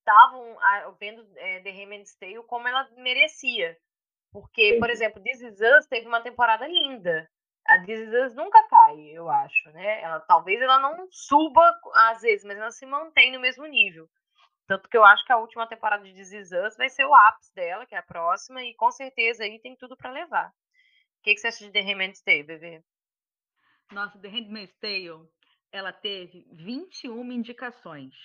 estavam 0.00 0.56
vendo 1.00 1.26
é, 1.36 1.60
The 1.60 1.70
Handmaid's 1.70 2.14
Tale 2.16 2.42
como 2.46 2.68
ela 2.68 2.86
merecia. 2.98 3.76
Porque, 4.34 4.78
por 4.80 4.90
exemplo, 4.90 5.22
This 5.22 5.40
Is 5.42 5.60
Us 5.60 5.86
teve 5.86 6.08
uma 6.08 6.20
temporada 6.20 6.66
linda. 6.66 7.30
A 7.68 7.78
This 7.84 8.00
Is 8.00 8.12
Us 8.12 8.34
nunca 8.34 8.66
cai, 8.66 9.00
eu 9.12 9.30
acho, 9.30 9.70
né? 9.70 10.02
Ela, 10.02 10.18
talvez 10.18 10.60
ela 10.60 10.80
não 10.80 11.06
suba 11.08 11.62
às 11.94 12.20
vezes, 12.20 12.44
mas 12.44 12.58
ela 12.58 12.72
se 12.72 12.84
mantém 12.84 13.30
no 13.30 13.38
mesmo 13.38 13.64
nível. 13.64 14.10
Tanto 14.66 14.88
que 14.88 14.96
eu 14.96 15.04
acho 15.04 15.24
que 15.24 15.32
a 15.32 15.36
última 15.36 15.68
temporada 15.68 16.02
de 16.02 16.12
This 16.12 16.32
Is 16.32 16.50
Us 16.50 16.76
vai 16.76 16.88
ser 16.88 17.04
o 17.04 17.14
ápice 17.14 17.54
dela, 17.54 17.86
que 17.86 17.94
é 17.94 17.98
a 17.98 18.02
próxima, 18.02 18.60
e 18.64 18.74
com 18.74 18.90
certeza 18.90 19.44
aí 19.44 19.60
tem 19.60 19.76
tudo 19.76 19.96
para 19.96 20.10
levar. 20.10 20.48
O 20.48 21.22
que, 21.22 21.34
que 21.34 21.40
você 21.40 21.46
acha 21.46 21.64
de 21.64 21.70
The 21.70 21.82
Handmaid's 21.82 22.20
Tale, 22.20 22.42
bebê? 22.42 22.82
Nossa, 23.92 24.18
The 24.18 24.28
Handmaid's 24.28 24.76
Tale, 24.80 25.28
ela 25.70 25.92
teve 25.92 26.44
21 26.50 27.30
indicações. 27.30 28.16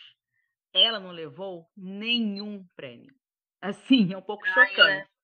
Ela 0.74 1.00
não 1.00 1.12
levou 1.12 1.70
nenhum 1.78 2.66
prêmio. 2.76 3.14
Assim, 3.62 4.12
é 4.12 4.18
um 4.18 4.24
pouco 4.24 4.44
Ai, 4.48 4.54
chocante. 4.54 5.08
É 5.08 5.19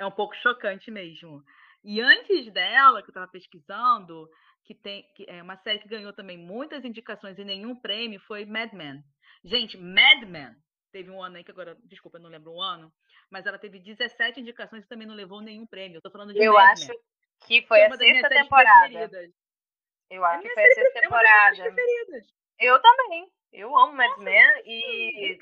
é 0.00 0.06
um 0.06 0.10
pouco 0.10 0.34
chocante 0.36 0.90
mesmo. 0.90 1.44
E 1.84 2.00
antes 2.00 2.50
dela, 2.52 3.02
que 3.02 3.08
eu 3.08 3.12
estava 3.12 3.28
pesquisando, 3.28 4.28
que 4.64 4.74
tem 4.74 5.04
que 5.14 5.26
é 5.28 5.42
uma 5.42 5.56
série 5.58 5.78
que 5.78 5.88
ganhou 5.88 6.12
também 6.12 6.38
muitas 6.38 6.84
indicações 6.84 7.38
e 7.38 7.44
nenhum 7.44 7.76
prêmio, 7.76 8.18
foi 8.20 8.44
Mad 8.46 8.72
Men. 8.72 9.02
Gente, 9.44 9.76
Mad 9.76 10.22
Men 10.26 10.54
teve 10.90 11.10
um 11.10 11.22
ano 11.22 11.36
aí 11.36 11.44
que 11.44 11.50
agora, 11.50 11.76
desculpa, 11.84 12.18
eu 12.18 12.22
não 12.22 12.30
lembro 12.30 12.52
o 12.52 12.62
ano, 12.62 12.90
mas 13.30 13.46
ela 13.46 13.58
teve 13.58 13.78
17 13.78 14.40
indicações 14.40 14.84
e 14.84 14.88
também 14.88 15.06
não 15.06 15.14
levou 15.14 15.40
nenhum 15.40 15.66
prêmio. 15.66 15.98
Eu 15.98 16.02
tô 16.02 16.10
falando 16.10 16.32
de 16.32 16.42
Eu 16.42 16.54
Mad 16.54 16.72
acho 16.72 16.88
Men, 16.88 16.98
que 17.46 17.62
foi 17.66 17.82
a 17.82 17.90
sexta 17.96 18.28
temporada. 18.28 19.30
Eu 20.10 20.24
acho 20.24 20.46
é 20.46 20.48
que 20.48 20.54
foi 20.54 20.64
a 20.64 20.74
sexta 20.74 21.00
temporada. 21.00 21.74
Eu 22.58 22.80
também. 22.80 23.30
Eu 23.52 23.76
amo 23.76 23.92
Mad 23.92 24.18
Men 24.18 24.62
e 24.64 25.38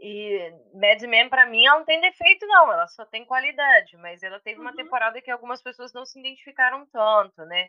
e 0.00 0.50
Mad 0.72 1.02
Men, 1.02 1.28
pra 1.28 1.44
mim, 1.46 1.66
ela 1.66 1.78
não 1.78 1.84
tem 1.84 2.00
defeito, 2.00 2.46
não. 2.46 2.72
Ela 2.72 2.88
só 2.88 3.04
tem 3.04 3.24
qualidade. 3.24 3.96
Mas 3.98 4.22
ela 4.22 4.40
teve 4.40 4.58
uma 4.58 4.70
uhum. 4.70 4.76
temporada 4.76 5.20
que 5.20 5.30
algumas 5.30 5.62
pessoas 5.62 5.92
não 5.92 6.06
se 6.06 6.18
identificaram 6.18 6.86
tanto, 6.86 7.44
né? 7.44 7.68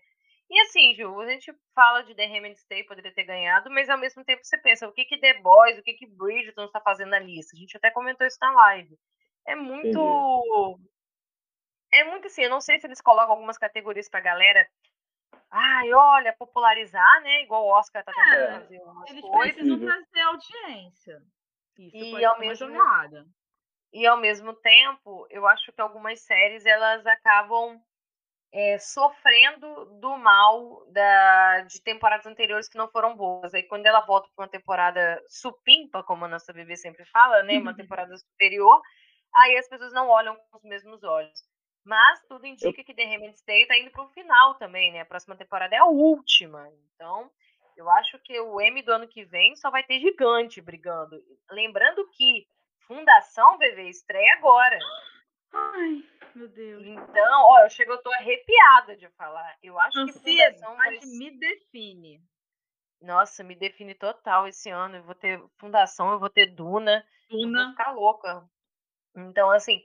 E 0.50 0.62
assim, 0.62 0.96
Ju, 0.96 1.20
a 1.20 1.30
gente 1.30 1.54
fala 1.74 2.04
de 2.04 2.16
The 2.16 2.26
Handmaid's 2.26 2.66
Tale, 2.66 2.86
poderia 2.86 3.14
ter 3.14 3.24
ganhado, 3.24 3.70
mas 3.70 3.90
ao 3.90 3.98
mesmo 3.98 4.24
tempo 4.26 4.44
você 4.44 4.58
pensa, 4.58 4.88
o 4.88 4.92
que 4.92 5.06
que 5.06 5.18
The 5.18 5.36
Boys, 5.36 5.78
o 5.78 5.84
que 5.84 5.94
que 5.94 6.06
Bridgerton 6.06 6.66
está 6.66 6.82
fazendo 6.82 7.10
na 7.10 7.20
lista? 7.20 7.56
A 7.56 7.60
gente 7.60 7.78
até 7.78 7.90
comentou 7.90 8.28
isso 8.28 8.38
na 8.42 8.52
live. 8.52 8.98
É 9.48 9.56
muito... 9.56 10.00
Entendi. 10.00 10.92
É 11.94 12.04
muito 12.06 12.28
assim, 12.28 12.44
eu 12.44 12.50
não 12.50 12.62
sei 12.62 12.80
se 12.80 12.88
eles 12.88 13.02
colocam 13.02 13.32
algumas 13.32 13.58
categorias 13.58 14.10
pra 14.10 14.22
galera 14.22 14.66
ai, 15.50 15.94
olha, 15.94 16.34
popularizar, 16.38 17.22
né? 17.22 17.44
Igual 17.44 17.66
o 17.66 17.72
Oscar 17.72 18.04
tá 18.04 18.14
tentando 18.14 18.36
é, 18.36 18.60
fazer 18.62 18.80
umas 18.80 19.10
eles 19.10 19.22
coisas. 19.22 19.54
precisam 19.54 19.80
trazer 19.80 20.22
audiência. 20.22 21.22
Isso 21.78 22.20
e 22.20 22.26
ao 22.26 22.40
mesmo 22.40 22.68
jornada. 22.68 23.26
E 23.94 24.06
ao 24.06 24.18
mesmo 24.18 24.54
tempo, 24.54 25.28
eu 25.30 25.46
acho 25.48 25.72
que 25.74 25.82
algumas 25.82 26.22
séries 26.22 26.66
elas 26.66 27.06
acabam 27.06 27.82
é, 28.54 28.78
sofrendo 28.78 29.86
do 30.00 30.18
mal 30.18 30.86
da, 30.92 31.62
de 31.62 31.82
temporadas 31.82 32.26
anteriores 32.26 32.70
que 32.70 32.78
não 32.78 32.90
foram 32.90 33.16
boas. 33.16 33.54
Aí 33.54 33.64
quando 33.64 33.86
ela 33.86 34.02
volta 34.02 34.30
para 34.36 34.44
uma 34.44 34.52
temporada 34.52 35.22
supimpa, 35.28 36.04
como 36.04 36.26
a 36.26 36.28
nossa 36.28 36.54
bebê 36.54 36.76
sempre 36.76 37.06
fala, 37.06 37.44
né, 37.44 37.58
uma 37.58 37.76
temporada 37.76 38.16
superior, 38.18 38.82
aí 39.36 39.58
as 39.58 39.68
pessoas 39.68 39.94
não 39.94 40.08
olham 40.08 40.36
com 40.36 40.58
os 40.58 40.64
mesmos 40.64 41.04
olhos. 41.04 41.40
Mas 41.84 42.22
tudo 42.28 42.46
indica 42.46 42.80
eu... 42.80 42.86
que 42.86 42.94
The 42.94 43.06
Handmaid's 43.06 43.42
Tale 43.44 43.62
está 43.64 43.78
indo 43.78 43.92
para 43.92 44.04
o 44.04 44.10
final 44.10 44.56
também, 44.56 44.92
né? 44.92 45.02
A 45.02 45.06
próxima 45.06 45.36
temporada 45.36 45.76
é 45.76 45.80
a 45.80 45.86
última. 45.86 46.70
Então, 46.94 47.32
eu 47.76 47.90
acho 47.90 48.20
que 48.20 48.40
o 48.40 48.60
M 48.62 48.82
do 48.82 48.92
ano 48.92 49.08
que 49.08 49.24
vem 49.26 49.56
só 49.56 49.70
vai 49.70 49.84
ter 49.84 50.00
gigante 50.00 50.62
brigando. 50.62 51.22
Lembrando 51.50 52.08
que 52.10 52.48
Fundação 52.88 53.58
VV 53.58 53.90
estreia 53.90 54.34
agora. 54.34 54.80
Ai, 55.54 56.04
meu 56.36 56.48
Deus. 56.48 56.86
Então, 56.86 57.44
ó, 57.50 57.64
eu 57.64 57.70
chego, 57.70 57.92
eu 57.94 58.02
tô 58.02 58.12
arrepiada 58.14 58.96
de 58.96 59.08
falar. 59.10 59.58
Eu 59.62 59.80
acho 59.80 59.98
Não 59.98 60.06
que 60.08 60.14
Fundação 60.14 60.76
vai... 60.76 61.00
me 61.04 61.32
define. 61.32 62.22
Nossa, 63.02 63.44
me 63.44 63.56
define 63.56 63.96
total 63.96 64.48
esse 64.48 64.70
ano. 64.70 64.98
Eu 64.98 65.04
vou 65.04 65.16
ter 65.16 65.42
Fundação, 65.58 66.12
eu 66.12 66.20
vou 66.20 66.30
ter 66.30 66.48
Duna. 66.48 67.06
Duna. 67.30 67.60
Eu 67.60 67.64
vou 67.64 67.72
ficar 67.72 67.92
louca. 67.92 68.50
Então, 69.16 69.50
assim, 69.52 69.84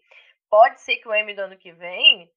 pode 0.48 0.80
ser 0.80 0.96
que 0.96 1.08
o 1.08 1.14
M 1.14 1.34
do 1.34 1.40
ano 1.42 1.56
que 1.56 1.72
vem 1.72 2.30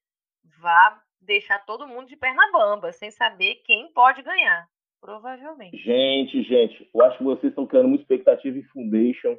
vá 0.60 1.02
deixar 1.22 1.60
todo 1.66 1.88
mundo 1.88 2.08
de 2.08 2.16
perna 2.16 2.52
bamba, 2.52 2.92
sem 2.92 3.12
saber 3.12 3.56
quem 3.66 3.92
pode 3.92 4.22
ganhar. 4.22 4.68
Provavelmente. 5.02 5.78
Gente, 5.78 6.44
gente, 6.44 6.90
eu 6.94 7.02
acho 7.04 7.18
que 7.18 7.24
vocês 7.24 7.52
estão 7.52 7.66
criando 7.66 7.88
muita 7.88 8.04
expectativa 8.04 8.58
em 8.58 8.64
Foundation. 8.64 9.38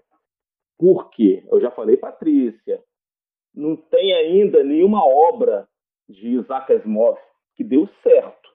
Por 0.78 1.10
quê? 1.10 1.44
Eu 1.50 1.60
já 1.60 1.70
falei, 1.70 1.96
Patrícia, 1.96 2.82
não 3.54 3.76
tem 3.76 4.14
ainda 4.14 4.64
nenhuma 4.64 5.04
obra 5.04 5.68
de 6.08 6.28
Isaac 6.28 6.72
Asimov 6.72 7.18
que 7.54 7.62
deu 7.62 7.86
certo, 8.02 8.50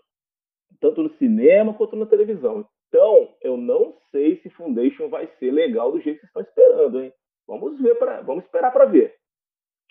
tanto 0.79 1.03
no 1.03 1.15
cinema 1.17 1.73
quanto 1.73 1.95
na 1.95 2.05
televisão. 2.05 2.67
Então, 2.87 3.35
eu 3.41 3.57
não 3.57 3.97
sei 4.09 4.41
se 4.41 4.49
Foundation 4.49 5.09
vai 5.09 5.27
ser 5.37 5.51
legal 5.51 5.91
do 5.91 6.01
jeito 6.01 6.19
que 6.19 6.27
vocês 6.27 6.47
estão 6.47 6.63
esperando, 6.65 7.03
hein? 7.03 7.13
Vamos 7.47 7.79
ver 7.79 7.95
para, 7.95 8.21
vamos 8.21 8.43
esperar 8.45 8.71
para 8.71 8.85
ver. 8.85 9.15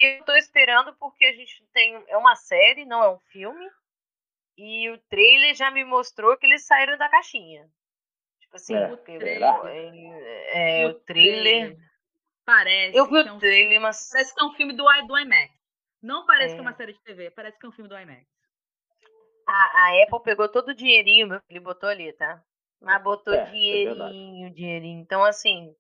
Eu 0.01 0.19
estou 0.19 0.37
esperando 0.37 0.93
porque 0.99 1.25
a 1.25 1.33
gente 1.33 1.65
tem 1.73 2.03
é 2.09 2.17
uma 2.17 2.35
série, 2.35 2.85
não 2.85 3.03
é 3.03 3.11
um 3.11 3.19
filme. 3.31 3.71
E 4.57 4.91
o 4.91 4.99
trailer 5.09 5.55
já 5.55 5.71
me 5.71 5.85
mostrou 5.85 6.37
que 6.37 6.47
eles 6.47 6.67
saíram 6.67 6.97
da 6.97 7.09
caixinha. 7.09 7.69
Tipo 8.41 8.57
assim, 8.57 8.75
é, 8.75 8.93
o 8.93 8.97
trailer. 8.97 9.43
É, 9.67 10.83
é, 10.83 10.87
o 10.87 10.95
trailer. 11.01 11.77
Parece. 12.45 12.97
Eu 12.97 13.07
vi 13.07 13.15
o 13.15 13.27
é 13.27 13.33
um 13.33 13.39
trailer, 13.39 13.81
mas. 13.81 14.11
Parece 14.13 14.35
que 14.35 14.43
é 14.43 14.47
um 14.47 14.53
filme 14.53 14.73
do, 14.73 14.85
do 14.85 15.19
IMAX. 15.19 15.53
Não 16.03 16.27
parece 16.27 16.53
é. 16.53 16.55
que 16.57 16.61
é 16.61 16.63
uma 16.63 16.75
série 16.75 16.93
de 16.93 17.03
TV, 17.03 17.31
parece 17.31 17.59
que 17.59 17.67
é 17.67 17.69
um 17.69 17.73
filme 17.73 17.89
do 17.89 17.99
IMAX. 17.99 18.27
A, 19.47 19.53
a 19.53 20.03
Apple 20.03 20.23
pegou 20.23 20.49
todo 20.49 20.69
o 20.69 20.75
dinheirinho, 20.75 21.27
meu 21.27 21.41
filho, 21.47 21.63
botou 21.63 21.89
ali, 21.89 22.13
tá? 22.13 22.43
Mas 22.81 23.03
botou 23.03 23.33
é, 23.33 23.39
é 23.39 23.45
dinheirinho, 23.47 24.55
dinheirinho. 24.55 25.01
Então, 25.01 25.25
assim, 25.25 25.75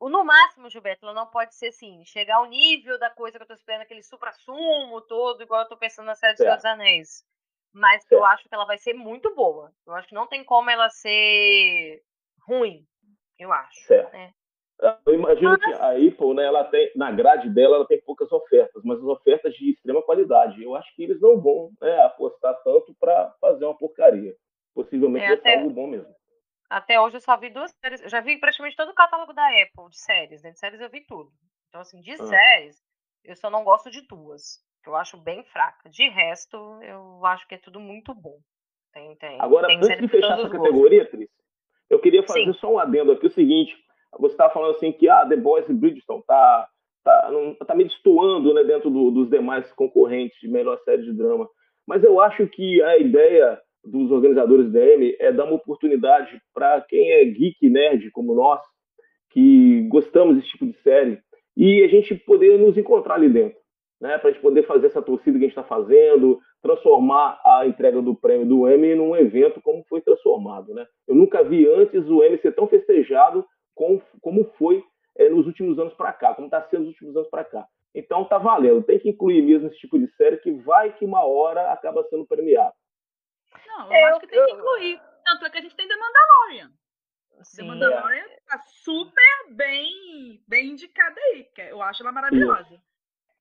no 0.00 0.24
máximo, 0.24 0.70
Gilberto, 0.70 1.04
ela 1.04 1.14
não 1.14 1.26
pode 1.26 1.54
ser 1.54 1.68
assim, 1.68 2.02
chegar 2.06 2.36
ao 2.36 2.46
nível 2.46 2.98
da 2.98 3.10
coisa 3.10 3.36
que 3.36 3.42
eu 3.42 3.46
tô 3.46 3.54
esperando, 3.54 3.82
aquele 3.82 4.02
supra-sumo 4.02 5.00
todo, 5.02 5.42
igual 5.42 5.62
eu 5.62 5.68
tô 5.68 5.76
pensando 5.76 6.06
na 6.06 6.14
série 6.14 6.32
dos 6.32 6.38
Senhor 6.38 6.56
dos 6.56 6.64
Anéis. 6.64 7.22
Mas 7.72 8.02
certo. 8.02 8.12
eu 8.12 8.24
acho 8.24 8.48
que 8.48 8.54
ela 8.54 8.64
vai 8.64 8.78
ser 8.78 8.94
muito 8.94 9.34
boa. 9.34 9.72
Eu 9.86 9.94
acho 9.94 10.08
que 10.08 10.14
não 10.14 10.26
tem 10.26 10.44
como 10.44 10.70
ela 10.70 10.88
ser 10.90 12.02
ruim, 12.46 12.84
eu 13.38 13.52
acho. 13.52 13.80
Certo. 13.86 14.12
Né? 14.12 14.32
Eu 15.06 15.14
imagino 15.14 15.50
mas... 15.50 15.64
que 15.64 15.72
a 15.72 15.90
Apple, 15.90 16.34
né, 16.34 16.44
ela 16.44 16.64
tem, 16.64 16.90
na 16.96 17.10
grade 17.12 17.50
dela, 17.50 17.76
ela 17.76 17.86
tem 17.86 18.00
poucas 18.00 18.32
ofertas, 18.32 18.82
mas 18.82 18.98
as 18.98 19.04
ofertas 19.04 19.54
de 19.54 19.70
extrema 19.70 20.02
qualidade. 20.02 20.62
Eu 20.62 20.74
acho 20.74 20.94
que 20.94 21.02
eles 21.02 21.20
não 21.20 21.40
vão 21.40 21.70
né, 21.80 22.02
apostar 22.02 22.54
tanto 22.64 22.94
para 22.98 23.30
fazer 23.40 23.66
uma 23.66 23.76
porcaria. 23.76 24.34
Possivelmente 24.74 25.24
é, 25.24 25.28
vai 25.28 25.36
até... 25.36 25.50
ser 25.52 25.58
algo 25.58 25.70
bom 25.70 25.86
mesmo. 25.86 26.14
Até 26.70 27.00
hoje 27.00 27.16
eu 27.16 27.20
só 27.20 27.36
vi 27.36 27.50
duas 27.50 27.72
séries. 27.72 28.00
Eu 28.00 28.08
já 28.08 28.20
vi 28.20 28.38
praticamente 28.38 28.76
todo 28.76 28.90
o 28.90 28.94
catálogo 28.94 29.32
da 29.32 29.46
Apple 29.48 29.90
de 29.90 29.98
séries. 29.98 30.42
Né? 30.42 30.52
De 30.52 30.58
séries 30.58 30.80
eu 30.80 30.88
vi 30.88 31.04
tudo. 31.04 31.30
Então, 31.68 31.80
assim, 31.80 32.00
de 32.00 32.12
ah. 32.12 32.16
séries, 32.26 32.80
eu 33.24 33.36
só 33.36 33.50
não 33.50 33.64
gosto 33.64 33.90
de 33.90 34.06
duas. 34.06 34.64
Que 34.82 34.88
eu 34.88 34.96
acho 34.96 35.16
bem 35.16 35.44
fraca. 35.44 35.88
De 35.88 36.08
resto, 36.08 36.56
eu 36.82 37.24
acho 37.26 37.46
que 37.46 37.54
é 37.54 37.58
tudo 37.58 37.78
muito 37.78 38.14
bom. 38.14 38.38
Tem, 38.92 39.14
tem, 39.16 39.40
Agora, 39.40 39.66
tem 39.66 39.76
antes 39.76 39.98
de 39.98 40.08
fechar 40.08 40.38
essa 40.38 40.50
categoria, 40.50 41.08
Tris, 41.08 41.28
eu 41.88 42.00
queria 42.00 42.22
fazer 42.22 42.44
Sim. 42.44 42.52
só 42.54 42.72
um 42.72 42.78
adendo 42.78 43.12
aqui. 43.12 43.26
O 43.26 43.30
seguinte, 43.30 43.76
você 44.18 44.34
estava 44.34 44.52
falando 44.52 44.74
assim 44.74 44.92
que 44.92 45.08
ah, 45.08 45.26
The 45.26 45.36
Boys 45.36 45.68
e 45.68 45.74
Bridgestone 45.74 46.22
tá, 46.26 46.68
tá, 47.04 47.30
não, 47.30 47.54
tá 47.54 47.74
me 47.74 47.84
destoando 47.84 48.52
né, 48.52 48.64
dentro 48.64 48.90
do, 48.90 49.10
dos 49.10 49.30
demais 49.30 49.70
concorrentes 49.72 50.38
de 50.40 50.48
melhor 50.48 50.78
série 50.84 51.02
de 51.02 51.12
drama. 51.12 51.48
Mas 51.86 52.02
eu 52.02 52.20
acho 52.20 52.46
que 52.48 52.82
a 52.82 52.98
ideia 52.98 53.60
dos 53.84 54.10
organizadores 54.10 54.70
do 54.70 54.78
M 54.78 55.16
é 55.18 55.32
dar 55.32 55.44
uma 55.44 55.54
oportunidade 55.54 56.40
para 56.52 56.80
quem 56.82 57.10
é 57.12 57.24
geek 57.24 57.68
nerd 57.68 58.10
como 58.10 58.34
nós, 58.34 58.60
que 59.30 59.82
gostamos 59.88 60.36
desse 60.36 60.48
tipo 60.48 60.66
de 60.66 60.74
série, 60.82 61.18
e 61.56 61.82
a 61.82 61.88
gente 61.88 62.14
poder 62.14 62.58
nos 62.58 62.76
encontrar 62.76 63.14
ali 63.14 63.28
dentro, 63.28 63.58
né? 64.00 64.16
Para 64.18 64.30
a 64.30 64.32
gente 64.32 64.40
poder 64.42 64.66
fazer 64.66 64.86
essa 64.86 65.02
torcida 65.02 65.38
que 65.38 65.44
a 65.44 65.48
gente 65.48 65.58
está 65.58 65.62
fazendo, 65.62 66.40
transformar 66.62 67.40
a 67.44 67.66
entrega 67.66 68.00
do 68.00 68.14
prêmio 68.14 68.46
do 68.46 68.68
M 68.68 68.94
num 68.94 69.14
evento 69.14 69.60
como 69.60 69.84
foi 69.84 70.00
transformado, 70.00 70.72
né? 70.72 70.86
Eu 71.06 71.14
nunca 71.14 71.44
vi 71.44 71.68
antes 71.68 72.08
o 72.08 72.22
M 72.22 72.38
ser 72.38 72.54
tão 72.54 72.66
festejado 72.66 73.46
como, 73.74 74.02
como 74.20 74.44
foi 74.58 74.82
é, 75.16 75.28
nos 75.28 75.46
últimos 75.46 75.78
anos 75.78 75.92
para 75.94 76.12
cá, 76.12 76.34
como 76.34 76.46
está 76.46 76.62
sendo 76.62 76.84
nos 76.84 76.92
últimos 76.94 77.16
anos 77.16 77.28
para 77.28 77.44
cá. 77.44 77.66
Então 77.94 78.24
tá 78.24 78.38
valendo, 78.38 78.82
tem 78.82 78.98
que 78.98 79.10
incluir 79.10 79.42
mesmo 79.42 79.68
esse 79.68 79.78
tipo 79.78 79.98
de 79.98 80.06
série 80.14 80.38
que 80.38 80.52
vai 80.52 80.92
que 80.92 81.04
uma 81.04 81.24
hora 81.24 81.72
acaba 81.72 82.04
sendo 82.04 82.26
premiado. 82.26 82.74
Não, 83.66 83.92
eu, 83.92 83.98
eu 83.98 84.06
acho 84.06 84.20
que 84.20 84.28
tem 84.28 84.38
eu... 84.38 84.46
que 84.46 84.52
incluir. 84.52 85.00
Tanto 85.24 85.44
é 85.44 85.50
que 85.50 85.58
a 85.58 85.60
gente 85.60 85.76
tem 85.76 85.86
The 85.86 85.96
Mandalorian. 85.96 86.70
Sim, 87.42 87.62
The 87.62 87.68
Mandalorian 87.68 88.24
é. 88.24 88.40
tá 88.46 88.58
super 88.58 89.54
bem, 89.54 90.42
bem 90.46 90.70
indicada 90.70 91.20
aí, 91.20 91.48
eu 91.68 91.82
acho 91.82 92.02
ela 92.02 92.12
maravilhosa. 92.12 92.80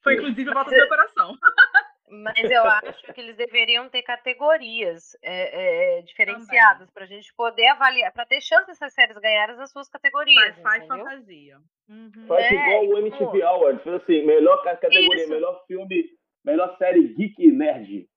Foi 0.04 0.16
inclusive 0.16 0.50
a 0.50 0.54
volta 0.54 0.70
do 0.70 0.76
meu 0.76 0.88
coração. 0.88 1.38
Mas 2.10 2.50
eu 2.50 2.64
acho 2.64 3.14
que 3.14 3.22
eles 3.22 3.38
deveriam 3.38 3.88
ter 3.88 4.02
categorias 4.02 5.16
é, 5.22 6.00
é, 6.00 6.02
diferenciadas 6.02 6.90
para 6.90 7.04
a 7.04 7.08
gente 7.08 7.32
poder 7.36 7.68
avaliar, 7.68 8.12
para 8.12 8.26
ter 8.26 8.42
chance 8.42 8.66
dessas 8.66 8.94
séries 8.94 9.16
ganharem 9.18 9.60
as 9.62 9.72
suas 9.72 9.88
categorias. 9.88 10.58
Faz, 10.60 10.88
fantasia. 10.88 11.60
Uhum. 11.88 12.26
Faz 12.28 12.46
é, 12.46 12.54
igual 12.54 12.86
o 12.88 12.98
MTV 12.98 13.44
Awards, 13.44 13.84
fez 13.84 13.96
assim, 14.02 14.26
melhor 14.26 14.64
categoria, 14.64 15.16
Isso. 15.16 15.30
melhor 15.30 15.64
filme, 15.68 16.04
melhor 16.44 16.76
série 16.78 17.14
geek 17.14 17.52
nerd. 17.52 18.10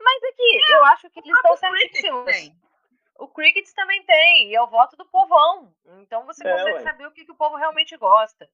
Mas 0.00 0.22
aqui, 0.24 0.60
é, 0.70 0.76
eu 0.76 0.84
acho 0.84 1.10
que 1.10 1.20
eles 1.20 1.34
estão 1.34 1.56
certíssimos. 1.56 2.52
O 3.18 3.26
Crickets 3.26 3.72
também 3.72 4.04
tem, 4.04 4.50
e 4.50 4.54
é 4.54 4.62
o 4.62 4.68
voto 4.68 4.96
do 4.96 5.04
povão. 5.06 5.72
Então 6.00 6.24
você 6.24 6.46
é, 6.46 6.52
consegue 6.52 6.76
ué. 6.76 6.82
saber 6.82 7.06
o 7.06 7.10
que, 7.10 7.24
que 7.24 7.32
o 7.32 7.36
povo 7.36 7.56
realmente 7.56 7.96
gosta. 7.96 8.48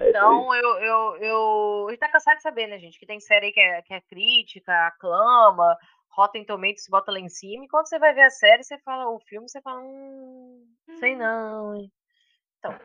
É 0.00 0.10
então, 0.10 0.52
é 0.52 0.60
eu, 0.60 0.78
eu, 0.78 1.16
eu. 1.16 1.86
A 1.88 1.90
gente 1.90 2.00
tá 2.00 2.08
cansado 2.10 2.36
de 2.36 2.42
saber, 2.42 2.66
né, 2.66 2.78
gente? 2.78 2.98
Que 2.98 3.06
tem 3.06 3.20
série 3.20 3.52
que 3.52 3.60
é, 3.60 3.82
que 3.82 3.94
é 3.94 4.00
crítica, 4.00 4.86
aclama, 4.86 5.76
Rotten 6.10 6.44
Tomatoes 6.44 6.88
bota 6.88 7.12
lá 7.12 7.20
em 7.20 7.28
cima. 7.28 7.64
E 7.64 7.68
quando 7.68 7.88
você 7.88 7.98
vai 7.98 8.12
ver 8.14 8.22
a 8.22 8.30
série, 8.30 8.64
você 8.64 8.78
fala, 8.78 9.08
o 9.08 9.20
filme, 9.20 9.48
você 9.48 9.60
fala, 9.60 9.80
hum, 9.80 10.66
sei 10.98 11.14
hum. 11.14 11.18
não. 11.18 11.90
Então, 12.58 12.78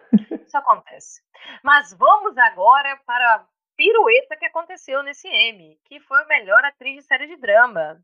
isso 0.46 0.58
acontece. 0.58 1.22
Mas 1.64 1.94
vamos 1.94 2.38
agora 2.38 3.00
para 3.06 3.36
a 3.36 3.48
pirueta 3.76 4.36
que 4.36 4.46
aconteceu 4.46 5.02
nesse 5.02 5.28
M, 5.28 5.80
que 5.86 6.00
foi 6.02 6.22
a 6.22 6.28
melhor 6.28 6.64
atriz 6.66 6.98
de 6.98 7.02
série 7.04 7.28
de 7.28 7.38
drama. 7.38 8.00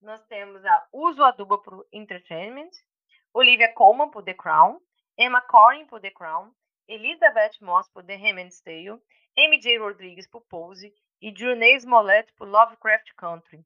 Nós 0.00 0.24
temos 0.26 0.64
a 0.64 0.86
Uso 0.92 1.22
Aduba 1.22 1.58
por 1.58 1.86
Entertainment, 1.92 2.70
Olivia 3.32 3.72
Colman 3.74 4.10
por 4.10 4.24
The 4.24 4.34
Crown, 4.34 4.80
Emma 5.18 5.40
Corrin 5.42 5.86
por 5.86 6.00
The 6.00 6.10
Crown, 6.10 6.50
Elizabeth 6.88 7.60
Moss 7.60 7.88
por 7.88 8.04
The 8.04 8.16
Handmaid's 8.16 8.60
Tale, 8.60 9.00
MJ 9.36 9.78
Rodrigues 9.78 10.26
por 10.28 10.42
Pose 10.42 10.92
e 11.20 11.32
Jurnee 11.34 11.76
Smollett 11.80 12.32
por 12.34 12.48
Lovecraft 12.48 13.12
Country. 13.16 13.64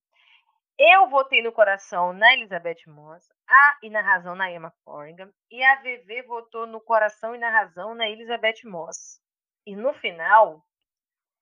Eu 0.79 1.09
votei 1.09 1.43
no 1.43 1.53
coração 1.53 2.13
na 2.13 2.33
Elizabeth 2.35 2.87
Moss 2.87 3.29
a, 3.47 3.79
e 3.83 3.91
na 3.91 4.01
razão 4.01 4.35
na 4.35 4.51
Emma 4.51 4.73
Corrigan 4.85 5.31
e 5.51 5.63
a 5.63 5.77
VV 5.83 6.23
votou 6.23 6.67
no 6.67 6.81
coração 6.81 7.35
e 7.35 7.39
na 7.39 7.51
razão 7.51 7.95
na 7.95 8.09
Elizabeth 8.09 8.65
Moss. 8.65 9.21
E 9.67 9.77
no 9.77 9.93
final, 9.93 10.65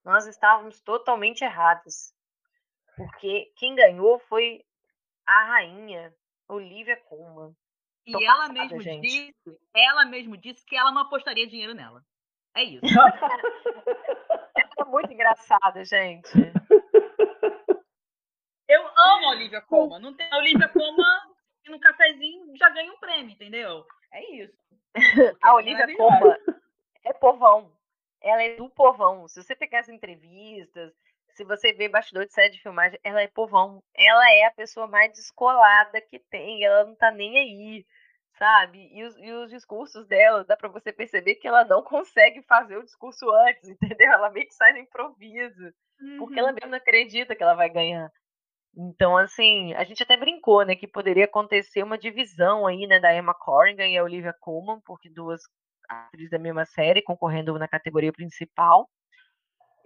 nós 0.05 0.26
estávamos 0.26 0.81
totalmente 0.81 1.45
errados. 1.45 2.12
Porque 2.97 3.53
quem 3.57 3.76
ganhou 3.76 4.18
foi 4.18 4.64
a 5.24 5.45
rainha 5.45 6.12
Olivia 6.49 6.97
Colman. 6.97 7.55
E 8.09 8.12
Tô 8.12 8.22
ela 8.22 8.48
passada, 8.48 8.52
mesmo 8.54 8.80
gente. 8.80 9.02
disse, 9.02 9.61
ela 9.76 10.06
mesmo 10.06 10.34
disse 10.38 10.64
que 10.64 10.74
ela 10.74 10.90
não 10.90 11.02
apostaria 11.02 11.46
dinheiro 11.46 11.74
nela. 11.74 12.02
É 12.56 12.62
isso. 12.64 12.86
ela 12.86 13.12
é 14.80 14.84
muito 14.86 15.12
engraçada, 15.12 15.84
gente. 15.84 16.30
Eu 18.66 18.82
amo 18.86 19.26
a 19.26 19.30
Olivia 19.32 19.61
Colman. 19.61 20.00
Não 20.00 20.14
tem 20.14 20.26
a 20.32 20.38
Olivia 20.38 20.68
Colman 20.68 21.20
no 21.68 21.78
cafezinho 21.78 22.56
já 22.56 22.70
ganha 22.70 22.90
um 22.90 22.98
prêmio, 22.98 23.32
entendeu? 23.32 23.84
É 24.11 24.36
isso. 24.36 24.56
a 25.42 25.54
Olivia 25.54 25.94
Colman 25.94 26.36
é 27.04 27.12
povão. 27.12 27.70
Ela 28.22 28.42
é 28.42 28.56
do 28.56 28.70
povão. 28.70 29.28
Se 29.28 29.42
você 29.42 29.54
pegar 29.54 29.80
as 29.80 29.88
entrevistas, 29.90 30.94
se 31.34 31.44
você 31.44 31.74
vê 31.74 31.90
bastidor 31.90 32.24
de 32.24 32.32
série 32.32 32.50
de 32.50 32.62
filmagem, 32.62 32.98
ela 33.04 33.20
é 33.20 33.28
povão. 33.28 33.82
Ela 33.94 34.32
é 34.32 34.46
a 34.46 34.50
pessoa 34.50 34.86
mais 34.86 35.12
descolada 35.12 36.00
que 36.00 36.18
tem. 36.18 36.64
Ela 36.64 36.84
não 36.84 36.96
tá 36.96 37.11
nem 37.11 37.38
aí 37.38 37.86
sabe? 38.39 38.89
E 38.93 39.05
os, 39.05 39.16
e 39.18 39.32
os 39.32 39.51
discursos 39.51 40.07
dela, 40.07 40.45
dá 40.45 40.57
para 40.57 40.68
você 40.68 40.93
perceber 40.93 41.34
que 41.36 41.49
ela 41.49 41.64
não 41.64 41.82
consegue 41.82 42.43
fazer 42.43 42.76
o 42.76 42.84
discurso 42.84 43.26
antes, 43.49 43.68
entendeu? 43.68 44.12
Ela 44.12 44.30
meio 44.30 44.47
que 44.47 44.55
sai 44.55 44.72
no 44.72 44.78
improviso, 44.78 45.72
uhum. 46.01 46.18
porque 46.18 46.39
ela 46.39 46.49
uhum. 46.49 46.55
mesmo 46.55 46.70
não 46.70 46.78
acredita 46.78 47.34
que 47.34 47.43
ela 47.43 47.55
vai 47.55 47.68
ganhar. 47.68 48.11
Então, 48.76 49.16
assim, 49.16 49.74
a 49.74 49.82
gente 49.82 50.03
até 50.03 50.16
brincou, 50.16 50.64
né, 50.64 50.76
que 50.76 50.86
poderia 50.86 51.24
acontecer 51.24 51.82
uma 51.82 51.99
divisão 51.99 52.66
aí, 52.66 52.86
né, 52.86 53.01
da 53.01 53.12
Emma 53.14 53.34
Corrigan 53.34 53.86
e 53.86 53.99
a 53.99 54.05
Olivia 54.05 54.34
Colman, 54.41 54.80
porque 54.84 55.11
duas 55.11 55.41
atrizes 55.89 56.30
da 56.30 56.39
mesma 56.39 56.64
série 56.64 57.03
concorrendo 57.03 57.59
na 57.59 57.66
categoria 57.66 58.12
principal. 58.12 58.89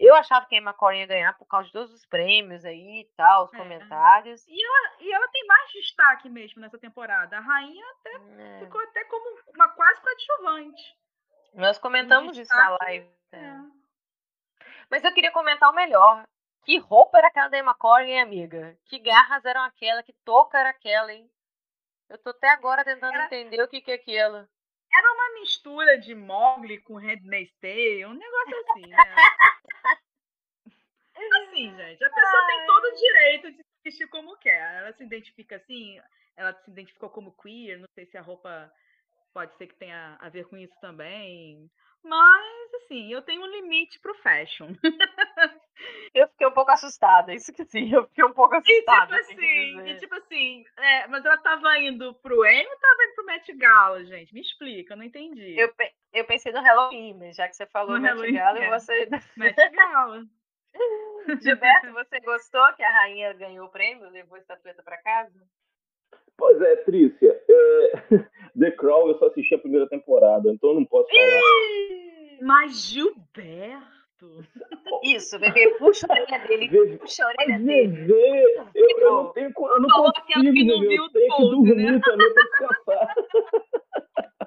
Eu 0.05 0.16
achava 0.16 0.44
que 0.46 0.57
a 0.57 0.59
Emma 0.59 0.74
Corrin 0.74 0.98
ia 0.98 1.07
ganhar 1.07 1.38
por 1.38 1.46
causa 1.46 1.68
de 1.68 1.72
todos 1.72 1.94
os 1.94 2.05
prêmios 2.07 2.64
aí 2.64 3.03
e 3.03 3.05
tal, 3.16 3.44
os 3.44 3.55
é. 3.55 3.57
comentários. 3.57 4.44
E 4.48 4.64
ela, 4.64 4.96
e 4.98 5.12
ela 5.12 5.28
tem 5.28 5.46
mais 5.46 5.70
destaque 5.70 6.28
mesmo 6.28 6.61
nessa 6.61 6.76
temporada. 6.76 7.38
A 7.38 7.40
rainha 7.40 7.86
até 7.92 8.11
é. 8.11 8.59
ficou 8.59 8.80
até 8.80 9.05
como 9.05 9.38
uma 9.55 9.68
quase 9.68 10.00
coadjuvante. 10.00 10.82
Nós 11.55 11.78
comentamos 11.78 12.36
isso 12.36 12.53
na 12.53 12.76
live. 12.80 13.09
É. 13.30 13.36
é. 13.38 13.61
Mas 14.90 15.05
eu 15.05 15.14
queria 15.14 15.30
comentar 15.30 15.70
o 15.70 15.74
melhor. 15.74 16.24
Que 16.64 16.78
roupa 16.78 17.18
era 17.18 17.28
aquela 17.28 17.48
da 17.48 17.59
Emma 17.59 17.74
Corrin, 17.74 18.11
hein, 18.11 18.22
amiga? 18.22 18.76
Que 18.86 18.98
garras 18.98 19.44
eram 19.44 19.62
aquela? 19.62 20.03
Que 20.03 20.12
touca 20.24 20.59
era 20.59 20.70
aquela, 20.70 21.12
hein? 21.12 21.30
Eu 22.09 22.18
tô 22.18 22.30
até 22.30 22.50
agora 22.50 22.84
tentando 22.84 23.14
era... 23.14 23.26
entender 23.26 23.62
o 23.62 23.68
que, 23.68 23.80
que 23.80 23.92
é 23.92 23.94
aquilo. 23.94 24.48
Era 24.92 25.12
uma 25.12 25.40
mistura 25.40 25.96
de 25.98 26.12
Mogli 26.12 26.78
com 26.80 26.96
Handmaid's 26.96 27.55
Tale, 27.61 28.05
um 28.05 28.14
negócio 28.14 28.59
assim, 28.59 28.86
né? 28.88 28.96
assim, 31.44 31.76
gente, 31.76 32.04
a 32.04 32.10
pessoa 32.10 32.42
Ai. 32.42 32.46
tem 32.46 32.66
todo 32.66 32.84
o 32.84 32.94
direito 32.94 33.50
de 33.52 33.56
se 33.56 33.64
vestir 33.84 34.08
como 34.08 34.36
quer. 34.38 34.78
Ela 34.78 34.92
se 34.92 35.04
identifica 35.04 35.56
assim, 35.56 36.00
ela 36.36 36.52
se 36.52 36.70
identificou 36.70 37.10
como 37.10 37.36
queer, 37.36 37.78
não 37.78 37.88
sei 37.94 38.06
se 38.06 38.16
a 38.16 38.22
roupa 38.22 38.72
pode 39.32 39.56
ser 39.56 39.66
que 39.66 39.76
tenha 39.76 40.16
a 40.20 40.28
ver 40.28 40.46
com 40.46 40.56
isso 40.56 40.74
também. 40.80 41.70
Mas, 42.04 42.74
assim, 42.82 43.12
eu 43.12 43.22
tenho 43.22 43.42
um 43.42 43.46
limite 43.46 44.00
pro 44.00 44.14
fashion. 44.16 44.68
Eu 46.14 46.28
fiquei 46.28 46.46
um 46.46 46.52
pouco 46.52 46.70
assustada, 46.70 47.34
isso 47.34 47.52
que 47.52 47.64
sim, 47.64 47.92
eu 47.92 48.06
fiquei 48.06 48.24
um 48.24 48.32
pouco 48.32 48.54
assustada. 48.54 49.16
E 49.16 49.20
tipo 49.20 49.32
assim, 49.32 49.88
e, 49.88 49.96
tipo 49.96 50.14
assim 50.14 50.64
é, 50.76 51.08
mas 51.08 51.24
ela 51.24 51.38
tava 51.38 51.78
indo 51.78 52.14
pro 52.16 52.44
Emmy 52.44 52.66
ou 52.66 52.78
tava 52.78 53.04
indo 53.04 53.14
pro 53.14 53.24
Met 53.24 53.52
Gala, 53.54 54.04
gente? 54.04 54.34
Me 54.34 54.42
explica, 54.42 54.92
eu 54.92 54.98
não 54.98 55.04
entendi. 55.04 55.58
Eu, 55.58 55.72
eu 56.12 56.24
pensei 56.26 56.52
no 56.52 56.60
Halloween, 56.60 57.14
mas 57.18 57.34
já 57.34 57.48
que 57.48 57.56
você 57.56 57.66
falou 57.66 57.96
no 57.96 58.02
Met 58.02 58.12
Halloween, 58.12 58.34
Gala, 58.34 58.58
é. 58.58 58.66
eu 58.66 58.70
vou 58.70 58.80
sair 58.80 59.08
Met 59.36 59.70
Gala. 59.70 60.22
Gilberto, 61.42 61.92
você 61.92 62.20
gostou 62.20 62.62
que 62.74 62.82
a 62.82 62.90
rainha 62.90 63.32
ganhou 63.34 63.66
o 63.66 63.70
prêmio, 63.70 64.10
levou 64.10 64.36
a 64.36 64.40
estatueta 64.40 64.82
para 64.82 65.02
casa? 65.02 65.40
Pois 66.36 66.60
é, 66.60 66.76
Trícia. 66.76 67.40
É... 67.48 67.92
The 68.58 68.70
Crown 68.72 69.08
eu 69.08 69.18
só 69.18 69.26
assisti 69.26 69.54
a 69.54 69.58
primeira 69.58 69.88
temporada, 69.88 70.50
então 70.50 70.70
eu 70.70 70.76
não 70.76 70.84
posso 70.84 71.08
falar. 71.08 71.40
Mas 72.42 72.86
Gilberto. 72.86 73.92
Isso, 75.02 75.38
bebê, 75.38 75.74
puxa 75.78 76.06
a 76.08 76.12
orelha 76.12 76.46
dele. 76.46 76.68
Bebê, 76.68 76.98
puxa 76.98 77.24
a 77.24 77.28
orelha 77.28 77.58
dele. 77.58 77.88
Bebê, 77.88 78.70
eu, 78.74 78.88
eu 78.98 79.10
não 79.10 79.32
tenho. 79.32 79.52
Eu 79.56 79.80
não 79.80 79.88
Falou 79.88 80.12
consigo, 80.12 80.52
que 80.52 80.64
não 80.64 80.80
viu 80.80 81.04
eu 81.04 81.10
tenho 81.10 81.36
que 81.36 81.42
dormir 81.42 81.92
né? 81.92 82.00
também 82.04 82.34
pra 82.34 82.42
descansar. 82.44 83.14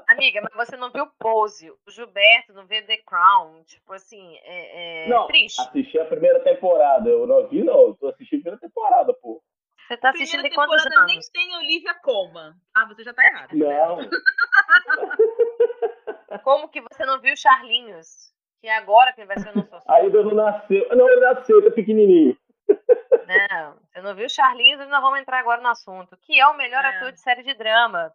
Amiga, 0.08 0.41
mas 0.41 0.68
você 0.68 0.78
não 0.78 0.91
viu 0.91 1.08
Pose. 1.20 1.72
O 1.72 1.91
Gilberto 1.91 2.54
não 2.54 2.66
vê 2.66 2.82
The 2.82 2.98
Crown. 2.98 3.64
Tipo 3.64 3.93
assim, 3.93 4.38
é, 4.43 5.06
é 5.06 5.08
não, 5.08 5.28
triste. 5.28 5.62
Assisti 5.62 6.00
a 6.00 6.06
primeira 6.06 6.39
temporada. 6.41 7.10
Eu 7.10 7.28
não 7.28 7.48
vi, 7.48 7.64
não. 7.64 7.88
Eu 7.88 7.96
tô 7.96 8.08
assistindo 8.08 8.39
a 8.39 8.41
primeira 8.41 8.60
temporada, 8.60 9.14
pô. 9.14 9.41
Você 9.88 9.98
tá 9.98 10.10
assistindo 10.10 10.41
de 10.41 10.50
quantos 10.50 10.84
anos? 10.86 11.06
nem 11.06 11.20
tem 11.32 11.56
Olivia 11.58 11.93
Colman. 12.04 12.54
Ah, 12.74 12.88
você 12.88 13.04
já 13.04 13.14
tá 13.14 13.24
errado. 13.24 13.56
Não. 13.56 14.00
Como 16.43 16.70
que 16.70 16.82
você 16.82 17.06
não 17.06 17.22
viu 17.22 17.38
Charlinhos? 17.38 18.34
Que 18.62 18.68
é 18.68 18.78
agora 18.78 19.14
que 19.14 19.22
ele 19.22 19.28
vai 19.28 19.38
ser 19.38 19.50
o 19.50 19.56
nosso 19.56 19.80
Ainda 19.88 20.24
não 20.24 20.34
nasceu. 20.34 20.88
Não, 20.96 21.08
ele 21.08 21.22
nasceu, 21.22 21.60
ele 21.60 21.68
é 21.68 21.72
pequenininho. 21.72 22.36
Não, 22.68 23.78
você 23.88 24.02
não 24.02 24.16
viu 24.16 24.28
Charlinhos 24.28 24.82
e 24.82 24.86
nós 24.86 25.02
vamos 25.02 25.20
entrar 25.20 25.39
agora 25.39 25.62
no 25.62 25.70
assunto. 25.70 26.18
Que 26.18 26.39
é 26.39 26.48
o 26.48 26.58
melhor 26.58 26.84
é. 26.84 26.88
ator 26.89 27.12
de 27.12 27.20
série 27.20 27.43
de 27.43 27.54
drama. 27.54 28.12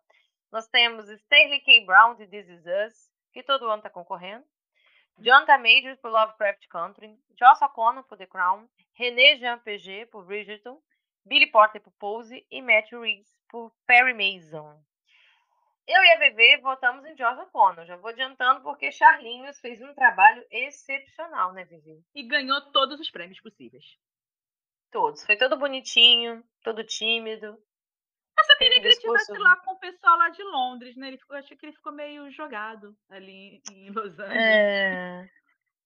Nós 0.53 0.67
temos 0.69 1.09
Stanley 1.09 1.61
K. 1.61 1.85
Brown 1.85 2.17
de 2.17 2.27
This 2.27 2.49
Is 2.49 2.65
Us, 2.67 3.11
que 3.33 3.43
todo 3.43 3.67
ano 3.67 3.77
está 3.77 3.91
concorrendo. 3.91 4.45
Jonathan 5.19 5.59
Majors 5.59 6.01
por 6.01 6.11
Lovecraft 6.11 6.67
Country. 6.69 7.19
Joss 7.39 7.63
O'Connor 7.63 8.05
por 8.05 8.17
The 8.17 8.27
Crown. 8.27 8.69
René 8.95 9.37
Jean 9.37 9.59
PG 9.59 10.07
por 10.07 10.25
Bridgerton. 10.25 10.81
Billy 11.25 11.47
Porter 11.51 11.81
por 11.81 11.93
Pose. 11.93 12.47
E 12.51 12.63
Matthew 12.63 13.03
Riggs 13.03 13.31
por 13.49 13.73
Perry 13.87 14.15
Mason. 14.15 14.83
Eu 15.87 16.03
e 16.03 16.13
a 16.13 16.19
VV 16.19 16.61
votamos 16.63 17.05
em 17.05 17.17
Joss 17.17 17.39
O'Connor. 17.41 17.85
Já 17.85 17.97
vou 17.97 18.11
adiantando 18.11 18.63
porque 18.63 18.91
Charlinhos 18.91 19.61
fez 19.61 19.81
um 19.83 19.93
trabalho 19.95 20.45
excepcional, 20.51 21.53
né, 21.53 21.65
VV? 21.65 22.03
E 22.15 22.23
ganhou 22.23 22.61
todos 22.73 22.99
os 22.99 23.11
prêmios 23.11 23.41
possíveis. 23.41 23.85
Todos. 24.91 25.25
Foi 25.25 25.37
todo 25.37 25.59
bonitinho, 25.59 26.43
todo 26.63 26.85
tímido. 26.85 27.59
Eu 28.61 28.69
queria 28.69 28.81
que 28.81 28.87
ele 28.87 28.95
estivesse 28.95 29.33
lá 29.39 29.57
com 29.57 29.73
o 29.73 29.79
pessoal 29.79 30.19
lá 30.19 30.29
de 30.29 30.43
Londres, 30.43 30.95
né? 30.97 31.09
Ele 31.09 31.19
ficou, 31.19 31.37
achei 31.37 31.57
que 31.57 31.65
ele 31.65 31.73
ficou 31.73 31.93
meio 31.93 32.31
jogado 32.31 32.95
ali 33.09 33.63
em 33.73 33.91
Los 33.91 34.19
Angeles. 34.19 34.37
É. 34.37 35.27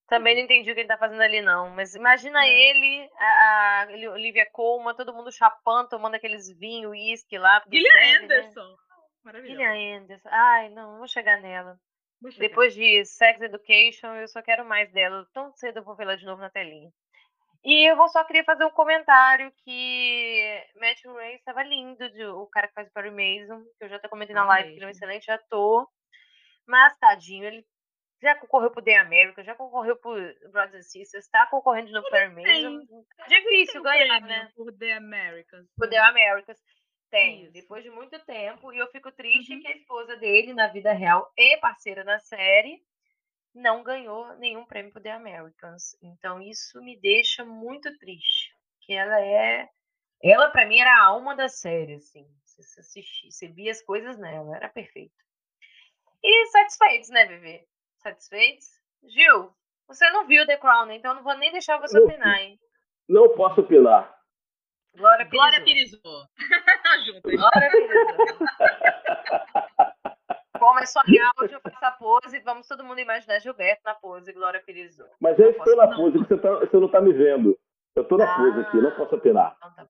Também 0.08 0.34
não 0.34 0.42
entendi 0.42 0.70
o 0.70 0.74
que 0.74 0.80
ele 0.80 0.88
tá 0.88 0.98
fazendo 0.98 1.22
ali, 1.22 1.40
não. 1.40 1.70
Mas 1.70 1.94
imagina 1.94 2.44
é. 2.44 2.50
ele, 2.50 3.08
a, 3.16 3.82
a 3.82 4.12
Olivia 4.12 4.46
Colman, 4.52 4.94
todo 4.94 5.14
mundo 5.14 5.32
chapando, 5.32 5.88
tomando 5.88 6.16
aqueles 6.16 6.48
vinhos, 6.58 6.90
uísque 6.90 7.38
lá. 7.38 7.62
Guilherme 7.68 8.06
né? 8.06 8.24
Anderson. 8.24 8.68
Né? 8.68 8.76
Maravilhoso. 9.24 9.56
Guilherme 9.56 9.94
Anderson. 9.94 10.28
Ai, 10.30 10.68
não, 10.70 10.98
vou 10.98 11.06
chegar 11.06 11.40
nela. 11.40 11.78
Vou 12.20 12.30
chegar. 12.30 12.48
Depois 12.48 12.74
de 12.74 13.04
Sex 13.04 13.40
Education, 13.40 14.14
eu 14.16 14.26
só 14.26 14.42
quero 14.42 14.64
mais 14.64 14.90
dela. 14.92 15.26
Tão 15.32 15.52
cedo 15.52 15.78
eu 15.78 15.84
vou 15.84 15.94
vê-la 15.94 16.16
de 16.16 16.26
novo 16.26 16.42
na 16.42 16.50
telinha. 16.50 16.90
E 17.64 17.90
eu 17.90 17.96
só 18.08 18.22
queria 18.24 18.44
fazer 18.44 18.64
um 18.64 18.70
comentário 18.70 19.50
que 19.64 20.62
Matthew 20.78 21.14
Ray 21.14 21.36
estava 21.36 21.62
lindo, 21.62 22.10
de, 22.10 22.26
o 22.26 22.46
cara 22.46 22.68
que 22.68 22.74
faz 22.74 22.88
o 22.88 22.92
Perry 22.92 23.10
Mason, 23.10 23.64
que 23.78 23.84
eu 23.84 23.88
já 23.88 23.96
até 23.96 24.06
comentei 24.06 24.34
na 24.34 24.44
live, 24.44 24.70
que 24.70 24.76
ele 24.76 24.84
é 24.84 24.88
um 24.88 24.90
excelente 24.90 25.30
ator. 25.30 25.88
Mas, 26.66 26.94
tadinho, 26.98 27.44
ele 27.44 27.64
já 28.22 28.34
concorreu 28.34 28.70
pro 28.70 28.82
The 28.82 28.96
America, 28.98 29.42
já 29.42 29.54
concorreu 29.54 29.96
pro 29.96 30.14
Brothers 30.50 30.74
and 30.74 30.82
Sisters, 30.82 31.28
tá 31.28 31.46
concorrendo 31.46 31.90
no 31.90 32.02
Perry 32.10 32.34
Mason. 32.34 32.80
Difícil 33.28 33.82
ganhar, 33.82 34.20
né? 34.20 34.50
Por 34.54 34.70
The 34.76 34.92
Americans. 34.92 35.66
Por 35.76 35.88
The 35.88 35.98
Americans. 35.98 36.58
Tem, 37.10 37.44
Isso. 37.44 37.52
depois 37.52 37.82
de 37.82 37.90
muito 37.90 38.18
tempo. 38.26 38.72
E 38.72 38.78
eu 38.78 38.88
fico 38.88 39.12
triste 39.12 39.54
uhum. 39.54 39.60
que 39.60 39.68
a 39.68 39.76
esposa 39.76 40.16
dele, 40.16 40.52
na 40.52 40.68
vida 40.68 40.92
real 40.92 41.30
e 41.36 41.56
parceira 41.58 42.02
na 42.04 42.18
série, 42.18 42.82
não 43.54 43.82
ganhou 43.82 44.34
nenhum 44.36 44.64
prêmio 44.64 44.92
pro 44.92 45.02
The 45.02 45.12
Americans. 45.12 45.96
Então 46.02 46.40
isso 46.40 46.82
me 46.82 46.98
deixa 47.00 47.44
muito 47.44 47.96
triste. 47.98 48.52
Que 48.80 48.92
ela 48.92 49.20
é. 49.20 49.68
Ela, 50.22 50.50
para 50.50 50.66
mim, 50.66 50.80
era 50.80 50.90
a 50.90 51.04
alma 51.04 51.36
da 51.36 51.48
série, 51.48 51.94
assim. 51.94 52.26
Você, 52.44 52.80
assistia, 52.80 53.30
você 53.30 53.48
via 53.48 53.72
as 53.72 53.82
coisas 53.82 54.16
nela, 54.18 54.56
era 54.56 54.68
perfeito. 54.68 55.14
E 56.22 56.46
satisfeitos, 56.46 57.10
né, 57.10 57.26
Vivi? 57.26 57.66
Satisfeitos? 57.98 58.66
Gil, 59.02 59.54
você 59.86 60.08
não 60.10 60.26
viu 60.26 60.46
The 60.46 60.56
Crown, 60.56 60.90
então 60.90 61.10
eu 61.10 61.16
não 61.16 61.22
vou 61.22 61.36
nem 61.36 61.52
deixar 61.52 61.78
você 61.78 61.98
opinar, 61.98 62.40
hein? 62.40 62.58
Não 63.08 63.34
posso 63.34 63.60
opinar. 63.60 64.14
Glória 64.96 65.26
Pirizou. 65.26 65.40
Glória 65.40 65.64
Pirizou. 65.64 66.26
Glória 67.22 67.70
Pirizou. 67.70 68.46
Começou 70.64 71.02
em 71.06 71.18
áudio, 71.20 71.60
faça 71.60 71.88
a 71.88 71.92
pose. 71.92 72.40
Vamos 72.40 72.66
todo 72.66 72.82
mundo 72.82 72.98
imaginar 72.98 73.38
Gilberto 73.38 73.82
na 73.84 73.94
pose, 73.94 74.32
Glória 74.32 74.62
Pires. 74.64 74.96
Mas 75.20 75.38
eu 75.38 75.50
estou 75.50 75.76
na 75.76 75.94
pose, 75.94 76.16
você, 76.16 76.38
tá, 76.38 76.54
você 76.54 76.76
não 76.78 76.86
está 76.86 77.02
me 77.02 77.12
vendo. 77.12 77.54
Eu 77.94 78.02
estou 78.02 78.16
na 78.16 78.32
ah, 78.32 78.36
pose 78.36 78.60
aqui, 78.60 78.78
não 78.78 78.90
posso 78.92 79.14
opinar. 79.14 79.54
Então 79.58 79.74
tá 79.74 79.86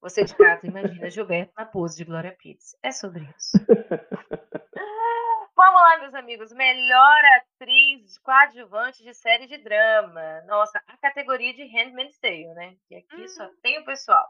você 0.00 0.24
de 0.24 0.36
casa, 0.36 0.66
imagina 0.66 1.08
Gilberto 1.10 1.52
na 1.56 1.64
pose 1.64 1.96
de 1.96 2.04
Glória 2.04 2.36
Pires. 2.38 2.76
É 2.82 2.92
sobre 2.92 3.24
isso. 3.36 3.58
Vamos 5.56 5.80
lá, 5.80 5.98
meus 6.00 6.14
amigos. 6.14 6.52
Melhor 6.52 7.20
atriz 7.38 8.18
coadjuvante 8.18 9.02
de 9.02 9.14
série 9.14 9.46
de 9.46 9.56
drama. 9.56 10.42
Nossa, 10.46 10.80
a 10.86 10.96
categoria 10.98 11.52
de 11.54 11.64
Handmaid's 11.64 12.18
Tale, 12.20 12.54
né? 12.54 12.76
Que 12.86 12.94
aqui 12.96 13.22
uhum. 13.22 13.28
só 13.28 13.48
tem 13.62 13.80
o 13.80 13.84
pessoal. 13.86 14.28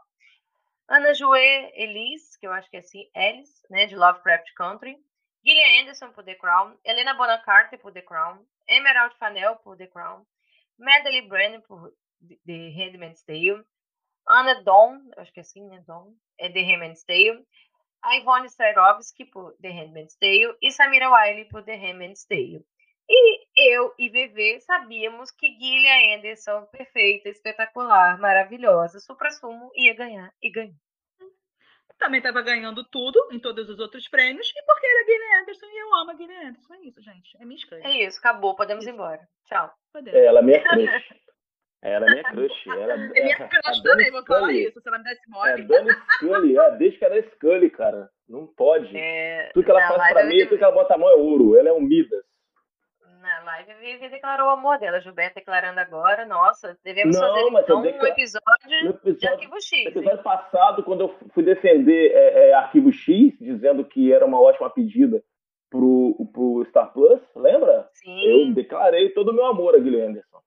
Ana 0.87 1.13
Joé 1.13 1.71
Elise, 1.75 2.39
que 2.39 2.47
eu 2.47 2.51
acho 2.51 2.67
que 2.69 2.77
é 2.77 2.79
assim, 2.79 3.07
Alice, 3.13 3.61
né? 3.69 3.85
De 3.85 3.95
Lovecraft 3.95 4.51
Country. 4.55 4.97
Gillian 5.43 5.81
Anderson 5.81 6.11
por 6.13 6.23
The 6.23 6.35
Crown, 6.35 6.77
Helena 6.83 7.13
Bonham 7.13 7.41
Carter 7.43 7.79
por 7.79 7.93
The 7.93 8.01
Crown, 8.01 8.45
Emerald 8.67 9.13
Fennell 9.17 9.55
por 9.63 9.77
The 9.77 9.87
Crown, 9.87 10.25
Madeline 10.77 11.27
Brennan 11.27 11.61
por 11.61 11.93
The 12.45 12.71
Handmaid's 12.71 13.23
Tale, 13.23 13.63
Anna 14.27 14.61
Dawn, 14.63 15.09
acho 15.17 15.31
que 15.31 15.39
é 15.39 15.41
assim, 15.41 15.65
né, 15.67 15.81
Dawn, 15.87 16.13
é 16.37 16.49
The 16.49 16.61
Handmaid's 16.61 17.03
Tale, 17.03 17.45
a 18.01 18.17
Ivone 18.17 18.47
Strahovski 18.47 19.25
por 19.25 19.55
The 19.61 19.69
Handmaid's 19.69 20.15
Tale 20.17 20.55
e 20.61 20.71
Samira 20.71 21.09
Wiley 21.09 21.45
por 21.45 21.63
The 21.63 21.75
Handmaid's 21.75 22.25
Tale. 22.25 22.65
E 23.09 23.73
eu 23.73 23.93
e 23.97 24.07
VV 24.09 24.59
sabíamos 24.61 25.31
que 25.31 25.47
Gillian 25.57 26.15
Anderson, 26.15 26.65
perfeita, 26.67 27.29
espetacular, 27.29 28.19
maravilhosa, 28.19 28.99
supra-sumo, 28.99 29.71
ia 29.75 29.95
ganhar 29.95 30.31
e 30.41 30.51
ganhou 30.51 30.75
também 31.99 32.19
estava 32.19 32.41
ganhando 32.41 32.83
tudo 32.85 33.29
em 33.31 33.39
todos 33.39 33.69
os 33.69 33.77
outros 33.77 34.07
prêmios, 34.07 34.49
e 34.49 34.65
porque 34.65 34.87
era 34.87 35.05
Guilherme 35.05 35.41
Anderson 35.41 35.65
e 35.65 35.81
eu 35.81 35.95
amo 35.95 36.11
a 36.11 36.13
Guilherme 36.15 36.45
Anderson. 36.47 36.73
É 36.73 36.81
isso, 36.81 37.01
gente. 37.01 37.37
É 37.39 37.45
minha 37.45 37.57
escolha. 37.57 37.81
É 37.83 38.07
isso, 38.07 38.17
acabou, 38.17 38.55
podemos 38.55 38.87
ir 38.87 38.91
embora. 38.91 39.21
Tchau. 39.45 39.71
Podemos. 39.93 40.19
É, 40.19 40.25
ela 40.25 40.39
é 40.39 40.43
minha 40.43 40.63
crush. 40.63 41.19
Ela 41.81 42.07
é 42.07 42.09
minha 42.09 42.23
crush. 42.25 42.67
Ela, 42.67 42.93
é 42.93 43.23
minha 43.23 43.37
crush 43.37 43.81
também, 43.81 44.11
vou 44.11 44.25
falar 44.25 44.51
isso, 44.51 44.81
se 44.81 44.89
ela 44.89 44.97
me 44.97 45.03
desse 45.05 45.29
mole. 45.29 45.49
É, 45.49 45.63
Dani 45.63 45.91
Scully, 46.17 46.57
é, 46.57 46.71
desde 46.71 46.99
que 46.99 47.05
ela 47.05 47.15
é 47.15 47.21
Scully, 47.21 47.69
cara. 47.69 48.09
Não 48.27 48.47
pode. 48.47 48.97
É, 48.97 49.49
tudo 49.53 49.63
que 49.63 49.71
ela 49.71 49.87
faz 49.87 50.11
pra 50.11 50.25
mim, 50.25 50.43
tudo 50.43 50.57
que 50.57 50.63
ela 50.65 50.73
bota 50.73 50.95
a 50.95 50.97
mão 50.97 51.09
é 51.09 51.15
ouro. 51.15 51.57
Ela 51.57 51.69
é 51.69 51.71
um 51.71 51.79
Midas 51.79 52.28
na 53.29 53.43
live, 53.43 53.71
a 53.71 53.75
Vivi 53.75 54.09
declarou 54.09 54.47
o 54.47 54.51
amor 54.51 54.79
dela. 54.79 54.99
Gilberto 54.99 55.35
declarando 55.35 55.79
agora. 55.79 56.25
Nossa, 56.25 56.77
devemos 56.83 57.15
não, 57.15 57.27
fazer 57.27 57.61
então 57.61 57.81
decla... 57.81 58.03
um 58.03 58.07
episódio, 58.07 58.89
episódio, 58.89 59.15
de 59.15 59.27
Arquivo 59.27 59.61
X. 59.61 59.83
No 59.83 60.01
episódio 60.01 60.23
passado, 60.23 60.83
quando 60.83 61.01
eu 61.01 61.09
fui 61.33 61.43
defender 61.43 62.11
é, 62.11 62.49
é, 62.49 62.53
Arquivo 62.53 62.91
X, 62.91 63.37
dizendo 63.39 63.85
que 63.85 64.11
era 64.11 64.25
uma 64.25 64.41
ótima 64.41 64.69
pedida 64.69 65.23
pro, 65.69 66.15
pro 66.33 66.65
Star 66.69 66.91
Plus, 66.91 67.21
lembra? 67.35 67.87
Sim. 67.93 68.25
Eu 68.25 68.53
declarei 68.53 69.09
todo 69.11 69.29
o 69.29 69.33
meu 69.33 69.45
amor 69.45 69.75
a 69.75 69.79
Guilherme 69.79 70.19
Anderson. 70.19 70.39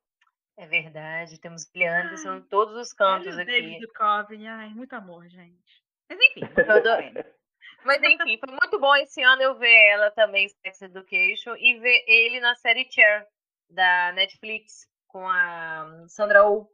É 0.59 0.67
verdade, 0.67 1.41
temos 1.41 1.65
Guilherme 1.65 2.07
Anderson 2.07 2.37
em 2.37 2.43
todos 2.43 2.75
os 2.77 2.93
cantos 2.93 3.39
aqui. 3.39 3.47
David 3.47 3.87
Duchovny, 3.87 4.47
ai, 4.47 4.69
muito 4.71 4.93
amor, 4.95 5.27
gente. 5.29 5.83
Mas 6.11 6.19
enfim, 6.21 6.41
eu 6.43 7.25
mas 7.85 8.03
enfim, 8.03 8.39
foi 8.39 8.51
muito 8.51 8.79
bom 8.79 8.95
esse 8.97 9.23
ano 9.23 9.43
eu 9.43 9.59
ver 9.59 9.89
ela 9.89 10.11
também, 10.11 10.49
Sex 10.49 10.83
Education, 10.83 11.55
e 11.57 11.79
ver 11.79 12.05
ele 12.07 12.41
na 12.41 12.55
série 12.57 12.87
Cher, 12.91 13.27
da 13.69 14.13
Netflix, 14.13 14.89
com 15.09 15.27
a 15.29 16.05
Sandra 16.09 16.47
Oh. 16.47 16.69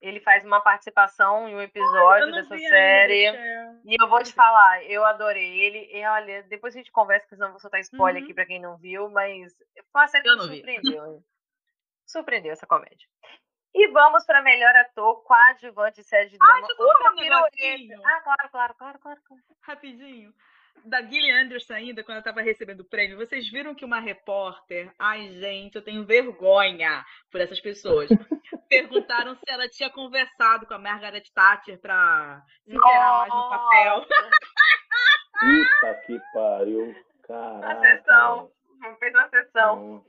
Ele 0.00 0.20
faz 0.20 0.44
uma 0.44 0.60
participação 0.60 1.48
em 1.48 1.54
um 1.54 1.62
episódio 1.62 2.30
dessa 2.30 2.58
série. 2.58 3.26
Ainda, 3.26 3.80
e 3.86 3.96
eu 3.98 4.06
vou 4.06 4.22
te 4.22 4.34
falar, 4.34 4.84
eu 4.84 5.02
adorei 5.02 5.60
ele. 5.60 5.88
E 5.90 6.06
olha, 6.06 6.42
depois 6.42 6.74
a 6.74 6.78
gente 6.78 6.92
conversa, 6.92 7.24
porque 7.24 7.36
senão 7.36 7.48
eu 7.48 7.52
vou 7.52 7.60
soltar 7.60 7.80
spoiler 7.80 8.20
uhum. 8.20 8.24
aqui 8.24 8.34
pra 8.34 8.44
quem 8.44 8.60
não 8.60 8.76
viu, 8.76 9.08
mas 9.08 9.54
foi 9.90 10.02
uma 10.02 10.08
série 10.08 10.24
que 10.24 10.36
me 10.36 10.42
surpreendeu. 10.42 11.24
surpreendeu 12.06 12.52
essa 12.52 12.66
comédia. 12.66 13.08
E 13.74 13.88
vamos 13.88 14.24
para 14.24 14.40
melhor 14.40 14.74
ator 14.76 15.22
coadjuvante 15.24 15.96
de 15.96 16.04
série 16.04 16.30
de 16.30 16.38
drama. 16.38 16.60
Ah, 16.64 16.82
Outra 16.82 17.10
um 17.10 17.16
pirueta. 17.16 18.02
Ah, 18.04 18.20
claro, 18.20 18.48
claro, 18.50 18.74
claro, 18.74 18.98
claro, 19.00 19.20
claro. 19.26 19.42
Rapidinho. 19.62 20.32
Da 20.84 21.00
Gillian 21.02 21.42
Anderson 21.42 21.72
ainda, 21.72 22.02
quando 22.04 22.16
ela 22.16 22.18
estava 22.20 22.42
recebendo 22.42 22.80
o 22.80 22.84
prêmio, 22.84 23.16
vocês 23.16 23.50
viram 23.50 23.74
que 23.74 23.84
uma 23.84 23.98
repórter, 24.00 24.92
ai 24.98 25.30
gente, 25.30 25.76
eu 25.76 25.82
tenho 25.82 26.04
vergonha 26.04 27.02
por 27.32 27.40
essas 27.40 27.58
pessoas, 27.58 28.10
perguntaram 28.68 29.34
se 29.34 29.44
ela 29.48 29.68
tinha 29.68 29.88
conversado 29.88 30.66
com 30.66 30.74
a 30.74 30.78
Margaret 30.78 31.24
Thatcher 31.34 31.80
para 31.80 32.42
se 32.64 32.76
interar 32.76 33.18
mais 33.18 33.32
no 33.32 33.48
papel. 33.48 34.06
Puta 35.40 35.94
que 36.06 36.20
pariu. 36.32 36.94
Caraca. 37.26 37.72
A 37.72 37.80
sessão. 37.80 38.50
Fez 38.98 39.14
uma 39.14 39.28
sessão. 39.30 40.04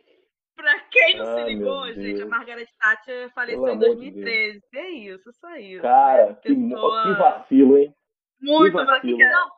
Pra 0.65 0.79
quem 0.79 1.17
não 1.17 1.27
Ai, 1.27 1.35
se 1.35 1.43
ligou, 1.43 1.93
gente, 1.93 2.23
a 2.23 2.25
Margaret 2.25 2.67
Thatcher 2.81 3.31
faleceu 3.35 3.61
Pelo 3.61 3.75
em 3.75 3.77
2013. 3.77 4.63
De 4.71 4.79
é 4.79 4.89
isso, 4.89 5.31
só 5.33 5.55
isso. 5.57 5.83
Cara, 5.83 6.29
né? 6.29 6.37
que, 6.41 6.55
pessoa... 6.55 7.03
que 7.03 7.19
vacilo, 7.19 7.77
hein? 7.77 7.95
Muito 8.41 8.73
vacilo. 8.73 9.15
Não, 9.15 9.51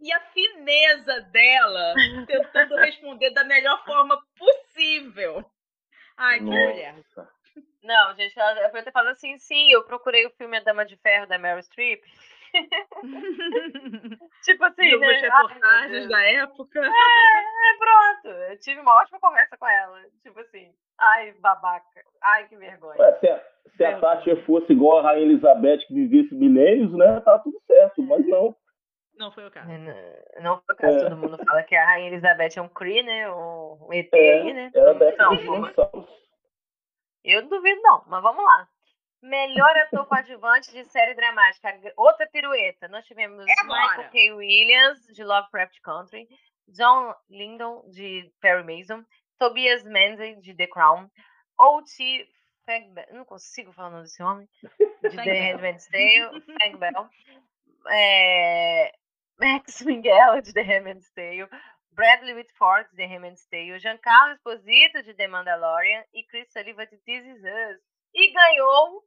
e 0.00 0.12
a 0.12 0.20
fineza 0.20 1.20
dela 1.32 1.94
tentando 2.28 2.76
responder 2.78 3.30
da 3.30 3.42
melhor 3.42 3.84
forma 3.84 4.16
possível. 4.38 5.44
Ai, 6.16 6.38
que 6.38 6.44
Nossa. 6.44 6.60
mulher. 6.60 6.94
Não, 7.82 8.14
gente, 8.14 8.38
eu 8.38 8.68
podia 8.68 8.84
ter 8.84 8.92
falado 8.92 9.10
assim, 9.10 9.36
sim, 9.38 9.72
eu 9.72 9.82
procurei 9.82 10.24
o 10.26 10.30
filme 10.30 10.58
A 10.58 10.60
Dama 10.60 10.86
de 10.86 10.96
Ferro 10.98 11.26
da 11.26 11.38
Meryl 11.38 11.60
Streep. 11.64 12.04
tipo 14.44 14.64
assim, 14.64 14.96
né? 14.98 15.06
reportagens 15.12 16.08
da 16.08 16.22
época. 16.22 16.80
É, 16.80 16.88
é, 16.88 17.78
pronto. 17.78 18.28
Eu 18.50 18.58
tive 18.58 18.80
uma 18.80 18.94
ótima 19.00 19.18
conversa 19.20 19.56
com 19.56 19.66
ela. 19.66 20.00
Tipo 20.22 20.40
assim, 20.40 20.72
ai, 20.98 21.32
babaca. 21.40 22.02
Ai, 22.22 22.48
que 22.48 22.56
vergonha. 22.56 22.98
Ué, 22.98 23.18
se 23.18 23.28
a, 23.28 23.42
se 23.76 23.84
a 23.84 23.98
Tati 23.98 24.36
fosse 24.44 24.72
igual 24.72 24.98
a 24.98 25.02
Rainha 25.02 25.26
Elizabeth 25.26 25.78
que 25.86 25.94
vivesse 25.94 26.34
milênios, 26.34 26.92
né? 26.92 27.20
Tá 27.20 27.38
tudo 27.38 27.58
certo, 27.66 28.02
mas 28.02 28.26
não. 28.26 28.54
Não 29.16 29.30
foi 29.30 29.46
o 29.46 29.50
caso. 29.50 29.68
Não, 29.68 29.94
não 30.40 30.62
foi 30.62 30.74
o 30.74 30.78
caso. 30.78 30.96
É. 30.98 31.02
Todo 31.02 31.16
mundo 31.16 31.38
fala 31.44 31.62
que 31.62 31.76
a 31.76 31.84
Rainha 31.84 32.08
Elizabeth 32.08 32.56
é 32.56 32.62
um 32.62 32.68
Cree, 32.68 33.02
né? 33.02 33.30
Um 33.30 33.92
ET 33.92 34.08
é, 34.12 34.32
aí, 34.40 34.52
né? 34.52 34.70
Dessa 34.70 35.14
então, 35.14 36.06
Eu 37.24 37.42
não 37.42 37.48
duvido, 37.48 37.80
não, 37.82 38.02
mas 38.06 38.22
vamos 38.22 38.44
lá. 38.44 38.68
Melhor 39.22 39.70
ator 39.78 40.06
coadjuvante 40.06 40.72
de 40.72 40.84
série 40.84 41.14
dramática. 41.14 41.78
Outra 41.96 42.26
pirueta. 42.26 42.88
Nós 42.88 43.06
tivemos 43.06 43.44
é 43.46 43.64
Michael 43.64 44.10
K. 44.10 44.32
Williams, 44.32 45.06
de 45.06 45.22
Lovecraft 45.22 45.80
Country, 45.80 46.28
John 46.68 47.14
Lyndon, 47.30 47.88
de 47.88 48.32
Perry 48.40 48.64
Mason, 48.64 49.04
Tobias 49.38 49.84
Menzies, 49.84 50.42
de 50.42 50.54
The 50.54 50.66
Crown, 50.66 51.08
O.T. 51.58 52.28
Fagbell, 52.64 53.06
não 53.12 53.24
consigo 53.24 53.72
falar 53.72 53.88
o 53.88 53.90
nome 53.92 54.04
desse 54.04 54.22
homem, 54.22 54.48
de 55.02 55.16
The 55.16 55.52
Handmaid's 55.52 55.88
Tale, 55.88 56.40
Fagbell, 56.40 57.10
é, 57.90 58.92
Max 59.38 59.82
Minghella, 59.82 60.40
de 60.40 60.52
The 60.52 60.62
Handmaid's 60.62 61.10
Tale, 61.12 61.48
Bradley 61.92 62.34
Whitford, 62.34 62.88
de 62.90 62.96
The 62.96 63.06
Handmaid's 63.06 63.46
Tale, 63.46 63.78
Giancarlo 63.78 64.34
Esposito, 64.34 65.02
de 65.02 65.14
The 65.14 65.28
Mandalorian, 65.28 66.04
e 66.14 66.24
Chris 66.24 66.52
Sullivan, 66.52 66.86
de 66.86 66.98
This 66.98 67.24
Is 67.24 67.42
Us. 67.42 67.80
E 68.14 68.32
ganhou 68.32 69.02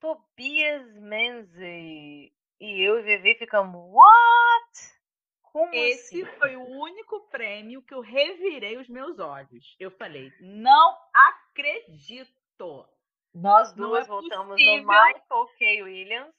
Tobias 0.00 0.94
Menzies. 0.94 2.32
E 2.60 2.82
eu 2.82 2.98
e 2.98 3.02
Vivi 3.02 3.34
ficamos, 3.36 3.80
what? 3.92 4.98
Como 5.42 5.74
Esse 5.74 6.22
assim? 6.22 6.38
foi 6.38 6.56
o 6.56 6.62
único 6.62 7.20
prêmio 7.28 7.82
que 7.82 7.94
eu 7.94 8.00
revirei 8.00 8.76
os 8.76 8.88
meus 8.88 9.18
olhos. 9.18 9.76
Eu 9.78 9.90
falei, 9.92 10.32
não 10.40 10.98
acredito. 11.12 12.88
Nós 13.34 13.72
duas 13.72 14.04
é 14.04 14.08
voltamos 14.08 14.60
no 14.60 14.76
Michael 14.78 15.46
K. 15.58 15.82
Williams. 15.82 16.34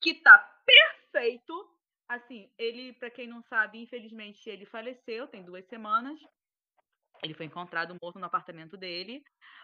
Que 0.00 0.14
tá 0.14 0.38
perfeito. 0.64 1.70
Assim, 2.08 2.50
ele, 2.56 2.92
para 2.92 3.10
quem 3.10 3.26
não 3.26 3.42
sabe, 3.42 3.82
infelizmente 3.82 4.48
ele 4.48 4.64
faleceu, 4.64 5.26
tem 5.26 5.42
duas 5.42 5.66
semanas. 5.66 6.20
Ele 7.22 7.34
foi 7.34 7.46
encontrado 7.46 7.96
morto 8.00 8.18
no 8.18 8.26
apartamento 8.26 8.76
dele. 8.76 9.22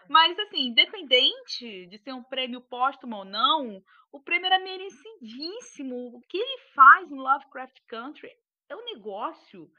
Mas, 0.09 0.37
assim, 0.39 0.67
independente 0.67 1.87
de 1.87 1.97
ser 1.99 2.13
um 2.13 2.23
prêmio 2.23 2.61
póstumo 2.61 3.17
ou 3.17 3.25
não, 3.25 3.81
o 4.11 4.21
prêmio 4.21 4.47
era 4.47 4.59
merecidíssimo. 4.59 6.15
O 6.15 6.21
que 6.27 6.37
ele 6.37 6.57
faz 6.75 7.09
no 7.09 7.21
Lovecraft 7.21 7.77
Country 7.87 8.29
é 8.69 8.75
um 8.75 8.85
negócio 8.85 9.69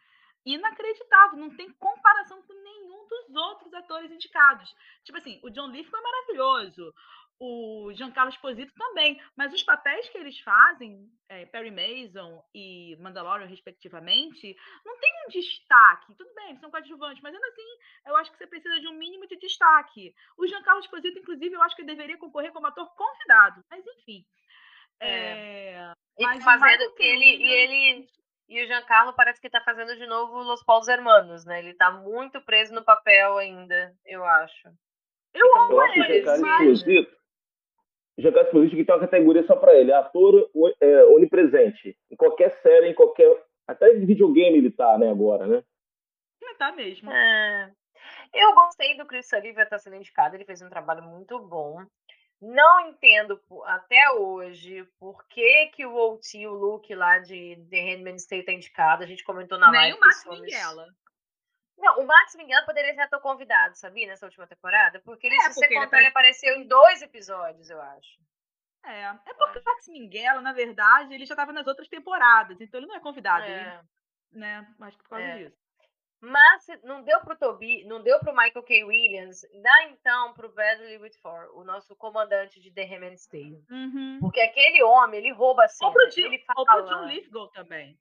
inacreditável. 0.45 1.39
Não 1.39 1.57
tem 1.57 1.73
comparação 1.75 2.43
com 2.43 2.53
nenhum 2.53 3.07
dos 3.09 3.35
outros 3.37 3.75
atores 3.75 4.11
indicados. 4.11 4.69
Tipo 5.05 5.19
assim, 5.19 5.41
o 5.43 5.51
John 5.51 5.67
Lee 5.67 5.85
foi 5.85 6.01
maravilhoso 6.01 6.93
o 7.41 7.93
Giancarlo 7.95 8.31
Esposito 8.31 8.73
também, 8.75 9.21
mas 9.37 9.53
os 9.53 9.63
papéis 9.63 10.09
que 10.09 10.19
eles 10.19 10.39
fazem, 10.41 11.09
é, 11.29 11.45
Perry 11.47 11.71
Mason 11.71 12.43
e 12.55 12.97
Mandalorian, 13.01 13.47
respectivamente, 13.47 14.57
não 14.85 14.99
tem 14.99 15.13
um 15.27 15.31
destaque. 15.31 16.15
Tudo 16.17 16.33
bem, 16.35 16.57
são 16.57 16.71
coadjuvantes, 16.71 17.23
mas 17.23 17.35
ainda 17.35 17.47
assim, 17.49 17.79
eu 18.07 18.17
acho 18.17 18.31
que 18.33 18.39
você 18.39 18.47
precisa 18.47 18.81
de 18.81 18.89
um 18.89 18.95
mínimo 18.95 19.27
de 19.27 19.37
destaque. 19.37 20.15
O 20.39 20.47
Giancarlo 20.47 20.81
Esposito, 20.81 21.19
inclusive, 21.19 21.55
eu 21.55 21.63
acho 21.63 21.77
que 21.77 21.85
deveria 21.85 22.19
concorrer 22.19 22.53
como 22.53 22.67
ator 22.67 22.89
convidado, 22.95 23.63
mas 23.71 23.85
enfim. 23.87 24.25
É... 25.01 25.73
É... 25.73 25.93
E 26.19 26.41
fazendo 26.43 26.95
que 26.95 27.03
ele, 27.03 27.25
e 27.25 27.53
ele 27.53 28.09
e 28.49 28.63
o 28.63 28.67
Giancarlo 28.67 29.13
parece 29.15 29.41
que 29.41 29.47
está 29.49 29.61
fazendo 29.63 29.97
de 29.97 30.07
novo 30.07 30.43
Los 30.43 30.63
Paulos 30.63 30.87
Hermanos, 30.87 31.45
né? 31.45 31.59
Ele 31.59 31.71
está 31.71 31.91
muito 31.91 32.41
preso 32.43 32.75
no 32.75 32.85
papel 32.85 33.39
ainda, 33.39 33.93
eu 34.05 34.25
acho. 34.25 34.69
Eu 35.33 35.59
amo 35.59 35.83
ele, 35.83 36.25
mas... 36.41 36.85
Giancarlo 38.17 38.47
Esposito 38.47 38.77
que 38.77 38.85
tem 38.85 38.95
uma 38.95 39.01
categoria 39.01 39.43
só 39.43 39.57
para 39.57 39.75
ele, 39.75 39.93
ator 39.93 40.51
é, 40.81 41.05
onipresente. 41.07 41.97
Em 42.11 42.17
qualquer 42.17 42.51
série, 42.51 42.89
em 42.89 42.95
qualquer. 42.95 43.45
Até 43.67 43.93
em 43.93 44.05
videogame 44.05 44.59
ele 44.59 44.71
tá, 44.71 44.99
né, 44.99 45.11
agora, 45.11 45.47
né? 45.47 45.65
Ele 46.41 46.55
tá 46.55 46.73
mesmo. 46.73 47.11
É. 47.11 47.73
Eu 48.33 48.55
gostei 48.55 48.97
do 48.97 49.07
Chris 49.07 49.29
Sullivan 49.29 49.63
estar 49.63 49.79
sendo 49.79 49.97
indicado, 49.97 50.37
ele 50.37 50.45
fez 50.45 50.61
um 50.61 50.69
trabalho 50.69 51.03
muito 51.03 51.39
bom. 51.39 51.85
Não 52.41 52.89
entendo 52.89 53.41
até 53.65 54.11
hoje 54.11 54.87
por 54.99 55.25
que, 55.29 55.71
que 55.75 55.87
o 55.87 55.95
OT, 55.95 56.47
o 56.47 56.53
Luke 56.53 56.95
lá 56.95 57.19
de 57.19 57.57
The 57.71 57.81
Handmaid's 57.81 58.27
Tale 58.27 58.43
tá 58.43 58.53
indicado. 58.53 59.03
A 59.03 59.07
gente 59.07 59.25
comentou 59.25 59.59
na 59.59 59.71
Nem 59.71 59.81
live. 59.81 59.93
Nem 59.93 59.99
o 59.99 60.01
Max 60.01 60.25
Minghella. 60.27 60.87
Não, 61.77 62.01
o 62.01 62.07
Max 62.07 62.35
Minghella 62.37 62.65
poderia 62.65 62.95
ser 62.95 63.03
ator 63.03 63.21
convidado, 63.21 63.77
sabia, 63.77 64.07
nessa 64.07 64.27
última 64.27 64.47
temporada? 64.47 65.01
Porque 65.01 65.27
ele, 65.27 65.37
é, 65.37 65.51
se 65.51 65.55
você 65.55 65.69
contar, 65.69 65.99
ele, 65.99 66.09
apareceu 66.09 66.57
em 66.57 66.67
dois 66.67 67.03
episódios, 67.03 67.69
eu 67.69 67.81
acho. 67.81 68.19
É, 68.85 69.03
é 69.03 69.35
porque 69.37 69.59
o 69.59 69.65
Max 69.65 69.89
Minghella, 69.89 70.41
na 70.41 70.53
verdade, 70.53 71.15
ele 71.15 71.27
já 71.27 71.35
estava 71.35 71.53
nas 71.53 71.67
outras 71.67 71.89
temporadas, 71.89 72.61
então 72.61 72.79
ele 72.79 72.87
não 72.87 72.97
é 72.97 73.01
convidado, 73.01 73.45
é. 73.45 73.83
Ele, 74.33 74.41
né? 74.41 74.75
Acho 74.81 74.97
que 74.97 75.03
por 75.03 75.11
causa 75.11 75.25
é. 75.25 75.39
disso. 75.39 75.65
Mas 76.21 76.67
não 76.83 77.03
deu 77.03 77.21
pro 77.21 77.37
Toby, 77.37 77.85
não 77.85 78.03
deu 78.03 78.19
pro 78.19 78.35
Michael 78.35 78.63
K. 78.63 78.85
Williams, 78.85 79.43
dá 79.63 79.85
então 79.91 80.33
pro 80.33 80.49
Bradley 80.49 80.97
Whitford, 80.97 81.51
o 81.53 81.65
nosso 81.65 81.95
comandante 81.97 82.61
de 82.61 82.71
The 82.71 82.85
Handmaid's 82.85 83.27
Tale. 83.27 83.63
Uhum. 83.71 84.19
Porque 84.21 84.41
aquele 84.41 84.83
homem, 84.83 85.21
ele 85.21 85.33
rouba 85.33 85.65
assim. 85.65 85.85
Ou 85.85 85.93
pro, 85.93 86.09
ele 86.17 86.39
fala... 86.47 86.61
ou 86.61 86.67
pro 86.67 86.87
John 86.87 87.07
Lithgow 87.07 87.49
também 87.49 87.99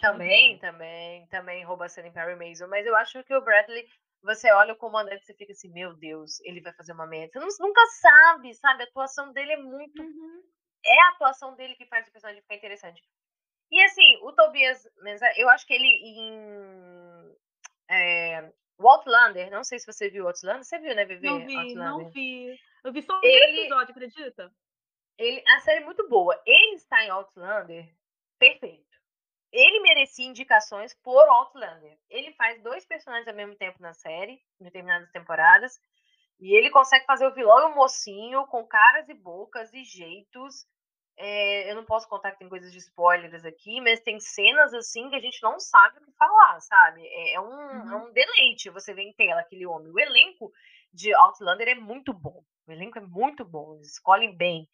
também, 0.00 0.58
também, 0.58 1.26
também 1.28 1.64
rouba 1.64 1.86
a 1.86 1.88
cena 1.88 2.08
em 2.08 2.12
Perry 2.12 2.36
Mason, 2.36 2.66
mas 2.68 2.86
eu 2.86 2.96
acho 2.96 3.22
que 3.24 3.34
o 3.34 3.40
Bradley, 3.40 3.86
você 4.22 4.50
olha 4.52 4.72
o 4.72 4.76
comandante 4.76 5.22
e 5.22 5.26
você 5.26 5.34
fica 5.34 5.52
assim, 5.52 5.72
meu 5.72 5.94
Deus, 5.94 6.40
ele 6.40 6.60
vai 6.60 6.72
fazer 6.74 6.92
uma 6.92 7.06
merda. 7.06 7.40
Você 7.40 7.62
nunca 7.62 7.84
sabe, 7.86 8.54
sabe? 8.54 8.82
A 8.82 8.86
atuação 8.86 9.32
dele 9.32 9.52
é 9.52 9.56
muito. 9.56 10.02
Uhum. 10.02 10.42
É 10.84 11.00
a 11.02 11.08
atuação 11.10 11.54
dele 11.56 11.74
que 11.74 11.86
faz 11.86 12.08
o 12.08 12.12
personagem 12.12 12.42
ficar 12.42 12.56
interessante. 12.56 13.02
E 13.70 13.82
assim, 13.84 14.16
o 14.22 14.32
Tobias 14.32 14.84
eu 15.36 15.48
acho 15.48 15.66
que 15.66 15.74
ele 15.74 15.86
em. 15.86 17.36
É, 17.90 18.52
o 18.78 18.88
Outlander, 18.88 19.50
não 19.50 19.62
sei 19.62 19.78
se 19.78 19.86
você 19.86 20.08
viu 20.08 20.24
o 20.24 20.26
Outlander. 20.28 20.64
Você 20.64 20.78
viu, 20.78 20.94
né, 20.94 21.04
Vivi? 21.04 21.26
Não 21.26 21.46
vi, 21.46 21.56
Outlander. 21.56 21.76
não 21.76 22.10
vi. 22.10 22.58
Eu 22.82 22.92
vi 22.92 23.02
só 23.02 23.18
um 23.18 23.20
ele, 23.22 23.60
episódio, 23.60 23.92
acredita? 23.92 24.52
Ele, 25.18 25.44
a 25.48 25.60
série 25.60 25.82
é 25.82 25.84
muito 25.84 26.08
boa. 26.08 26.40
Ele 26.46 26.76
está 26.76 27.04
em 27.04 27.10
Outlander 27.10 27.94
perfeito 28.38 28.89
ele 29.52 29.80
merecia 29.80 30.26
indicações 30.26 30.94
por 31.02 31.28
Outlander. 31.28 31.98
Ele 32.08 32.32
faz 32.34 32.62
dois 32.62 32.84
personagens 32.84 33.26
ao 33.28 33.34
mesmo 33.34 33.56
tempo 33.56 33.80
na 33.80 33.92
série, 33.92 34.40
em 34.60 34.64
determinadas 34.64 35.10
temporadas, 35.10 35.78
e 36.38 36.56
ele 36.56 36.70
consegue 36.70 37.04
fazer 37.04 37.26
o 37.26 37.34
vilão 37.34 37.68
e 37.68 37.72
o 37.72 37.74
mocinho 37.74 38.46
com 38.46 38.66
caras 38.66 39.08
e 39.08 39.14
bocas 39.14 39.72
e 39.74 39.84
jeitos. 39.84 40.66
É, 41.16 41.70
eu 41.70 41.76
não 41.76 41.84
posso 41.84 42.08
contar 42.08 42.32
que 42.32 42.38
tem 42.38 42.48
coisas 42.48 42.72
de 42.72 42.78
spoilers 42.78 43.44
aqui, 43.44 43.78
mas 43.80 44.00
tem 44.00 44.18
cenas 44.18 44.72
assim 44.72 45.10
que 45.10 45.16
a 45.16 45.20
gente 45.20 45.42
não 45.42 45.60
sabe 45.60 45.98
o 45.98 46.04
que 46.04 46.12
falar, 46.12 46.58
sabe? 46.60 47.06
É, 47.06 47.34
é 47.34 47.40
um, 47.40 47.44
uhum. 47.44 47.92
é 47.92 47.96
um 47.96 48.12
deleite 48.12 48.70
você 48.70 48.94
ver 48.94 49.02
em 49.02 49.12
tela 49.12 49.40
aquele 49.40 49.66
homem. 49.66 49.92
O 49.92 50.00
elenco 50.00 50.50
de 50.94 51.14
Outlander 51.14 51.68
é 51.68 51.74
muito 51.74 52.12
bom. 52.12 52.42
O 52.66 52.72
elenco 52.72 52.98
é 52.98 53.02
muito 53.02 53.44
bom, 53.44 53.74
eles 53.74 53.92
escolhem 53.92 54.34
bem. 54.34 54.66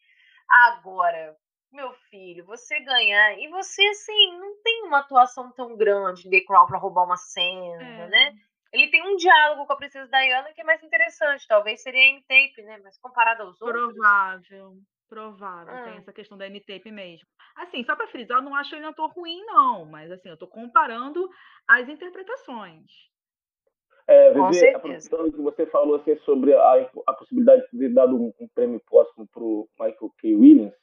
Agora, 0.49 1.35
meu 1.71 1.91
filho, 2.09 2.45
você 2.45 2.79
ganhar. 2.79 3.37
E 3.39 3.47
você, 3.49 3.85
assim, 3.87 4.37
não 4.39 4.61
tem 4.61 4.83
uma 4.83 4.99
atuação 4.99 5.51
tão 5.51 5.75
grande 5.75 6.23
de 6.23 6.29
The 6.29 6.41
Crown 6.45 6.65
pra 6.67 6.77
roubar 6.77 7.05
uma 7.05 7.17
cena, 7.17 7.83
é. 7.83 8.07
né? 8.07 8.33
Ele 8.73 8.89
tem 8.89 9.01
um 9.01 9.15
diálogo 9.15 9.65
com 9.65 9.73
a 9.73 9.77
Princesa 9.77 10.09
Diana 10.09 10.51
que 10.53 10.61
é 10.61 10.63
mais 10.63 10.83
interessante. 10.83 11.47
Talvez 11.47 11.81
seria 11.81 12.01
a 12.01 12.09
M-Tape, 12.09 12.61
né? 12.63 12.79
Mas 12.83 12.97
comparado 12.99 13.43
aos 13.43 13.57
provável, 13.57 13.85
outros. 13.85 13.95
Provável. 13.97 14.77
Provável. 15.09 15.83
Tem 15.83 15.93
ah. 15.93 15.97
essa 15.97 16.13
questão 16.13 16.37
da 16.37 16.47
M-Tape 16.47 16.91
mesmo. 16.91 17.27
Assim, 17.55 17.83
só 17.83 17.95
pra 17.95 18.07
frisar, 18.07 18.37
eu 18.37 18.43
não 18.43 18.55
acho 18.55 18.75
ele 18.75 18.85
um 18.85 18.89
ator 18.89 19.09
ruim, 19.13 19.41
não. 19.45 19.85
Mas, 19.85 20.11
assim, 20.11 20.29
eu 20.29 20.37
tô 20.37 20.47
comparando 20.47 21.29
as 21.67 21.87
interpretações. 21.87 22.85
É, 24.05 24.31
Vivi, 24.31 24.69
aproveitando 24.69 25.33
que 25.33 25.41
você 25.41 25.65
falou 25.65 25.95
assim, 25.97 26.17
sobre 26.19 26.53
a, 26.53 26.89
a 27.07 27.13
possibilidade 27.13 27.63
de 27.73 27.77
ter 27.77 27.93
dado 27.93 28.15
um, 28.15 28.33
um 28.39 28.47
prêmio 28.47 28.79
póstumo 28.85 29.27
pro 29.27 29.67
Michael 29.77 30.13
K. 30.17 30.33
Williams, 30.33 30.73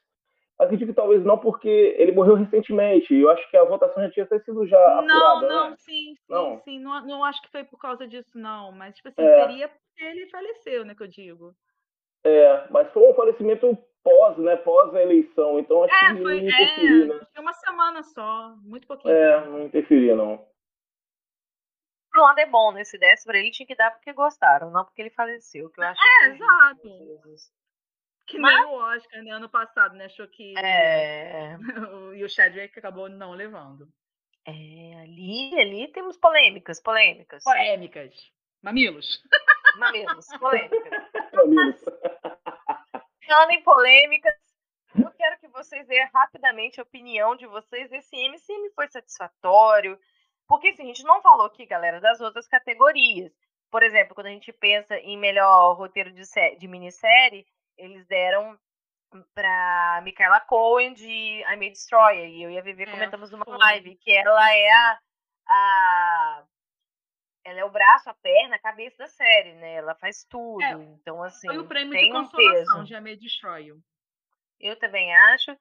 Acredito 0.59 0.89
que 0.89 0.95
talvez 0.95 1.25
não, 1.25 1.37
porque 1.39 1.69
ele 1.99 2.13
morreu 2.13 2.37
recentemente. 2.37 3.13
Eu 3.13 3.29
acho 3.31 3.49
que 3.51 3.57
a 3.57 3.65
votação 3.65 4.03
já 4.05 4.11
tinha 4.11 4.27
sido 4.41 4.67
já 4.67 4.79
Não, 4.79 4.99
apurada, 5.39 5.49
não, 5.49 5.71
né? 5.71 5.77
sim, 5.79 6.15
sim, 6.15 6.17
Não. 6.29 6.61
sim. 6.61 6.79
Não, 6.79 7.07
não 7.07 7.25
acho 7.25 7.43
que 7.43 7.51
foi 7.51 7.65
por 7.65 7.79
causa 7.79 8.07
disso, 8.07 8.31
não. 8.39 8.71
Mas, 8.71 8.95
tipo 8.95 9.09
assim, 9.09 9.23
É. 9.23 9.41
seria 9.47 9.69
porque 9.69 10.05
ele 10.05 10.31
faleceu, 10.31 10.85
né, 10.85 10.95
que 10.95 11.03
eu 11.03 11.09
digo. 11.09 11.55
É, 12.25 12.67
mas 12.71 12.91
foi 12.93 13.03
um 13.11 13.15
falecimento 13.15 13.77
pós, 14.03 14.39
né? 14.39 14.57
Pós 14.57 14.95
a 14.95 15.03
eleição. 15.03 15.59
Então 15.59 15.83
acho 15.83 15.95
É, 15.95 16.15
que 16.15 16.23
foi, 16.23 16.41
não 16.41 16.49
interferia, 16.49 17.05
é, 17.05 17.07
né? 17.07 17.27
foi 17.35 17.43
uma 17.43 17.53
semana 17.53 18.03
só, 18.03 18.55
muito 18.63 18.87
pouquinho. 18.87 19.13
É, 19.15 19.45
não 19.47 19.63
interferia, 19.65 20.15
não. 20.15 20.39
Por 22.13 22.21
um 22.21 22.25
lado 22.25 22.39
é 22.39 22.47
bom, 22.47 22.71
né? 22.73 22.85
Se 22.85 22.97
desse 22.97 23.25
pra 23.25 23.39
ele, 23.39 23.51
tinha 23.51 23.67
que 23.67 23.75
dar 23.75 23.91
porque 23.91 24.13
gostaram, 24.13 24.71
não 24.71 24.85
porque 24.85 25.03
ele 25.03 25.11
faleceu. 25.11 25.69
Que 25.71 25.81
eu 25.81 25.85
acho 25.85 26.01
É, 26.01 26.27
assim, 26.27 26.35
exato. 26.37 26.89
Que 28.27 28.39
nem 28.39 28.65
o 28.65 28.75
Oscar, 28.75 29.23
né, 29.23 29.31
ano 29.33 29.49
passado, 29.49 29.95
né, 29.97 30.07
achou 30.07 30.27
que 30.29 30.55
É, 30.59 31.57
e 32.17 32.25
o 32.25 32.29
Chadwick 32.29 32.79
acabou 32.79 33.09
não 33.09 33.33
levando. 33.33 33.87
é, 34.47 35.01
ali, 35.03 35.61
ali 35.61 35.93
temos 35.93 36.17
polêmicas, 36.17 36.81
polêmicas. 36.81 37.45
Polêmicas. 37.45 38.15
Mamilos. 38.63 39.23
Mamilos, 39.77 40.27
polêmicas. 40.39 41.03
Mamilos. 41.35 41.85
Falando 43.27 43.51
em 43.51 43.63
polêmicas, 43.63 44.35
eu 44.97 45.11
quero 45.13 45.39
que 45.41 45.49
vocês 45.49 45.87
dêem 45.87 46.09
rapidamente 46.15 46.81
a 46.81 46.83
opinião 46.83 47.37
de 47.37 47.47
vocês 47.47 47.91
desse 47.91 48.17
M. 48.17 48.39
Se 48.39 48.53
M 48.53 48.71
foi 48.75 48.89
satisfatório. 48.89 49.99
Porque 50.47 50.69
assim, 50.69 50.85
a 50.85 50.87
gente 50.87 51.05
não 51.05 51.21
falou 51.23 51.47
aqui, 51.47 51.67
galera, 51.67 52.01
das 52.01 52.21
outras 52.21 52.47
categorias. 52.47 53.33
Por 53.71 53.83
exemplo, 53.83 54.15
quando 54.15 54.29
a 54.29 54.31
gente 54.31 54.53
pensa 54.53 54.97
em 54.99 55.19
melhor 55.19 55.75
roteiro 55.75 56.13
de, 56.13 56.23
de 56.59 56.69
minissérie, 56.69 57.47
eles 57.77 58.07
deram 58.07 58.59
pra 59.35 60.01
Michaela 60.03 60.41
Cohen 60.41 60.93
de 60.95 61.07
I 61.43 61.57
May 61.57 61.71
Destroyer. 61.71 62.29
E 62.29 62.43
eu 62.43 62.51
e 62.51 62.59
a 62.59 62.63
Vivi 62.63 62.83
É, 62.85 62.91
comentamos 62.91 63.31
numa 63.31 63.45
foi. 63.45 63.57
live 63.59 63.97
que 63.97 64.11
ela 64.11 64.53
é 64.55 64.71
a, 64.73 64.99
a- 65.49 66.45
Ela 67.45 67.61
é 67.61 67.65
o 67.65 67.71
braço, 67.71 68.09
a 68.11 68.15
perna, 68.15 68.57
a 68.57 68.61
cabeça 68.61 68.97
da 68.99 69.07
série, 69.07 69.53
né? 69.55 69.75
Ela 69.75 69.95
faz 69.97 70.25
tudo. 70.25 70.63
É, 70.63 70.73
então, 70.73 71.23
assim, 71.23 71.47
Foi 71.47 71.59
o 71.59 71.69
prêmio 71.69 71.93
tem 71.93 72.11
de 72.11 72.17
um 72.17 72.23
consolação 72.23 72.75
peso. 72.79 72.85
de 72.87 72.95
Amei 72.95 73.17
Destroy 73.17 73.67
You. 73.67 73.81
Eu 74.59 74.79
também 74.79 75.15
acho. 75.15 75.57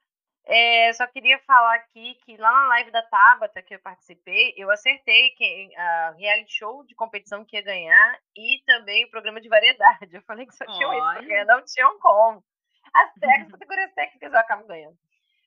É, 0.46 0.92
só 0.92 1.06
queria 1.06 1.38
falar 1.40 1.74
aqui 1.76 2.16
que 2.24 2.36
lá 2.36 2.52
na 2.52 2.68
live 2.68 2.90
da 2.90 3.02
Tabata 3.02 3.62
que 3.62 3.74
eu 3.74 3.80
participei, 3.80 4.52
eu 4.58 4.70
acertei 4.70 5.30
que 5.30 5.74
a 5.74 6.10
reality 6.18 6.52
show 6.52 6.84
de 6.84 6.94
competição 6.94 7.44
que 7.44 7.56
ia 7.56 7.62
ganhar 7.62 8.18
e 8.36 8.62
também 8.66 9.04
o 9.04 9.10
programa 9.10 9.40
de 9.40 9.48
variedade. 9.48 10.14
Eu 10.14 10.22
falei 10.22 10.46
que 10.46 10.54
só 10.54 10.66
tinham 10.66 10.92
isso 10.92 11.12
pra 11.12 11.22
ganhar, 11.22 11.46
não 11.46 11.64
tinham 11.64 11.98
como. 11.98 12.44
As 12.92 13.14
técnicas, 13.18 13.52
categorias 13.52 13.94
técnicas 13.94 14.32
eu 14.32 14.38
acabo 14.38 14.66
ganhando. 14.66 14.98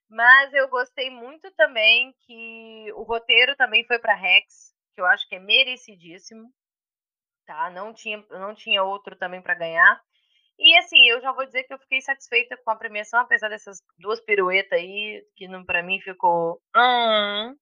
Mas 0.09 0.53
eu 0.53 0.67
gostei 0.69 1.11
muito 1.11 1.51
também 1.51 2.15
que 2.25 2.91
o 2.95 3.03
roteiro 3.03 3.55
também 3.55 3.85
foi 3.85 3.99
para 3.99 4.15
Rex, 4.15 4.73
que 4.95 5.01
eu 5.01 5.05
acho 5.05 5.27
que 5.27 5.35
é 5.35 5.39
merecidíssimo. 5.39 6.49
Tá? 7.45 7.69
Não 7.69 7.93
tinha, 7.93 8.25
não 8.31 8.55
tinha 8.55 8.83
outro 8.83 9.15
também 9.15 9.41
para 9.41 9.53
ganhar. 9.53 10.01
E 10.59 10.75
assim, 10.77 11.07
eu 11.07 11.21
já 11.21 11.31
vou 11.31 11.45
dizer 11.45 11.63
que 11.63 11.73
eu 11.73 11.79
fiquei 11.79 12.01
satisfeita 12.01 12.57
com 12.63 12.71
a 12.71 12.75
premiação, 12.75 13.19
apesar 13.19 13.47
dessas 13.47 13.77
duas 13.99 14.19
piruetas 14.19 14.79
aí, 14.79 15.23
que 15.35 15.47
pra 15.65 15.83
mim 15.83 15.99
ficou. 15.99 16.59
Hum. 16.75 17.55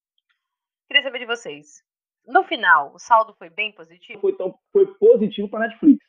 Queria 0.87 1.03
saber 1.03 1.19
de 1.19 1.25
vocês. 1.25 1.83
No 2.25 2.43
final, 2.43 2.93
o 2.93 2.99
saldo 2.99 3.35
foi 3.37 3.49
bem 3.49 3.71
positivo? 3.73 4.19
Foi, 4.21 4.35
foi 4.71 4.87
positivo 4.95 5.49
para 5.49 5.67
Netflix. 5.67 6.03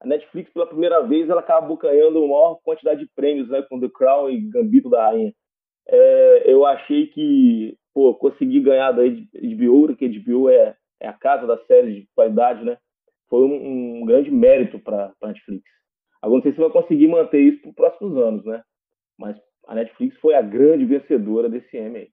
A 0.00 0.06
Netflix, 0.06 0.52
pela 0.52 0.66
primeira 0.66 1.02
vez, 1.02 1.28
ela 1.28 1.40
acaba 1.40 1.66
abocanhando 1.66 2.18
a 2.18 2.28
maior 2.28 2.60
quantidade 2.62 3.00
de 3.00 3.10
prêmios 3.14 3.48
né, 3.48 3.62
com 3.62 3.80
The 3.80 3.88
Crown 3.88 4.30
e 4.30 4.40
Gambito 4.40 4.90
da 4.90 5.06
Rainha. 5.06 5.32
É, 5.88 6.52
eu 6.52 6.66
achei 6.66 7.06
que, 7.08 7.76
pô, 7.92 8.14
consegui 8.14 8.60
ganhar 8.60 8.92
da 8.92 9.02
HBO, 9.02 9.96
que 9.96 10.04
a 10.04 10.08
HBO 10.08 10.50
é, 10.50 10.76
é 11.00 11.08
a 11.08 11.12
casa 11.14 11.46
da 11.46 11.56
série 11.64 12.02
de 12.02 12.08
qualidade, 12.14 12.64
né? 12.64 12.76
Foi 13.28 13.40
um, 13.40 14.02
um 14.02 14.06
grande 14.06 14.30
mérito 14.30 14.78
para 14.78 15.12
a 15.20 15.26
Netflix. 15.26 15.77
Agora 16.20 16.36
não 16.36 16.42
sei 16.42 16.52
se 16.52 16.58
vai 16.58 16.70
conseguir 16.70 17.08
manter 17.08 17.40
isso 17.40 17.60
para 17.60 17.70
os 17.70 17.74
próximos 17.74 18.16
anos, 18.16 18.44
né? 18.44 18.62
Mas 19.18 19.36
a 19.66 19.74
Netflix 19.74 20.16
foi 20.18 20.34
a 20.34 20.42
grande 20.42 20.84
vencedora 20.84 21.48
desse 21.48 21.76
Emmy 21.76 21.98
aí. 21.98 22.12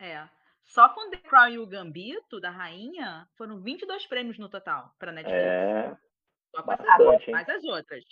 É. 0.00 0.28
Só 0.64 0.88
com 0.88 1.10
The 1.10 1.18
Crown 1.18 1.48
e 1.50 1.58
o 1.58 1.66
Gambito, 1.66 2.40
da 2.40 2.50
rainha, 2.50 3.28
foram 3.36 3.60
22 3.60 4.06
prêmios 4.06 4.38
no 4.38 4.48
total 4.48 4.90
pra 4.98 5.12
Netflix. 5.12 5.38
É, 5.38 5.96
Só 6.54 6.62
com 6.62 6.72
essas 6.72 7.26
mais 7.28 7.48
as 7.48 7.64
outras. 7.64 8.02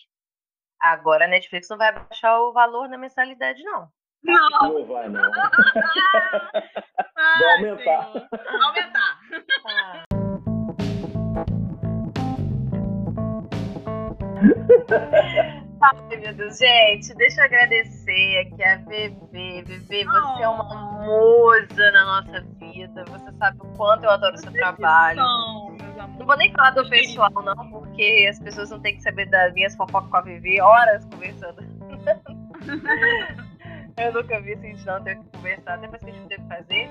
Agora 0.81 1.25
a 1.25 1.29
Netflix 1.29 1.69
não 1.71 1.79
vai 1.79 1.93
baixar 1.93 2.41
o 2.41 2.53
valor 2.53 2.89
da 2.89 2.99
mensalidade, 2.99 3.63
não. 3.63 3.89
Não! 4.23 4.49
não 4.51 4.87
vai 4.87 5.09
não. 5.09 5.23
Vai 7.15 7.55
aumentar. 7.57 8.13
Vai 8.13 8.63
aumentar. 8.63 9.21
Ah. 9.67 10.12
Ai, 15.83 16.17
meu 16.17 16.33
Deus, 16.35 16.59
gente, 16.59 17.15
deixa 17.15 17.41
eu 17.41 17.45
agradecer 17.45 18.39
aqui 18.39 18.63
a 18.63 18.77
VV. 18.79 19.63
VV, 19.63 20.05
você 20.05 20.43
é 20.43 20.49
uma 20.49 21.03
musa 21.03 21.91
na 21.93 22.05
nossa 22.05 22.41
vida. 22.61 23.05
Você 23.09 23.33
sabe 23.33 23.59
o 23.61 23.67
quanto 23.77 24.05
eu 24.05 24.11
adoro 24.11 24.35
o 24.35 24.39
seu 24.39 24.53
trabalho. 24.53 25.19
Não, 25.19 25.77
vou 26.25 26.37
nem 26.37 26.53
falar 26.53 26.71
do 26.71 26.89
pessoal, 26.89 27.33
não, 27.33 27.71
porque 27.71 28.29
as 28.31 28.39
pessoas 28.39 28.71
não 28.71 28.79
têm 28.81 28.95
que 28.97 29.03
saber 29.03 29.27
das 29.27 29.53
minhas 29.55 29.75
fofocas 29.75 30.09
com 30.09 30.17
a 30.17 30.21
Vivi, 30.21 30.61
horas 30.61 31.05
conversando. 31.07 31.63
eu 33.99 34.13
nunca 34.13 34.41
vi 34.41 34.53
assim, 34.55 34.75
de 34.75 34.87
não 34.87 35.03
ter 35.03 35.19
que 35.19 35.25
conversar, 35.37 35.79
depois 35.79 36.01
que 36.03 36.11
a 36.11 36.13
gente 36.13 36.29
teve 36.29 36.43
que 36.43 36.49
fazer. 36.49 36.89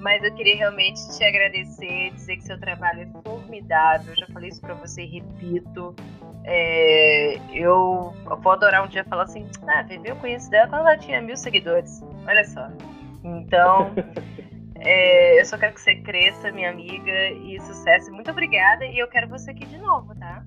Mas 0.00 0.22
eu 0.22 0.34
queria 0.34 0.56
realmente 0.56 1.00
te 1.16 1.24
agradecer, 1.24 2.10
dizer 2.12 2.36
que 2.36 2.44
seu 2.44 2.60
trabalho 2.60 3.02
é 3.02 3.06
formidável. 3.22 4.12
Eu 4.12 4.16
já 4.16 4.26
falei 4.32 4.50
isso 4.50 4.60
pra 4.60 4.74
você 4.74 5.02
e 5.02 5.06
repito. 5.06 5.96
É, 6.44 7.38
eu 7.52 8.12
vou 8.42 8.52
adorar 8.52 8.84
um 8.84 8.88
dia 8.88 9.04
falar 9.04 9.24
assim: 9.24 9.46
ah, 9.66 9.82
Vivi, 9.82 10.08
eu 10.08 10.16
conheço 10.16 10.50
dela 10.50 10.68
quando 10.68 10.80
ela 10.86 10.96
tinha 10.96 11.20
mil 11.20 11.36
seguidores. 11.36 12.02
Olha 12.26 12.44
só. 12.44 12.68
Então. 13.24 13.92
É, 14.80 15.40
eu 15.40 15.44
só 15.44 15.58
quero 15.58 15.74
que 15.74 15.80
você 15.80 15.96
cresça, 15.96 16.52
minha 16.52 16.70
amiga, 16.70 17.10
e 17.30 17.60
sucesso. 17.62 18.12
Muito 18.12 18.30
obrigada. 18.30 18.84
E 18.86 18.96
eu 18.96 19.08
quero 19.08 19.26
você 19.28 19.50
aqui 19.50 19.66
de 19.66 19.76
novo, 19.76 20.14
tá? 20.14 20.44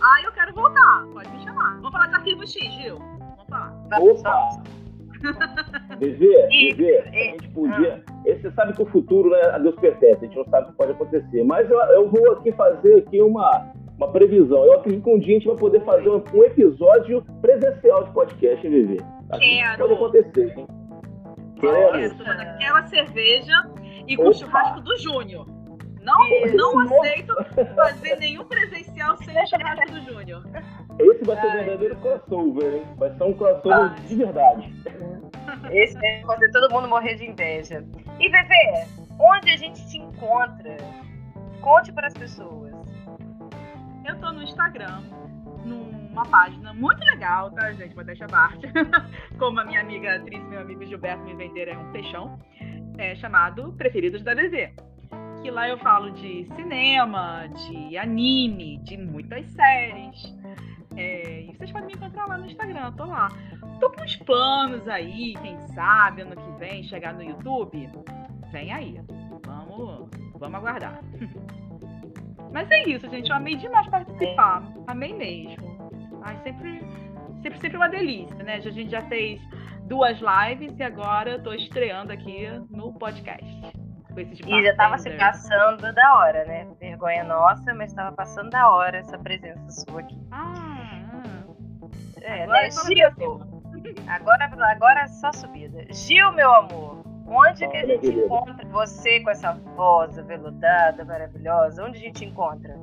Ah, 0.00 0.22
eu 0.24 0.32
quero 0.32 0.54
voltar. 0.54 1.04
Pode 1.12 1.28
me 1.32 1.44
chamar. 1.44 1.74
Vamos 1.74 1.90
falar 1.92 2.06
de 2.06 2.14
arquivo 2.14 2.46
X, 2.46 2.54
Gil. 2.72 2.96
Vamos 2.96 3.44
falar. 3.46 3.74
Vamos. 3.90 4.20
Opa! 4.20 4.62
Bebê, 5.98 6.48
E- 6.50 6.74
bebê, 6.74 6.98
a 6.98 7.08
e- 7.10 7.24
gente 7.32 7.48
podia. 7.50 8.02
esse- 8.24 8.40
Você 8.40 8.50
sabe 8.52 8.72
que 8.72 8.82
o 8.82 8.86
futuro, 8.86 9.28
né, 9.30 9.40
a 9.52 9.58
Deus 9.58 9.74
pertence, 9.76 10.24
a 10.24 10.26
gente 10.26 10.36
não 10.38 10.44
sabe 10.46 10.68
o 10.68 10.70
que 10.70 10.76
pode 10.78 10.92
acontecer. 10.92 11.44
Mas 11.44 11.70
eu, 11.70 11.78
eu 11.78 12.08
vou 12.08 12.32
aqui 12.32 12.50
fazer 12.52 13.00
aqui 13.00 13.20
uma, 13.20 13.70
uma 13.98 14.08
previsão. 14.12 14.64
Eu 14.64 14.74
acredito 14.74 15.02
que 15.02 15.10
um 15.10 15.18
dia 15.18 15.36
a 15.36 15.38
gente 15.38 15.46
vai 15.48 15.56
poder 15.56 15.84
fazer 15.84 16.08
um, 16.08 16.22
um 16.32 16.44
episódio 16.44 17.22
presencial 17.42 18.04
de 18.04 18.12
podcast, 18.12 18.66
hein, 18.66 18.94
isso 18.94 19.04
Quero. 19.38 19.78
pode 19.78 19.92
acontecer, 19.94 20.56
hein? 20.56 20.66
Quero 21.60 22.40
aquela 22.40 22.86
cerveja 22.86 23.52
e 24.06 24.16
com 24.16 24.22
Opa. 24.22 24.30
o 24.30 24.34
churrasco 24.34 24.80
do 24.80 24.96
Júnior. 24.98 25.46
Não, 26.00 26.16
não 26.54 26.78
aceito 26.78 27.34
fazer 27.74 28.16
nenhum 28.16 28.44
presencial 28.44 29.16
sem 29.18 29.42
o 29.42 29.46
churrasco 29.46 29.92
do 29.92 30.00
Júnior. 30.02 30.42
Esse 30.98 31.24
vai 31.24 31.36
ser 31.36 31.46
o 31.46 31.50
Ai, 31.50 31.56
verdadeiro 31.56 31.96
crossover, 31.96 32.74
hein? 32.74 32.82
Vai 32.96 33.10
ser 33.14 33.24
um 33.24 33.32
crossover 33.34 33.88
Vai. 33.90 34.00
de 34.00 34.14
verdade. 34.14 34.74
Esse 35.72 35.98
vai 35.98 36.22
fazer 36.22 36.50
todo 36.52 36.72
mundo 36.72 36.88
morrer 36.88 37.16
de 37.16 37.26
inveja. 37.28 37.84
E, 38.18 38.30
Bebê, 38.30 38.86
onde 39.18 39.50
a 39.50 39.56
gente 39.56 39.86
te 39.88 39.98
encontra? 39.98 40.76
Conte 41.60 41.92
para 41.92 42.06
as 42.06 42.14
pessoas. 42.14 42.67
Eu 44.08 44.18
tô 44.20 44.32
no 44.32 44.42
Instagram, 44.42 45.02
numa 45.66 46.24
página 46.24 46.72
muito 46.72 47.04
legal, 47.04 47.50
tá, 47.50 47.70
gente? 47.72 47.94
Modéstia 47.94 48.24
à 48.24 48.30
parte. 48.30 48.66
Como 49.38 49.60
a 49.60 49.64
minha 49.66 49.82
amiga 49.82 50.16
atriz, 50.16 50.42
meu 50.48 50.60
amigo 50.62 50.82
Gilberto 50.86 51.22
me 51.24 51.34
venderam 51.34 51.74
é 51.74 51.76
um 51.78 51.92
peixão, 51.92 52.38
é, 52.96 53.14
chamado 53.16 53.70
Preferidos 53.74 54.22
da 54.22 54.34
VV. 54.34 54.72
Que 55.42 55.50
lá 55.50 55.68
eu 55.68 55.76
falo 55.76 56.10
de 56.12 56.46
cinema, 56.56 57.48
de 57.48 57.98
anime, 57.98 58.78
de 58.78 58.96
muitas 58.96 59.46
séries. 59.50 60.34
É, 60.96 61.42
e 61.42 61.54
vocês 61.54 61.70
podem 61.70 61.88
me 61.88 61.92
encontrar 61.92 62.26
lá 62.26 62.38
no 62.38 62.46
Instagram, 62.46 62.86
eu 62.86 62.92
tô 62.92 63.04
lá. 63.04 63.28
Tô 63.78 63.90
com 63.90 64.02
uns 64.02 64.16
planos 64.16 64.88
aí, 64.88 65.34
quem 65.42 65.60
sabe 65.74 66.22
ano 66.22 66.34
que 66.34 66.50
vem 66.58 66.82
chegar 66.82 67.12
no 67.12 67.22
YouTube. 67.22 67.90
Vem 68.50 68.72
aí. 68.72 68.98
Vamos, 69.44 70.08
vamos 70.34 70.54
aguardar. 70.54 70.98
Mas 72.52 72.70
é 72.70 72.88
isso, 72.88 73.08
gente. 73.08 73.30
Eu 73.30 73.36
amei 73.36 73.56
demais 73.56 73.88
participar. 73.88 74.62
Amei 74.86 75.14
mesmo. 75.14 75.68
Ai, 76.22 76.36
sempre, 76.42 76.80
sempre, 77.42 77.60
sempre 77.60 77.76
uma 77.76 77.88
delícia, 77.88 78.36
né? 78.42 78.54
A 78.54 78.60
gente 78.60 78.90
já 78.90 79.02
fez 79.02 79.40
duas 79.88 80.18
lives 80.18 80.78
e 80.78 80.82
agora 80.82 81.30
eu 81.30 81.42
tô 81.42 81.52
estreando 81.52 82.12
aqui 82.12 82.46
no 82.70 82.92
podcast. 82.92 83.60
Com 84.12 84.20
esses 84.20 84.40
E 84.40 84.64
já 84.64 84.76
tava 84.76 84.98
se 84.98 85.10
passando 85.10 85.92
da 85.92 86.18
hora, 86.18 86.44
né? 86.44 86.66
Vergonha 86.80 87.24
nossa, 87.24 87.74
mas 87.74 87.92
tava 87.92 88.14
passando 88.14 88.50
da 88.50 88.70
hora 88.70 88.98
essa 88.98 89.18
presença 89.18 89.70
sua 89.70 90.00
aqui. 90.00 90.18
Ah, 90.30 90.54
ah. 91.12 91.58
É, 92.22 92.44
Agora 92.44 92.62
né, 92.62 92.70
Gil? 92.70 93.58
Agora, 94.08 94.44
agora 94.44 95.00
é 95.02 95.08
só 95.08 95.32
subida. 95.32 95.86
Gil, 95.92 96.32
meu 96.32 96.52
amor, 96.52 96.97
onde 97.28 97.68
que 97.68 97.76
a 97.76 97.86
gente 97.86 98.08
encontra 98.08 98.66
você 98.70 99.20
com 99.20 99.30
essa 99.30 99.52
voz 99.76 100.18
aveludada, 100.18 101.04
maravilhosa? 101.04 101.84
Onde 101.84 101.98
a 101.98 102.00
gente 102.00 102.24
encontra? 102.24 102.78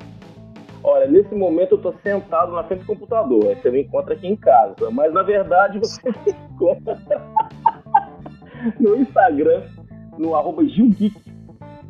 Olha, 0.83 1.07
nesse 1.07 1.33
momento 1.33 1.75
eu 1.75 1.77
tô 1.79 1.93
sentado 2.03 2.51
na 2.51 2.63
frente 2.63 2.81
do 2.81 2.85
computador. 2.85 3.47
Aí 3.47 3.55
você 3.55 3.71
me 3.71 3.81
encontra 3.81 4.13
aqui 4.13 4.27
em 4.27 4.35
casa. 4.35 4.91
Mas 4.91 5.11
na 5.13 5.23
verdade 5.23 5.79
você 5.79 5.99
me 6.25 6.31
encontra 6.53 7.01
no 8.79 8.95
Instagram, 8.97 9.63
no 10.17 10.35
arroba 10.35 10.63
Gilgeek, 10.63 11.19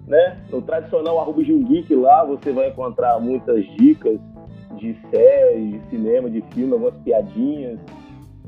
né? 0.07 0.37
No 0.49 0.61
tradicional 0.61 1.19
arroba 1.19 1.43
Gilgeek 1.43 1.93
lá 1.93 2.23
você 2.23 2.53
vai 2.53 2.69
encontrar 2.69 3.19
muitas 3.19 3.65
dicas 3.75 4.17
de 4.77 4.97
séries, 5.09 5.71
de 5.71 5.89
cinema, 5.89 6.29
de 6.29 6.41
filme, 6.53 6.73
algumas 6.73 6.95
piadinhas, 7.01 7.79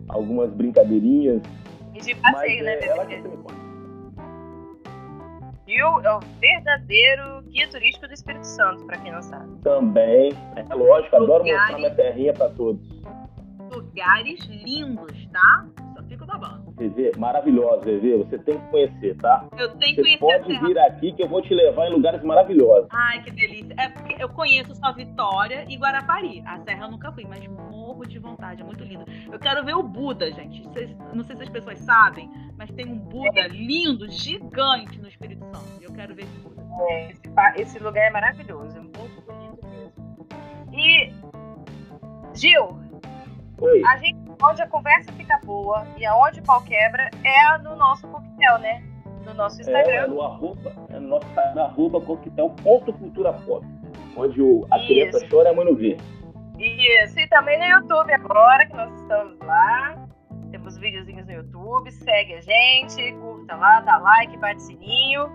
algumas 0.07 0.49
brincadeirinhas. 0.51 1.41
E 1.93 1.99
de 1.99 2.15
passeio, 2.15 2.63
né, 2.63 2.73
é, 2.73 3.56
Gil 5.67 5.99
é 6.01 6.15
o 6.15 6.19
verdadeiro 6.39 7.41
guia 7.49 7.67
turístico 7.69 8.07
do 8.07 8.13
Espírito 8.13 8.47
Santo, 8.47 8.85
para 8.85 8.97
quem 8.99 9.11
não 9.11 9.21
sabe. 9.21 9.53
Também, 9.63 10.31
é 10.55 10.73
lógico, 10.73 11.15
adoro 11.17 11.43
mostrar 11.43 11.77
minha 11.77 11.93
terrinha 11.93 12.33
para 12.33 12.49
todos. 12.51 12.81
Lugares 13.69 14.39
lindos, 14.45 15.27
tá? 15.27 15.67
fico 16.07 16.25
babando. 16.25 16.71
VV, 16.71 17.11
maravilhosa, 17.17 17.81
VV. 17.81 18.17
Você 18.17 18.37
tem 18.39 18.57
que 18.57 18.67
conhecer, 18.67 19.17
tá? 19.17 19.45
Eu 19.57 19.75
tenho 19.77 19.95
que 19.95 20.01
conhecer 20.01 20.19
pode 20.19 20.55
a 20.55 20.59
vir 20.61 20.79
aqui 20.79 21.13
que 21.13 21.23
eu 21.23 21.27
vou 21.27 21.41
te 21.41 21.53
levar 21.53 21.87
em 21.87 21.93
lugares 21.93 22.23
maravilhosos. 22.23 22.87
Ai, 22.91 23.21
que 23.23 23.31
delícia. 23.31 23.73
É 23.77 23.89
porque 23.89 24.15
eu 24.21 24.29
conheço 24.29 24.75
só 24.75 24.93
Vitória 24.93 25.65
e 25.67 25.77
Guarapari. 25.77 26.43
A 26.45 26.59
Serra 26.59 26.85
eu 26.85 26.91
nunca 26.91 27.11
fui, 27.11 27.25
mas 27.27 27.45
morro 27.97 28.05
de 28.05 28.19
vontade. 28.19 28.61
É 28.61 28.65
muito 28.65 28.83
lindo. 28.83 29.05
Eu 29.31 29.39
quero 29.39 29.65
ver 29.65 29.75
o 29.75 29.83
Buda, 29.83 30.31
gente. 30.31 30.63
não 31.13 31.23
sei 31.23 31.35
se 31.35 31.43
as 31.43 31.49
pessoas 31.49 31.79
sabem, 31.79 32.29
mas 32.55 32.69
tem 32.71 32.85
um 32.85 32.97
Buda 32.97 33.47
lindo, 33.47 34.09
gigante 34.09 34.99
no 34.99 35.07
Espírito 35.07 35.43
Santo. 35.45 35.81
Eu 35.81 35.91
quero 35.91 36.13
ver 36.13 36.23
esse 36.23 36.39
Buda. 36.39 36.65
É, 36.89 37.11
esse, 37.11 37.21
esse 37.57 37.79
lugar 37.79 38.07
é 38.07 38.11
maravilhoso. 38.11 38.77
É 38.77 38.81
muito 38.81 39.21
bonito 39.21 39.65
mesmo. 39.65 40.27
E, 40.73 41.11
Gil, 42.35 42.79
Oi. 43.59 43.81
a 43.83 43.97
gente 43.97 44.27
onde 44.43 44.61
a 44.61 44.67
conversa 44.67 45.11
fica 45.13 45.39
boa 45.43 45.87
e 45.97 46.05
aonde 46.05 46.39
o 46.39 46.43
pau 46.43 46.61
quebra 46.61 47.09
é 47.23 47.57
no 47.57 47.75
nosso 47.75 48.07
coquetel, 48.07 48.59
né? 48.59 48.83
No 49.25 49.33
nosso 49.33 49.59
Instagram. 49.59 49.91
É, 49.91 49.95
é 49.95 50.07
no 50.07 50.21
arroba, 50.21 50.73
é 50.89 50.99
no 50.99 51.07
nosso 51.07 51.25
Instagram, 51.27 51.63
arroba 51.63 51.99
coquetel.culturapop, 52.01 53.65
onde 54.15 54.39
o, 54.39 54.67
a 54.69 54.77
Isso. 54.77 54.87
criança 54.87 55.27
chora 55.29 55.49
e 55.49 55.51
a 55.51 55.55
mãe 55.55 55.65
não 55.65 55.75
vê. 55.75 55.97
Isso, 56.59 57.19
e 57.19 57.27
também 57.27 57.57
no 57.59 57.65
YouTube 57.65 58.13
agora, 58.13 58.65
que 58.65 58.75
nós 58.75 58.93
estamos 59.01 59.39
lá. 59.39 60.07
Temos 60.51 60.77
videozinhos 60.77 61.25
no 61.25 61.33
YouTube, 61.33 61.91
segue 61.91 62.35
a 62.35 62.41
gente, 62.41 63.11
curta 63.13 63.55
lá, 63.55 63.81
dá 63.81 63.97
like, 63.97 64.37
bate 64.37 64.61
sininho. 64.63 65.29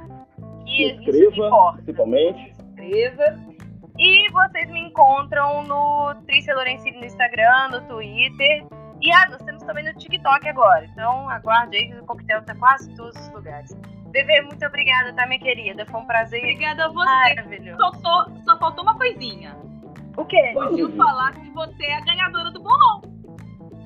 Que 0.65 0.97
se 1.05 1.27
inscreva, 1.27 1.73
principalmente. 1.75 2.55
Se 2.55 2.63
inscreva. 2.63 3.39
E 3.99 4.31
vocês 4.33 4.71
me 4.71 4.81
encontram 4.81 5.63
no 5.65 6.15
Trícia 6.27 6.55
Lorenzini 6.55 6.99
no 6.99 7.05
Instagram, 7.05 7.69
no 7.71 7.83
Twitter 7.83 8.67
e 9.03 9.11
ah, 9.11 9.29
nós 9.31 9.43
temos 9.43 9.65
também 9.65 9.85
no 9.85 9.93
TikTok 9.99 10.49
agora. 10.49 10.85
Então 10.85 11.29
aguarde 11.29 11.77
aí 11.77 11.89
que 11.89 11.99
o 11.99 12.07
coquetel 12.07 12.41
tá 12.45 12.55
quase 12.55 12.95
todos 12.95 13.19
os 13.21 13.33
lugares. 13.33 13.75
Bebê, 14.13 14.43
muito 14.43 14.65
obrigada, 14.65 15.13
tá, 15.15 15.27
minha 15.27 15.41
querida? 15.41 15.85
Foi 15.87 16.01
um 16.01 16.07
prazer. 16.07 16.39
Obrigada 16.39 16.85
a 16.85 16.89
você. 16.89 17.35
Maravilhoso. 17.35 18.01
Só, 18.01 18.27
só 18.45 18.59
faltou 18.59 18.85
uma 18.85 18.97
coisinha. 18.97 19.57
O 20.17 20.25
quê? 20.25 20.55
O 20.57 20.77
Gil 20.77 20.91
falar 20.97 21.33
que 21.33 21.51
você 21.51 21.85
é 21.85 21.97
a 21.97 22.01
ganhadora 22.01 22.51
do 22.51 22.63
bolão. 22.63 23.03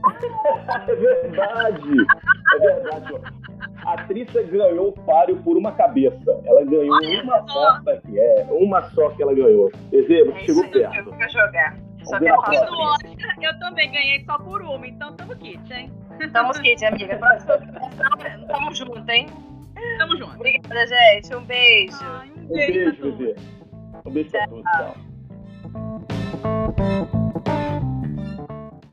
é 0.89 0.95
verdade. 0.95 2.07
É 2.55 2.59
verdade. 2.59 3.15
A 3.85 3.97
Trícia 4.05 4.43
ganhou 4.43 4.89
o 4.89 4.93
páreo 4.93 5.37
por 5.43 5.57
uma 5.57 5.73
cabeça. 5.73 6.41
Ela 6.45 6.65
ganhou 6.65 6.95
Olha 6.95 7.23
uma 7.23 7.49
só 7.49 7.69
aqui. 7.89 8.19
É, 8.19 8.47
uma 8.51 8.83
só 8.91 9.11
que 9.11 9.23
ela 9.23 9.35
ganhou. 9.35 9.71
Você 9.91 10.23
é 10.23 10.39
chegou 10.45 10.69
perto. 10.69 11.15
Eu 11.21 11.29
jogar. 11.31 11.77
Só 12.05 12.19
que 12.21 12.25
do 12.67 12.79
Oscar, 12.79 13.37
eu 13.43 13.59
também 13.59 13.91
ganhei 13.91 14.25
só 14.25 14.39
por 14.39 14.63
uma, 14.63 14.87
então 14.87 15.13
tamo 15.15 15.35
kit, 15.37 15.73
hein? 15.73 15.91
Tamo 16.33 16.53
kit, 16.53 16.85
amiga. 16.85 17.19
Tamo 18.47 18.75
junto, 18.75 19.11
hein? 19.11 19.27
Tamo 19.99 20.17
junto. 20.17 20.37
Obrigada, 20.37 20.87
gente. 20.87 21.35
Um 21.35 21.45
beijo. 21.45 21.99
Ai, 22.03 22.31
um 22.31 22.47
beijo, 22.47 22.81
um 22.81 22.85
beijo, 22.85 23.17
bebê. 23.17 23.37
Um 24.05 24.11
beijo 24.11 24.31
pra 24.31 24.47
todos. 24.47 24.63
Tchau. 24.63 24.95
Boop. 26.77 27.06